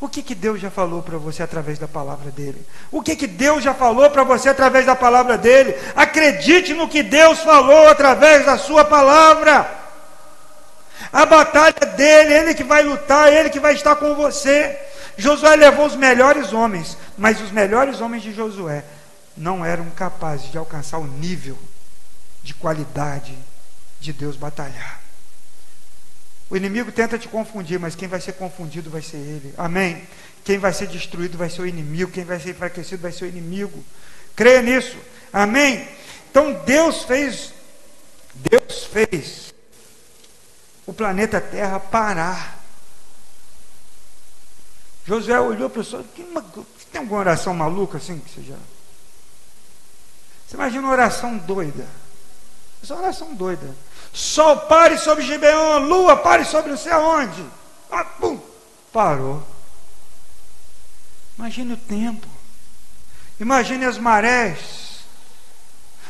O 0.00 0.08
que, 0.08 0.22
que 0.22 0.34
Deus 0.34 0.60
já 0.60 0.70
falou 0.70 1.02
para 1.02 1.18
você 1.18 1.42
através 1.42 1.78
da 1.78 1.88
palavra 1.88 2.30
dele? 2.30 2.64
O 2.90 3.02
que, 3.02 3.16
que 3.16 3.26
Deus 3.26 3.64
já 3.64 3.74
falou 3.74 4.08
para 4.10 4.22
você 4.22 4.48
através 4.48 4.86
da 4.86 4.94
palavra 4.94 5.36
dele? 5.36 5.74
Acredite 5.96 6.72
no 6.72 6.88
que 6.88 7.02
Deus 7.02 7.40
falou 7.40 7.88
através 7.88 8.46
da 8.46 8.56
sua 8.56 8.84
palavra. 8.84 9.68
A 11.12 11.26
batalha 11.26 11.74
é 11.80 11.86
dele, 11.86 12.34
ele 12.34 12.54
que 12.54 12.62
vai 12.62 12.82
lutar, 12.82 13.32
ele 13.32 13.50
que 13.50 13.58
vai 13.58 13.74
estar 13.74 13.96
com 13.96 14.14
você. 14.14 14.78
Josué 15.16 15.56
levou 15.56 15.86
os 15.86 15.96
melhores 15.96 16.52
homens, 16.52 16.96
mas 17.16 17.40
os 17.40 17.50
melhores 17.50 18.00
homens 18.00 18.22
de 18.22 18.32
Josué 18.32 18.84
não 19.36 19.64
eram 19.64 19.90
capazes 19.90 20.50
de 20.50 20.58
alcançar 20.58 20.98
o 20.98 21.06
nível 21.06 21.58
de 22.42 22.54
qualidade 22.54 23.36
de 24.00 24.12
Deus 24.12 24.36
batalhar. 24.36 24.97
O 26.50 26.56
inimigo 26.56 26.90
tenta 26.90 27.18
te 27.18 27.28
confundir, 27.28 27.78
mas 27.78 27.94
quem 27.94 28.08
vai 28.08 28.20
ser 28.20 28.32
confundido 28.32 28.90
vai 28.90 29.02
ser 29.02 29.18
ele. 29.18 29.54
Amém? 29.56 30.02
Quem 30.44 30.58
vai 30.58 30.72
ser 30.72 30.86
destruído 30.86 31.36
vai 31.36 31.50
ser 31.50 31.62
o 31.62 31.66
inimigo, 31.66 32.10
quem 32.10 32.24
vai 32.24 32.40
ser 32.40 32.50
enfraquecido 32.50 33.02
vai 33.02 33.12
ser 33.12 33.26
o 33.26 33.28
inimigo. 33.28 33.84
Creia 34.34 34.62
nisso. 34.62 34.96
Amém? 35.32 35.86
Então 36.30 36.54
Deus 36.64 37.02
fez 37.02 37.52
Deus 38.34 38.84
fez 38.84 39.54
o 40.86 40.92
planeta 40.92 41.40
Terra 41.40 41.78
parar. 41.78 42.58
Josué 45.04 45.40
olhou 45.40 45.68
para 45.68 45.80
o 45.80 45.84
sol, 45.84 46.04
tem 46.14 47.00
alguma 47.00 47.20
oração 47.20 47.54
maluca 47.54 47.98
assim 47.98 48.18
que 48.18 48.46
já. 48.46 48.56
Você 50.46 50.54
imagina 50.54 50.82
uma 50.82 50.92
oração 50.92 51.36
doida. 51.36 51.86
Essa 52.82 52.94
é 52.94 52.96
oração 52.96 53.34
doida. 53.34 53.74
Sol 54.18 54.56
pare 54.62 54.98
sobre 54.98 55.24
Gibeon, 55.24 55.78
lua 55.78 56.16
pare 56.16 56.44
sobre 56.44 56.70
não 56.70 56.76
sei 56.76 56.90
aonde. 56.90 57.40
Ah, 57.88 58.04
pum, 58.04 58.40
parou. 58.92 59.40
Imagine 61.38 61.74
o 61.74 61.76
tempo. 61.76 62.26
Imagine 63.38 63.84
as 63.84 63.96
marés. 63.96 65.04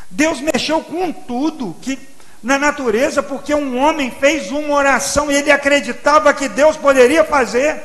Deus 0.08 0.40
mexeu 0.40 0.82
com 0.82 1.12
tudo 1.12 1.76
que 1.82 1.98
na 2.42 2.58
natureza, 2.58 3.22
porque 3.22 3.54
um 3.54 3.78
homem 3.78 4.10
fez 4.10 4.50
uma 4.50 4.74
oração 4.74 5.30
e 5.30 5.34
ele 5.34 5.50
acreditava 5.50 6.32
que 6.32 6.48
Deus 6.48 6.78
poderia 6.78 7.24
fazer. 7.24 7.78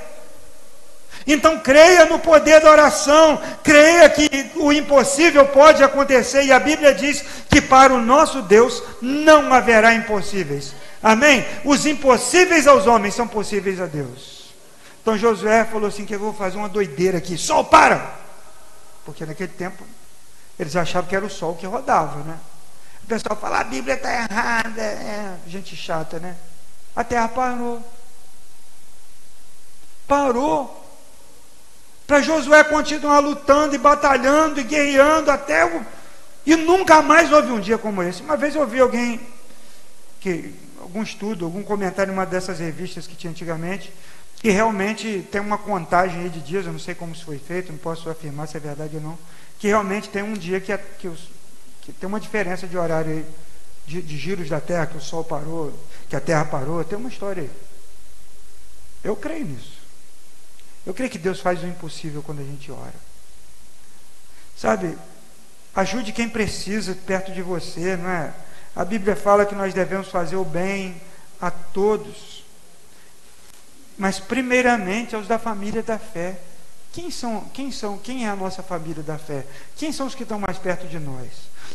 Então 1.26 1.60
creia 1.60 2.06
no 2.06 2.20
poder 2.20 2.60
da 2.62 2.70
oração, 2.70 3.42
creia 3.64 4.10
que 4.10 4.52
o 4.56 4.74
impossível 4.74 5.46
pode 5.48 5.84
acontecer, 5.84 6.44
e 6.44 6.52
a 6.52 6.60
Bíblia 6.60 6.94
diz 6.94 7.24
que 7.50 7.62
para 7.62 7.94
o 7.94 8.02
nosso 8.02 8.42
Deus 8.42 8.84
não 9.02 9.54
haverá 9.54 9.94
impossíveis. 9.94 10.74
Amém? 11.02 11.46
Os 11.64 11.86
impossíveis 11.86 12.68
aos 12.68 12.88
homens 12.88 13.14
são 13.14 13.28
possíveis 13.28 13.80
a 13.80 13.86
Deus. 13.86 14.54
Então 15.02 15.18
Josué 15.18 15.66
falou 15.66 15.88
assim: 15.88 16.06
que 16.06 16.16
eu 16.16 16.20
vou 16.20 16.34
fazer 16.34 16.58
uma 16.58 16.70
doideira 16.70 17.18
aqui, 17.18 17.38
sol 17.38 17.66
para! 17.66 18.16
Porque 19.06 19.26
naquele 19.26 19.52
tempo 19.52 19.84
eles 20.58 20.76
achavam 20.76 21.10
que 21.10 21.16
era 21.16 21.26
o 21.26 21.30
sol 21.30 21.56
que 21.56 21.66
rodava, 21.66 22.20
né? 22.24 22.38
O 23.04 23.08
pessoal 23.08 23.36
fala, 23.36 23.60
a 23.60 23.64
Bíblia 23.66 23.96
está 23.96 24.14
errada, 24.14 24.82
é 24.82 25.38
gente 25.46 25.76
chata, 25.76 26.20
né? 26.20 26.38
A 26.96 27.04
terra 27.04 27.28
parou. 27.28 27.82
Parou 30.08 30.83
para 32.14 32.22
Josué 32.22 32.64
continuar 32.64 33.18
lutando 33.18 33.74
e 33.74 33.78
batalhando 33.80 34.60
e 34.60 34.64
guerreando 34.64 35.32
até 35.32 35.66
o. 35.66 35.84
E 36.46 36.56
nunca 36.56 37.02
mais 37.02 37.32
houve 37.32 37.52
um 37.52 37.60
dia 37.60 37.76
como 37.76 38.04
esse. 38.04 38.22
Uma 38.22 38.38
vez 38.38 38.54
eu 38.54 38.62
ouvi 38.62 38.80
alguém, 38.80 39.20
que, 40.20 40.54
algum 40.80 41.02
estudo, 41.02 41.44
algum 41.44 41.64
comentário 41.64 42.12
em 42.12 42.14
uma 42.14 42.24
dessas 42.24 42.60
revistas 42.60 43.08
que 43.08 43.16
tinha 43.16 43.32
antigamente, 43.32 43.92
que 44.36 44.52
realmente 44.52 45.28
tem 45.32 45.42
uma 45.42 45.58
contagem 45.58 46.30
de 46.30 46.40
dias, 46.40 46.68
eu 46.68 46.72
não 46.72 46.78
sei 46.78 46.94
como 46.94 47.14
isso 47.14 47.26
foi 47.26 47.40
feito, 47.40 47.72
não 47.72 47.80
posso 47.80 48.08
afirmar 48.08 48.48
se 48.48 48.58
é 48.58 48.60
verdade 48.60 48.98
ou 48.98 49.02
não, 49.02 49.18
que 49.58 49.66
realmente 49.66 50.08
tem 50.08 50.22
um 50.22 50.34
dia 50.34 50.60
que, 50.60 50.78
que, 51.00 51.08
os, 51.08 51.32
que 51.82 51.92
tem 51.92 52.08
uma 52.08 52.20
diferença 52.20 52.68
de 52.68 52.78
horário 52.78 53.12
aí, 53.12 53.26
de, 53.88 54.04
de 54.04 54.18
giros 54.20 54.48
da 54.48 54.62
Terra, 54.62 54.86
que 54.86 54.98
o 54.98 55.02
Sol 55.02 55.24
parou, 55.24 55.74
que 56.08 56.16
a 56.16 56.22
Terra 56.22 56.46
parou, 56.46 56.84
tem 56.84 56.96
uma 56.96 57.10
história 57.10 57.42
aí. 57.42 57.52
Eu 59.04 59.16
creio 59.16 59.46
nisso. 59.46 59.73
Eu 60.86 60.94
creio 60.94 61.10
que 61.10 61.18
Deus 61.18 61.40
faz 61.40 61.64
o 61.64 61.68
impossível 61.68 62.22
quando 62.22 62.40
a 62.40 62.44
gente 62.44 62.72
ora. 62.72 62.94
Sabe, 64.58 64.98
ajude 65.76 66.12
quem 66.12 66.30
precisa 66.30 66.96
perto 67.06 67.32
de 67.32 67.42
você, 67.42 67.96
não 67.96 68.10
é? 68.10 68.34
A 68.76 68.84
Bíblia 68.84 69.16
fala 69.16 69.46
que 69.46 69.56
nós 69.56 69.74
devemos 69.74 70.08
fazer 70.08 70.36
o 70.36 70.46
bem 70.46 71.02
a 71.40 71.52
todos, 71.52 72.44
mas 73.98 74.20
primeiramente 74.20 75.16
aos 75.16 75.28
da 75.28 75.38
família 75.38 75.84
da 75.84 76.00
fé. 76.00 76.40
Quem 76.92 77.10
são, 77.10 77.42
quem 77.54 77.72
são, 77.72 77.98
quem 77.98 78.26
é 78.26 78.30
a 78.30 78.36
nossa 78.36 78.62
família 78.62 79.02
da 79.02 79.18
fé? 79.18 79.46
Quem 79.76 79.92
são 79.92 80.06
os 80.06 80.14
que 80.14 80.24
estão 80.24 80.40
mais 80.40 80.58
perto 80.58 80.88
de 80.88 81.00
nós? 81.00 81.28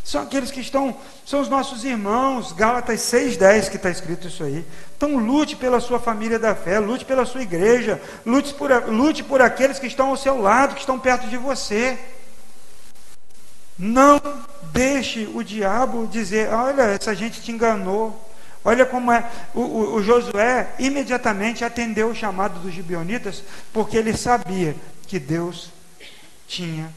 São 0.08 0.22
aqueles 0.22 0.50
que 0.50 0.62
estão, 0.62 0.96
são 1.26 1.38
os 1.38 1.50
nossos 1.50 1.84
irmãos, 1.84 2.52
Gálatas 2.52 3.00
6,10 3.00 3.68
que 3.68 3.76
está 3.76 3.90
escrito 3.90 4.26
isso 4.26 4.42
aí. 4.42 4.64
Então 4.96 5.18
lute 5.18 5.54
pela 5.54 5.80
sua 5.80 6.00
família 6.00 6.38
da 6.38 6.54
fé, 6.54 6.78
lute 6.78 7.04
pela 7.04 7.26
sua 7.26 7.42
igreja, 7.42 8.00
lute 8.24 8.54
por, 8.54 8.70
lute 8.88 9.22
por 9.22 9.42
aqueles 9.42 9.78
que 9.78 9.86
estão 9.86 10.08
ao 10.08 10.16
seu 10.16 10.40
lado, 10.40 10.72
que 10.72 10.80
estão 10.80 10.98
perto 10.98 11.28
de 11.28 11.36
você. 11.36 11.98
Não 13.78 14.18
deixe 14.72 15.28
o 15.34 15.44
diabo 15.44 16.06
dizer, 16.06 16.54
olha, 16.54 16.84
essa 16.84 17.14
gente 17.14 17.42
te 17.42 17.52
enganou. 17.52 18.18
Olha 18.64 18.86
como 18.86 19.12
é. 19.12 19.30
O, 19.52 19.60
o, 19.60 19.94
o 19.96 20.02
Josué 20.02 20.70
imediatamente 20.78 21.66
atendeu 21.66 22.08
o 22.08 22.14
chamado 22.14 22.58
dos 22.60 22.72
gibeonitas, 22.72 23.44
porque 23.74 23.98
ele 23.98 24.16
sabia 24.16 24.74
que 25.06 25.18
Deus 25.18 25.68
tinha 26.46 26.90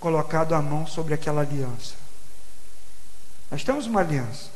colocado 0.00 0.52
a 0.52 0.60
mão 0.60 0.84
sobre 0.84 1.14
aquela 1.14 1.42
aliança. 1.42 2.05
Nós 3.50 3.62
temos 3.62 3.86
uma 3.86 4.00
aliança. 4.00 4.50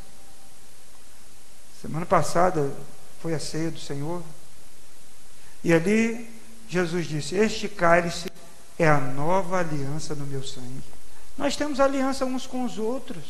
Semana 1.80 2.05
passada 2.05 2.72
foi 3.20 3.34
a 3.34 3.38
ceia 3.38 3.70
do 3.70 3.78
Senhor. 3.78 4.22
E 5.62 5.72
ali 5.72 6.28
Jesus 6.68 7.07
disse: 7.07 7.34
Este 7.34 7.68
cálice 7.68 8.30
é 8.78 8.88
a 8.88 8.99
nova 8.99 9.59
aliança 9.59 10.14
no 10.14 10.26
meu 10.26 10.43
sangue. 10.43 10.82
Nós 11.36 11.57
temos 11.57 11.80
aliança 11.80 12.24
uns 12.24 12.47
com 12.47 12.64
os 12.64 12.78
outros. 12.78 13.24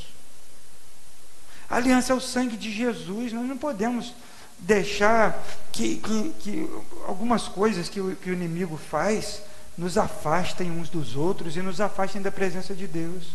A 1.68 1.76
aliança 1.76 2.12
é 2.12 2.16
o 2.16 2.20
sangue 2.20 2.56
de 2.56 2.72
Jesus. 2.72 3.32
Nós 3.32 3.46
não 3.46 3.56
podemos 3.56 4.12
deixar 4.58 5.42
que, 5.72 5.96
que, 5.96 6.34
que 6.40 6.70
algumas 7.06 7.48
coisas 7.48 7.88
que 7.88 8.00
o, 8.00 8.16
que 8.16 8.30
o 8.30 8.32
inimigo 8.32 8.76
faz 8.76 9.42
nos 9.78 9.96
afastem 9.96 10.70
uns 10.70 10.88
dos 10.88 11.16
outros 11.16 11.56
e 11.56 11.62
nos 11.62 11.80
afastem 11.80 12.20
da 12.20 12.30
presença 12.30 12.74
de 12.74 12.86
Deus. 12.86 13.28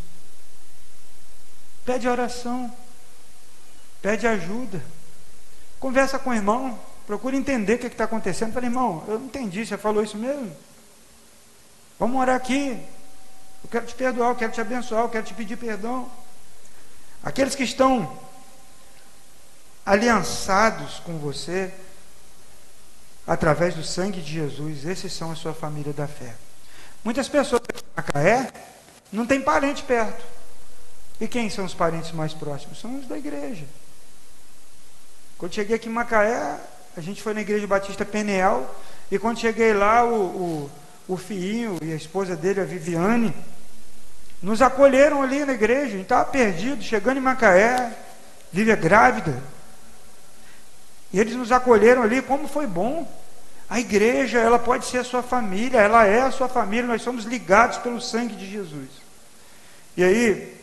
Pede 1.86 2.10
oração, 2.10 2.74
pede 4.02 4.26
ajuda, 4.26 4.82
conversa 5.80 6.18
com 6.18 6.32
o 6.32 6.34
irmão, 6.34 6.80
procura 7.06 7.36
entender 7.36 7.76
o 7.76 7.80
que 7.80 7.88
está 7.88 8.06
acontecendo. 8.06 8.54
Fala, 8.54 8.66
irmão, 8.66 9.04
eu 9.08 9.20
não 9.20 9.28
entendi, 9.28 9.66
você 9.66 9.78
falou 9.78 10.04
isso 10.04 10.18
mesmo? 10.18 10.56
Vamos 12.00 12.20
orar 12.20 12.36
aqui. 12.36 12.84
Eu 13.64 13.70
quero 13.70 13.86
te 13.86 13.96
perdoar, 13.96 14.30
eu 14.30 14.36
quero 14.36 14.52
te 14.52 14.62
abençoar, 14.62 15.04
eu 15.04 15.10
quero 15.10 15.26
te 15.26 15.34
pedir 15.34 15.58
perdão. 15.58 16.12
Aqueles 17.24 17.56
que 17.56 17.64
estão 17.64 18.20
aliançados 19.86 21.00
com 21.00 21.18
você, 21.20 21.72
através 23.26 23.76
do 23.76 23.84
sangue 23.84 24.22
de 24.22 24.34
Jesus, 24.34 24.86
esses 24.86 25.14
são 25.14 25.32
a 25.32 25.36
sua 25.36 25.54
família 25.54 25.94
da 25.94 26.08
fé. 26.08 26.36
Muitas 27.04 27.30
pessoas 27.30 27.62
aqui 27.68 27.84
em 27.84 27.96
Macaé 27.96 28.52
não 29.12 29.26
tem 29.26 29.42
parente 29.42 29.84
perto. 29.84 30.24
E 31.20 31.28
quem 31.28 31.50
são 31.50 31.66
os 31.66 31.74
parentes 31.74 32.12
mais 32.12 32.34
próximos? 32.34 32.80
São 32.80 33.00
os 33.00 33.08
da 33.08 33.18
igreja. 33.18 33.66
Quando 35.38 35.54
cheguei 35.54 35.76
aqui 35.76 35.88
em 35.88 35.92
Macaé, 35.92 36.58
a 36.96 37.02
gente 37.02 37.22
foi 37.22 37.34
na 37.34 37.42
igreja 37.42 37.68
Batista 37.68 38.06
Peneal, 38.06 38.76
e 39.12 39.20
quando 39.20 39.40
cheguei 39.40 39.74
lá, 39.74 40.04
o, 40.06 40.24
o, 40.26 40.72
o 41.10 41.18
filhinho 41.18 41.78
e 41.82 41.92
a 41.92 41.96
esposa 41.96 42.36
dele, 42.36 42.62
a 42.62 42.66
Viviane, 42.66 43.34
nos 44.42 44.62
acolheram 44.62 45.22
ali 45.22 45.44
na 45.46 45.54
igreja, 45.54 45.88
a 45.88 45.90
gente 45.90 46.04
estava 46.04 46.26
perdido, 46.26 46.84
chegando 46.84 47.18
em 47.18 47.22
Macaé, 47.22 47.92
Vívia 48.52 48.76
grávida. 48.76 49.44
E 51.12 51.20
eles 51.20 51.36
nos 51.36 51.52
acolheram 51.52 52.04
ali, 52.04 52.22
como 52.22 52.48
foi 52.48 52.66
bom. 52.66 53.06
A 53.70 53.80
igreja, 53.80 54.40
ela 54.40 54.58
pode 54.58 54.86
ser 54.86 55.00
a 55.00 55.04
sua 55.04 55.22
família, 55.22 55.82
ela 55.82 56.06
é 56.06 56.22
a 56.22 56.32
sua 56.32 56.48
família, 56.48 56.88
nós 56.88 57.02
somos 57.02 57.26
ligados 57.26 57.80
pelo 57.80 58.00
sangue 58.00 58.36
de 58.36 58.50
Jesus. 58.50 58.88
E 59.98 60.04
aí, 60.04 60.56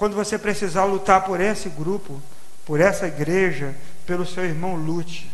quando 0.00 0.16
você 0.16 0.38
precisar 0.38 0.84
lutar 0.84 1.26
por 1.26 1.42
esse 1.42 1.68
grupo, 1.68 2.22
por 2.64 2.80
essa 2.80 3.06
igreja, 3.06 3.76
pelo 4.06 4.24
seu 4.24 4.46
irmão, 4.46 4.74
lute. 4.74 5.30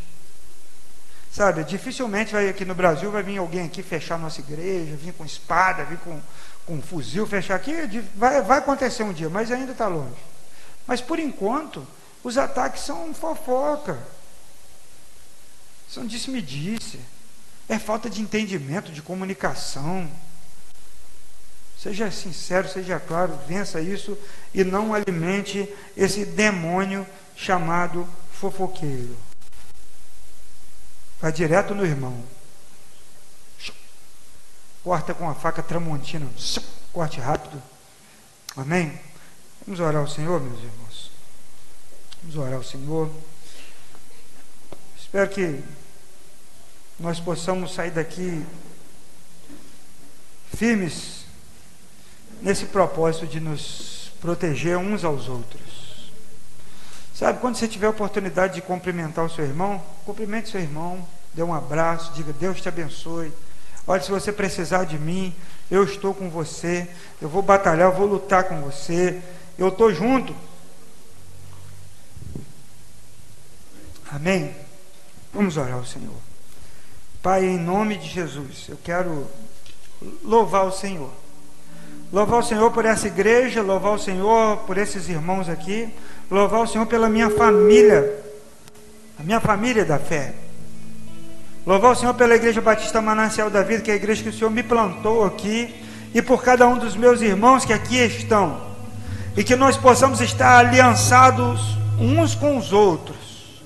Sabe, 1.30 1.62
dificilmente 1.62 2.32
vai 2.32 2.48
aqui 2.48 2.64
no 2.64 2.74
Brasil 2.74 3.12
vai 3.12 3.22
vir 3.22 3.38
alguém 3.38 3.64
aqui 3.64 3.80
fechar 3.80 4.18
nossa 4.18 4.40
igreja, 4.40 4.96
vir 4.96 5.12
com 5.12 5.24
espada, 5.24 5.84
vir 5.84 5.98
com, 5.98 6.20
com 6.66 6.82
fuzil, 6.82 7.28
fechar 7.28 7.54
aqui. 7.54 7.72
Vai, 8.16 8.42
vai 8.42 8.58
acontecer 8.58 9.04
um 9.04 9.12
dia, 9.12 9.30
mas 9.30 9.52
ainda 9.52 9.70
está 9.70 9.86
longe. 9.86 10.18
Mas 10.84 11.00
por 11.00 11.20
enquanto, 11.20 11.86
os 12.24 12.36
ataques 12.36 12.82
são 12.82 13.14
fofoca. 13.14 13.96
Isso 15.88 16.00
não 16.00 16.08
disse-me 16.08 16.42
disse. 16.42 16.98
É 17.68 17.78
falta 17.78 18.10
de 18.10 18.20
entendimento, 18.20 18.90
de 18.90 19.00
comunicação. 19.00 20.10
Seja 21.86 22.10
sincero, 22.10 22.68
seja 22.68 22.98
claro, 22.98 23.38
vença 23.46 23.80
isso 23.80 24.18
e 24.52 24.64
não 24.64 24.92
alimente 24.92 25.72
esse 25.96 26.24
demônio 26.24 27.06
chamado 27.36 28.08
fofoqueiro. 28.32 29.16
Vai 31.20 31.30
direto 31.30 31.76
no 31.76 31.86
irmão. 31.86 32.24
Corta 34.82 35.14
com 35.14 35.30
a 35.30 35.34
faca 35.36 35.62
tramontina. 35.62 36.28
Corte 36.92 37.20
rápido. 37.20 37.62
Amém? 38.56 38.98
Vamos 39.64 39.78
orar 39.78 40.02
ao 40.02 40.08
Senhor, 40.08 40.40
meus 40.40 40.58
irmãos. 40.58 41.12
Vamos 42.20 42.36
orar 42.36 42.54
ao 42.54 42.64
Senhor. 42.64 43.08
Espero 44.98 45.30
que 45.30 45.62
nós 46.98 47.20
possamos 47.20 47.72
sair 47.72 47.92
daqui 47.92 48.44
firmes 50.52 51.25
nesse 52.40 52.66
propósito 52.66 53.26
de 53.26 53.40
nos 53.40 54.12
proteger 54.20 54.76
uns 54.76 55.04
aos 55.04 55.28
outros. 55.28 56.10
Sabe, 57.14 57.40
quando 57.40 57.56
você 57.56 57.66
tiver 57.66 57.86
a 57.86 57.90
oportunidade 57.90 58.56
de 58.56 58.62
cumprimentar 58.62 59.24
o 59.24 59.30
seu 59.30 59.44
irmão, 59.44 59.82
cumprimente 60.04 60.50
seu 60.50 60.60
irmão, 60.60 61.06
dê 61.32 61.42
um 61.42 61.54
abraço, 61.54 62.12
diga 62.12 62.32
Deus 62.32 62.60
te 62.60 62.68
abençoe. 62.68 63.32
Olha, 63.86 64.02
se 64.02 64.10
você 64.10 64.32
precisar 64.32 64.84
de 64.84 64.98
mim, 64.98 65.34
eu 65.70 65.84
estou 65.84 66.12
com 66.12 66.28
você. 66.28 66.88
Eu 67.22 67.28
vou 67.28 67.40
batalhar, 67.40 67.90
eu 67.90 67.96
vou 67.96 68.06
lutar 68.06 68.44
com 68.44 68.60
você. 68.60 69.22
Eu 69.56 69.68
estou 69.68 69.94
junto. 69.94 70.34
Amém? 74.10 74.54
Vamos 75.32 75.56
orar 75.56 75.74
ao 75.74 75.84
Senhor. 75.84 76.16
Pai, 77.22 77.44
em 77.44 77.58
nome 77.58 77.96
de 77.96 78.08
Jesus, 78.08 78.66
eu 78.68 78.78
quero 78.82 79.26
louvar 80.22 80.64
o 80.66 80.72
Senhor. 80.72 81.10
Louvar 82.12 82.38
o 82.38 82.42
Senhor 82.42 82.70
por 82.70 82.84
essa 82.84 83.08
igreja, 83.08 83.62
louvar 83.62 83.94
o 83.94 83.98
Senhor 83.98 84.58
por 84.58 84.78
esses 84.78 85.08
irmãos 85.08 85.48
aqui, 85.48 85.88
louvar 86.30 86.60
o 86.60 86.66
Senhor 86.66 86.86
pela 86.86 87.08
minha 87.08 87.30
família, 87.30 88.24
a 89.18 89.22
minha 89.22 89.40
família 89.40 89.84
da 89.84 89.98
fé. 89.98 90.34
Louvar 91.66 91.92
o 91.92 91.96
Senhor 91.96 92.14
pela 92.14 92.36
Igreja 92.36 92.60
Batista 92.60 93.00
Manancial 93.00 93.50
da 93.50 93.60
Vida, 93.62 93.82
que 93.82 93.90
é 93.90 93.94
a 93.94 93.96
igreja 93.96 94.22
que 94.22 94.28
o 94.28 94.32
Senhor 94.32 94.50
me 94.50 94.62
plantou 94.62 95.24
aqui, 95.24 95.74
e 96.14 96.22
por 96.22 96.44
cada 96.44 96.68
um 96.68 96.78
dos 96.78 96.94
meus 96.94 97.20
irmãos 97.20 97.64
que 97.64 97.72
aqui 97.72 97.96
estão, 97.96 98.60
e 99.36 99.42
que 99.42 99.56
nós 99.56 99.76
possamos 99.76 100.20
estar 100.20 100.58
aliançados 100.58 101.76
uns 101.98 102.36
com 102.36 102.56
os 102.56 102.72
outros, 102.72 103.64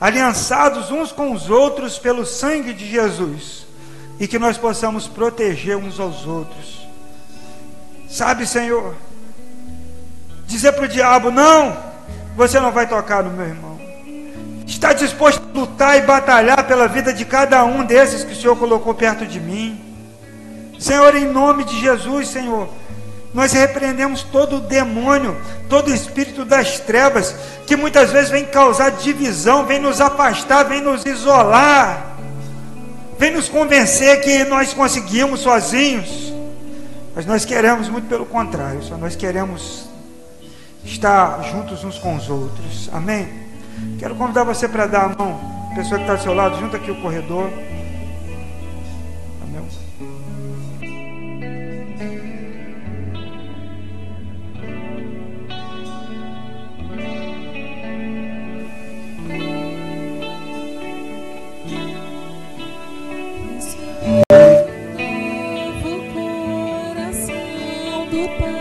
aliançados 0.00 0.92
uns 0.92 1.10
com 1.10 1.32
os 1.32 1.50
outros 1.50 1.98
pelo 1.98 2.24
sangue 2.24 2.72
de 2.72 2.88
Jesus, 2.88 3.66
e 4.20 4.28
que 4.28 4.38
nós 4.38 4.56
possamos 4.56 5.08
proteger 5.08 5.76
uns 5.76 5.98
aos 5.98 6.24
outros. 6.24 6.89
Sabe, 8.10 8.46
Senhor, 8.46 8.94
dizer 10.46 10.72
para 10.72 10.84
o 10.84 10.88
diabo: 10.88 11.30
não, 11.30 11.76
você 12.36 12.58
não 12.58 12.72
vai 12.72 12.86
tocar 12.86 13.22
no 13.22 13.30
meu 13.30 13.46
irmão 13.46 13.70
está 14.70 14.92
disposto 14.92 15.42
a 15.42 15.58
lutar 15.58 15.98
e 15.98 16.02
batalhar 16.02 16.66
pela 16.66 16.86
vida 16.86 17.12
de 17.12 17.24
cada 17.24 17.64
um 17.64 17.84
desses 17.84 18.24
que 18.24 18.32
o 18.32 18.36
Senhor 18.36 18.56
colocou 18.56 18.94
perto 18.94 19.26
de 19.26 19.40
mim. 19.40 19.78
Senhor, 20.78 21.14
em 21.14 21.26
nome 21.26 21.64
de 21.64 21.78
Jesus, 21.78 22.28
Senhor, 22.28 22.68
nós 23.34 23.52
repreendemos 23.52 24.22
todo 24.22 24.56
o 24.56 24.60
demônio, 24.60 25.36
todo 25.68 25.88
o 25.88 25.94
espírito 25.94 26.44
das 26.44 26.78
trevas, 26.80 27.34
que 27.66 27.76
muitas 27.76 28.10
vezes 28.10 28.30
vem 28.30 28.44
causar 28.44 28.90
divisão, 28.92 29.66
vem 29.66 29.78
nos 29.78 30.00
afastar, 30.00 30.64
vem 30.64 30.80
nos 30.80 31.04
isolar, 31.04 32.16
vem 33.18 33.32
nos 33.32 33.48
convencer 33.48 34.20
que 34.20 34.44
nós 34.44 34.72
conseguimos 34.72 35.40
sozinhos. 35.40 36.32
Mas 37.14 37.26
nós 37.26 37.44
queremos 37.44 37.88
muito 37.88 38.08
pelo 38.08 38.24
contrário, 38.24 38.82
só 38.82 38.96
nós 38.96 39.16
queremos 39.16 39.88
estar 40.84 41.42
juntos 41.50 41.84
uns 41.84 41.98
com 41.98 42.14
os 42.16 42.28
outros. 42.28 42.88
Amém? 42.92 43.28
Quero 43.98 44.14
convidar 44.14 44.44
você 44.44 44.68
para 44.68 44.86
dar 44.86 45.04
a 45.04 45.08
mão, 45.08 45.40
a 45.72 45.74
pessoa 45.74 45.96
que 45.96 46.04
está 46.04 46.14
do 46.14 46.22
seu 46.22 46.34
lado, 46.34 46.58
junto 46.58 46.76
aqui 46.76 46.90
o 46.90 47.00
corredor. 47.00 47.50
people 68.28 68.59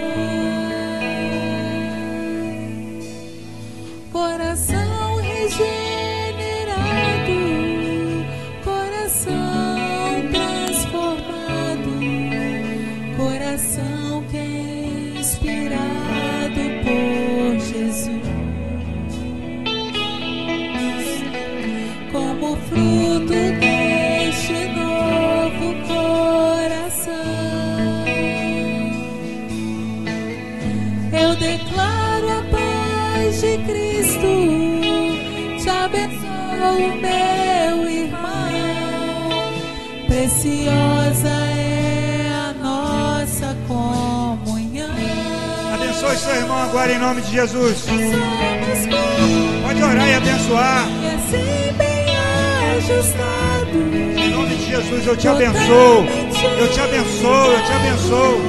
Jesus. 47.40 47.86
Pode 49.64 49.82
orar 49.82 50.10
e 50.10 50.14
abençoar. 50.14 50.88
Em 54.18 54.30
nome 54.30 54.56
de 54.56 54.66
Jesus, 54.66 55.08
eu 55.08 55.16
te 55.16 55.28
abençoo. 55.30 56.06
Eu 56.60 56.70
te 56.70 56.82
abençoo, 56.82 57.52
eu 57.54 57.64
te 57.64 57.72
abençoo. 57.72 58.49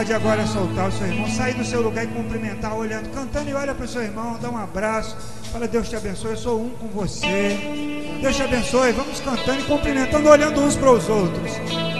Pode 0.00 0.14
agora 0.14 0.46
soltar 0.46 0.88
o 0.88 0.92
seu 0.92 1.06
irmão, 1.06 1.28
sair 1.28 1.52
do 1.52 1.62
seu 1.62 1.82
lugar 1.82 2.04
e 2.04 2.06
cumprimentar, 2.06 2.74
olhando, 2.74 3.10
cantando 3.10 3.50
e 3.50 3.52
olha 3.52 3.74
para 3.74 3.84
o 3.84 3.88
seu 3.88 4.00
irmão, 4.00 4.38
dá 4.40 4.48
um 4.48 4.56
abraço, 4.56 5.14
fala 5.52 5.68
Deus 5.68 5.90
te 5.90 5.96
abençoe, 5.96 6.30
eu 6.30 6.36
sou 6.38 6.58
um 6.58 6.70
com 6.70 6.86
você. 6.86 7.58
Deus 8.22 8.34
te 8.34 8.42
abençoe, 8.42 8.92
vamos 8.92 9.20
cantando 9.20 9.60
e 9.60 9.64
cumprimentando, 9.64 10.26
olhando 10.26 10.58
uns 10.62 10.74
para 10.74 10.90
os 10.90 11.06
outros. 11.06 11.52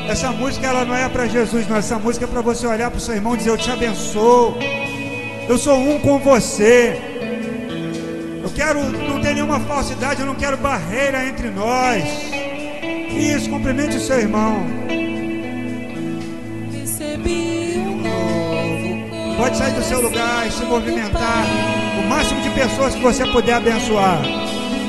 Essa 0.08 0.32
música 0.32 0.66
ela 0.66 0.86
não 0.86 0.96
é 0.96 1.06
para 1.10 1.26
Jesus, 1.26 1.68
não, 1.68 1.76
essa 1.76 1.98
música 1.98 2.24
é 2.24 2.28
para 2.28 2.40
você 2.40 2.66
olhar 2.66 2.90
para 2.90 2.96
o 2.96 3.00
seu 3.00 3.14
irmão 3.14 3.34
e 3.34 3.36
dizer, 3.36 3.50
eu 3.50 3.58
te 3.58 3.70
abençoo. 3.70 4.56
Eu 5.46 5.58
sou 5.58 5.78
um 5.78 6.00
com 6.00 6.18
você. 6.20 6.98
Eu 8.42 8.48
quero, 8.54 8.82
não 8.82 9.20
ter 9.20 9.34
nenhuma 9.34 9.60
falsidade, 9.60 10.20
eu 10.20 10.26
não 10.26 10.36
quero 10.36 10.56
barreira 10.56 11.26
entre 11.26 11.50
nós. 11.50 12.02
Isso, 13.14 13.50
cumprimente 13.50 13.98
o 13.98 14.00
seu 14.00 14.18
irmão. 14.18 14.99
Pode 19.40 19.56
sair 19.56 19.72
do 19.72 19.82
seu 19.82 20.02
lugar 20.02 20.46
e 20.46 20.52
se 20.52 20.62
movimentar. 20.66 21.46
O 21.98 22.02
máximo 22.10 22.42
de 22.42 22.50
pessoas 22.50 22.94
que 22.94 23.00
você 23.00 23.24
puder 23.24 23.54
abençoar. 23.54 24.20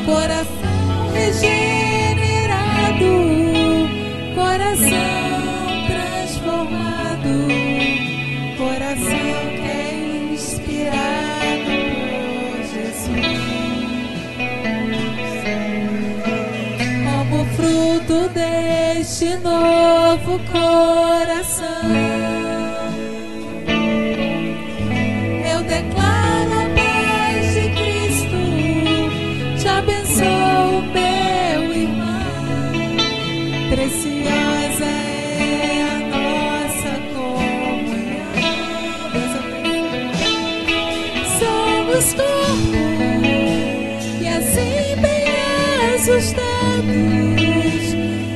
Coração 0.06 1.10
regenerado, 1.14 2.60
coração 4.36 4.90
transformado, 5.88 7.48
coração 8.58 9.08
que 9.56 9.70
é 9.70 10.34
inspirado 10.34 11.72
por 12.02 12.58
Jesus. 12.74 13.40
Como 17.06 17.46
fruto 17.56 18.28
deste 18.34 19.34
novo 19.38 20.38
coração. 20.52 20.91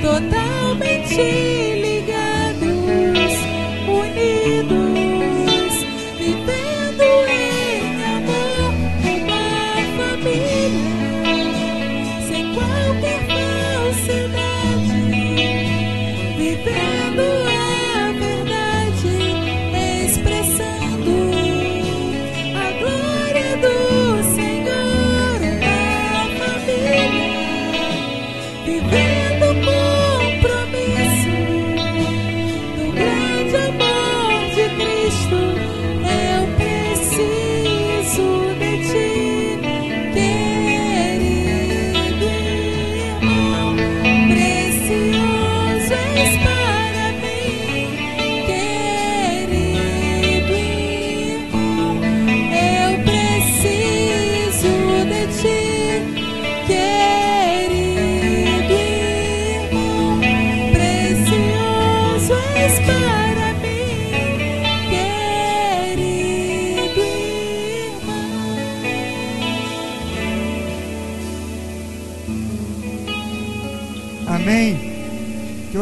Totalmente 0.01 1.18
ligados, 1.82 3.34
unidos, 3.88 4.85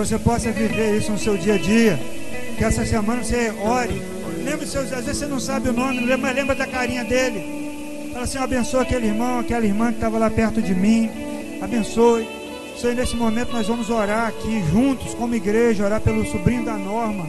você 0.05 0.19
possa 0.19 0.51
viver 0.51 0.97
isso 0.97 1.11
no 1.11 1.17
seu 1.17 1.37
dia 1.37 1.55
a 1.55 1.57
dia. 1.57 1.99
Que 2.57 2.63
essa 2.63 2.85
semana 2.85 3.23
você 3.23 3.51
ore. 3.63 4.01
Lembre 4.43 4.67
seus, 4.67 4.91
às 4.91 5.05
vezes 5.05 5.17
você 5.17 5.25
não 5.25 5.39
sabe 5.39 5.69
o 5.69 5.73
nome, 5.73 6.01
mas 6.17 6.35
lembra 6.35 6.53
da 6.53 6.67
carinha 6.67 7.03
dele. 7.03 8.09
Fala 8.11 8.25
assim, 8.25 8.37
abençoa 8.37 8.81
aquele 8.81 9.07
irmão, 9.07 9.39
aquela 9.39 9.65
irmã 9.65 9.87
que 9.87 9.95
estava 9.95 10.17
lá 10.17 10.29
perto 10.29 10.61
de 10.61 10.75
mim. 10.75 11.09
Abençoe. 11.61 12.27
Senhor, 12.77 12.95
nesse 12.95 13.15
momento 13.15 13.53
nós 13.53 13.67
vamos 13.67 13.89
orar 13.89 14.27
aqui 14.27 14.63
juntos, 14.71 15.13
como 15.13 15.35
igreja, 15.35 15.85
orar 15.85 16.01
pelo 16.01 16.25
sobrinho 16.25 16.65
da 16.65 16.73
Norma, 16.73 17.25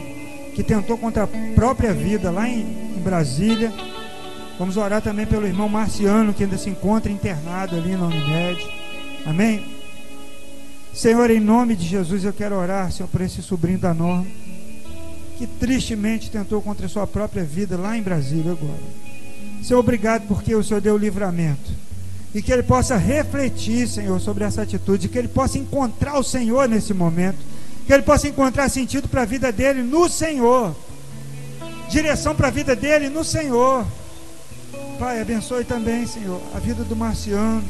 que 0.55 0.62
tentou 0.62 0.99
contra 0.99 1.25
a 1.25 1.29
própria 1.55 1.93
vida 1.93 2.31
lá 2.31 2.49
em, 2.49 2.61
em 2.61 3.01
Brasília. 3.01 3.72
Vamos 4.59 4.77
orar 4.77 5.01
também 5.01 5.27
pelo 5.27 5.47
irmão 5.47 5.68
Marciano, 5.68 6.35
que 6.35 6.43
ainda 6.43 6.59
se 6.59 6.70
encontra 6.70 7.11
internado 7.11 7.77
ali 7.77 7.93
na 7.93 8.07
Unimed. 8.07 8.66
Amém? 9.27 9.74
Senhor, 10.95 11.28
em 11.28 11.40
nome 11.40 11.74
de 11.74 11.84
Jesus, 11.88 12.24
eu 12.24 12.32
quero 12.32 12.55
orar, 12.55 12.92
Senhor, 12.92 13.09
por 13.09 13.20
esse 13.20 13.42
sobrinho 13.42 13.80
da 13.80 13.92
Norma, 13.92 14.26
que 15.36 15.45
tristemente 15.45 16.30
tentou 16.30 16.62
contra 16.62 16.86
a 16.86 16.88
sua 16.88 17.05
própria 17.05 17.42
vida 17.42 17.76
lá 17.76 17.99
em 17.99 18.03
Brasília 18.03 18.53
agora. 18.53 19.05
Senhor, 19.61 19.80
obrigado 19.80 20.28
porque 20.28 20.55
o 20.55 20.62
Senhor 20.62 20.80
deu 20.80 20.95
o 20.95 20.99
livramento. 20.99 21.72
E 22.32 22.40
que 22.40 22.53
ele 22.53 22.62
possa 22.62 22.97
refletir, 22.97 23.88
Senhor, 23.88 24.20
sobre 24.20 24.45
essa 24.45 24.62
atitude, 24.62 25.09
que 25.09 25.18
ele 25.18 25.26
possa 25.26 25.59
encontrar 25.59 26.16
o 26.16 26.22
Senhor 26.22 26.68
nesse 26.68 26.95
momento, 26.95 27.38
que 27.86 27.92
ele 27.92 28.05
possa 28.05 28.28
encontrar 28.28 28.68
sentido 28.68 29.09
para 29.09 29.22
a 29.22 29.26
vida 29.26 29.51
dele 29.51 29.82
no 29.82 30.09
Senhor, 30.09 30.76
direção 31.90 32.36
para 32.36 32.49
a 32.49 32.53
vida 32.53 32.76
dele 32.76 33.09
no 33.09 33.24
Senhor. 33.24 33.84
Pai, 34.99 35.20
abençoe 35.20 35.64
também, 35.64 36.07
Senhor, 36.07 36.40
a 36.55 36.61
vida 36.61 36.84
do 36.84 36.95
Marciano. 36.95 37.64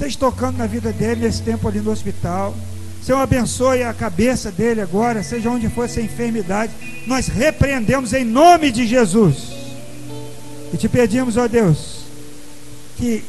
Esteja 0.00 0.18
tocando 0.18 0.56
na 0.56 0.66
vida 0.66 0.94
dele 0.94 1.26
nesse 1.26 1.42
tempo 1.42 1.68
ali 1.68 1.78
no 1.78 1.90
hospital. 1.90 2.56
Senhor, 3.04 3.18
abençoe 3.18 3.82
a 3.82 3.92
cabeça 3.92 4.50
dele 4.50 4.80
agora, 4.80 5.22
seja 5.22 5.50
onde 5.50 5.68
for 5.68 5.84
essa 5.84 6.00
enfermidade. 6.00 6.72
Nós 7.06 7.26
repreendemos 7.26 8.14
em 8.14 8.24
nome 8.24 8.70
de 8.70 8.86
Jesus. 8.86 9.50
E 10.72 10.76
te 10.78 10.88
pedimos, 10.88 11.36
ó 11.36 11.46
Deus, 11.46 12.04
que 12.96 13.22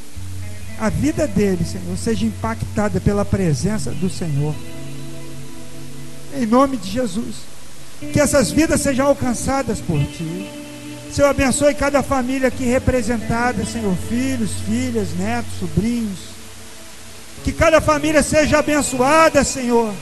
a 0.80 0.88
vida 0.88 1.28
dele, 1.28 1.66
Senhor, 1.66 1.98
seja 1.98 2.26
impactada 2.26 3.02
pela 3.02 3.26
presença 3.26 3.92
do 3.92 4.10
Senhor. 4.10 4.56
Em 6.34 6.46
nome 6.46 6.78
de 6.78 6.90
Jesus. 6.90 7.36
Que 8.14 8.22
essas 8.22 8.50
vidas 8.50 8.80
sejam 8.80 9.08
alcançadas 9.08 9.82
por 9.82 10.00
ti. 10.06 10.50
Senhor, 11.14 11.28
abençoe 11.28 11.76
cada 11.76 12.02
família 12.02 12.48
aqui 12.48 12.64
representada, 12.64 13.66
Senhor, 13.66 13.94
filhos, 14.08 14.52
filhas, 14.66 15.10
netos, 15.20 15.60
sobrinhos. 15.60 16.31
Que 17.44 17.52
cada 17.52 17.82
família 17.82 18.22
seja 18.22 18.60
abençoada, 18.60 19.44
Senhor. 19.44 19.94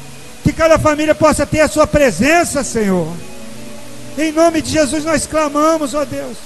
Que 0.43 0.51
cada 0.51 0.77
família 0.77 1.15
possa 1.15 1.45
ter 1.45 1.61
a 1.61 1.67
sua 1.67 1.87
presença, 1.87 2.63
Senhor. 2.63 3.07
Em 4.17 4.31
nome 4.31 4.61
de 4.61 4.71
Jesus 4.71 5.05
nós 5.05 5.25
clamamos, 5.25 5.93
ó 5.93 6.03
Deus, 6.03 6.37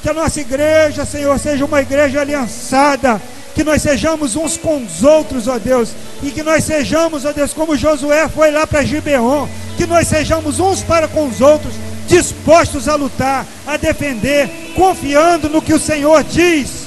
que 0.00 0.08
a 0.08 0.14
nossa 0.14 0.40
igreja, 0.40 1.04
Senhor, 1.04 1.36
seja 1.40 1.64
uma 1.64 1.80
igreja 1.80 2.20
aliançada, 2.20 3.20
que 3.52 3.64
nós 3.64 3.82
sejamos 3.82 4.36
uns 4.36 4.56
com 4.56 4.84
os 4.84 5.02
outros, 5.02 5.48
ó 5.48 5.58
Deus, 5.58 5.90
e 6.22 6.30
que 6.30 6.44
nós 6.44 6.62
sejamos, 6.62 7.24
ó 7.24 7.32
Deus, 7.32 7.52
como 7.52 7.76
Josué 7.76 8.28
foi 8.28 8.52
lá 8.52 8.66
para 8.66 8.84
Gibeon, 8.84 9.48
que 9.76 9.86
nós 9.86 10.06
sejamos 10.06 10.60
uns 10.60 10.82
para 10.82 11.08
com 11.08 11.26
os 11.26 11.40
outros, 11.40 11.74
dispostos 12.06 12.88
a 12.88 12.94
lutar, 12.94 13.44
a 13.66 13.76
defender, 13.76 14.48
confiando 14.76 15.48
no 15.48 15.60
que 15.60 15.74
o 15.74 15.80
Senhor 15.80 16.22
diz, 16.22 16.86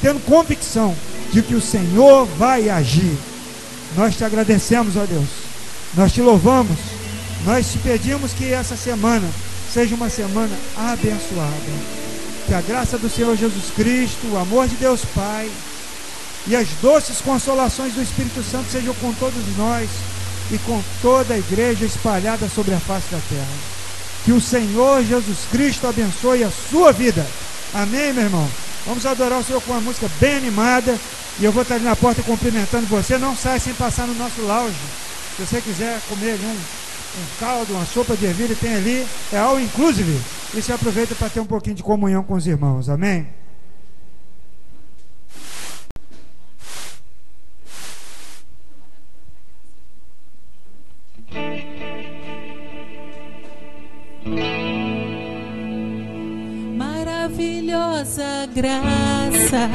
tendo 0.00 0.24
convicção 0.24 0.94
de 1.34 1.42
que 1.42 1.56
o 1.56 1.60
Senhor 1.60 2.26
vai 2.38 2.70
agir. 2.70 3.18
Nós 3.96 4.16
te 4.16 4.22
agradecemos, 4.22 4.96
ó 4.96 5.04
Deus. 5.04 5.26
Nós 5.96 6.12
te 6.12 6.22
louvamos. 6.22 6.78
Nós 7.44 7.72
te 7.72 7.78
pedimos 7.78 8.32
que 8.32 8.52
essa 8.52 8.76
semana 8.76 9.28
seja 9.72 9.96
uma 9.96 10.08
semana 10.08 10.56
abençoada. 10.76 11.72
Que 12.46 12.54
a 12.54 12.60
graça 12.60 12.96
do 12.96 13.10
Senhor 13.10 13.36
Jesus 13.36 13.64
Cristo, 13.74 14.28
o 14.28 14.38
amor 14.38 14.68
de 14.68 14.76
Deus 14.76 15.00
Pai 15.12 15.50
e 16.46 16.54
as 16.54 16.68
doces 16.80 17.20
consolações 17.20 17.94
do 17.94 18.02
Espírito 18.02 18.40
Santo 18.44 18.70
sejam 18.70 18.94
com 18.94 19.12
todos 19.14 19.42
nós 19.56 19.90
e 20.52 20.58
com 20.58 20.80
toda 21.02 21.34
a 21.34 21.38
igreja 21.38 21.84
espalhada 21.84 22.48
sobre 22.48 22.74
a 22.74 22.78
face 22.78 23.10
da 23.10 23.18
terra. 23.28 23.74
Que 24.24 24.30
o 24.30 24.40
Senhor 24.40 25.02
Jesus 25.02 25.38
Cristo 25.50 25.88
abençoe 25.88 26.44
a 26.44 26.50
sua 26.70 26.92
vida. 26.92 27.26
Amém, 27.74 28.12
meu 28.12 28.22
irmão? 28.22 28.48
Vamos 28.86 29.04
adorar 29.04 29.40
o 29.40 29.44
Senhor 29.44 29.60
com 29.62 29.72
uma 29.72 29.80
música 29.80 30.08
bem 30.20 30.36
animada. 30.36 30.96
E 31.40 31.44
eu 31.44 31.52
vou 31.52 31.62
estar 31.62 31.76
ali 31.76 31.84
na 31.84 31.96
porta 31.96 32.22
cumprimentando 32.22 32.86
você. 32.86 33.18
Não 33.18 33.36
sai 33.36 33.58
sem 33.58 33.74
passar 33.74 34.06
no 34.06 34.14
nosso 34.14 34.40
lounge. 34.42 34.76
Se 35.36 35.44
você 35.44 35.60
quiser 35.60 36.00
comer 36.08 36.32
ali 36.32 36.46
um, 36.46 36.50
um 36.50 37.26
caldo, 37.40 37.74
uma 37.74 37.84
sopa 37.84 38.16
de 38.16 38.26
ervilha, 38.26 38.54
tem 38.54 38.74
ali. 38.74 39.06
É 39.32 39.38
all 39.38 39.58
inclusive. 39.58 40.20
E 40.54 40.62
se 40.62 40.72
aproveita 40.72 41.14
para 41.14 41.28
ter 41.28 41.40
um 41.40 41.46
pouquinho 41.46 41.76
de 41.76 41.82
comunhão 41.82 42.22
com 42.22 42.34
os 42.34 42.46
irmãos. 42.46 42.88
Amém? 42.88 43.26
maravilhosa 57.24 58.46
graça. 58.54 59.68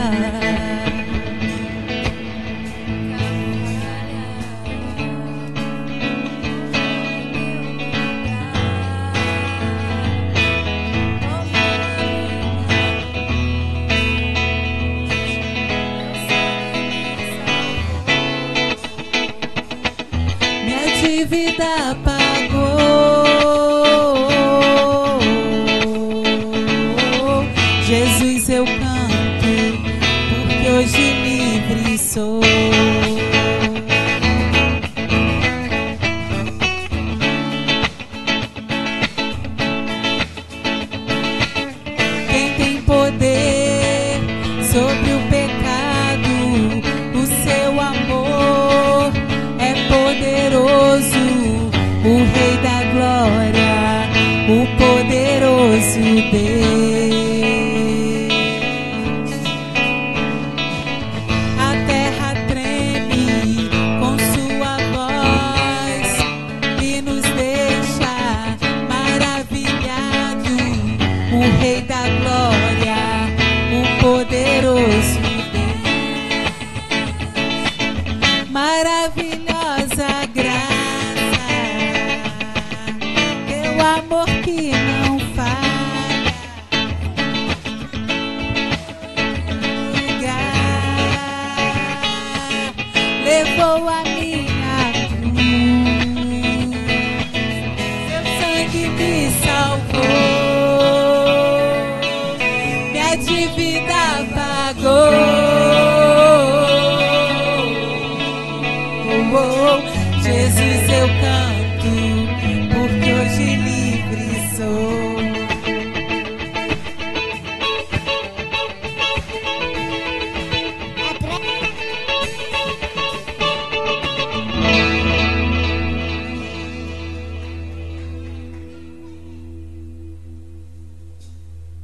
Minha 21.20 21.28
dívida 21.28 22.19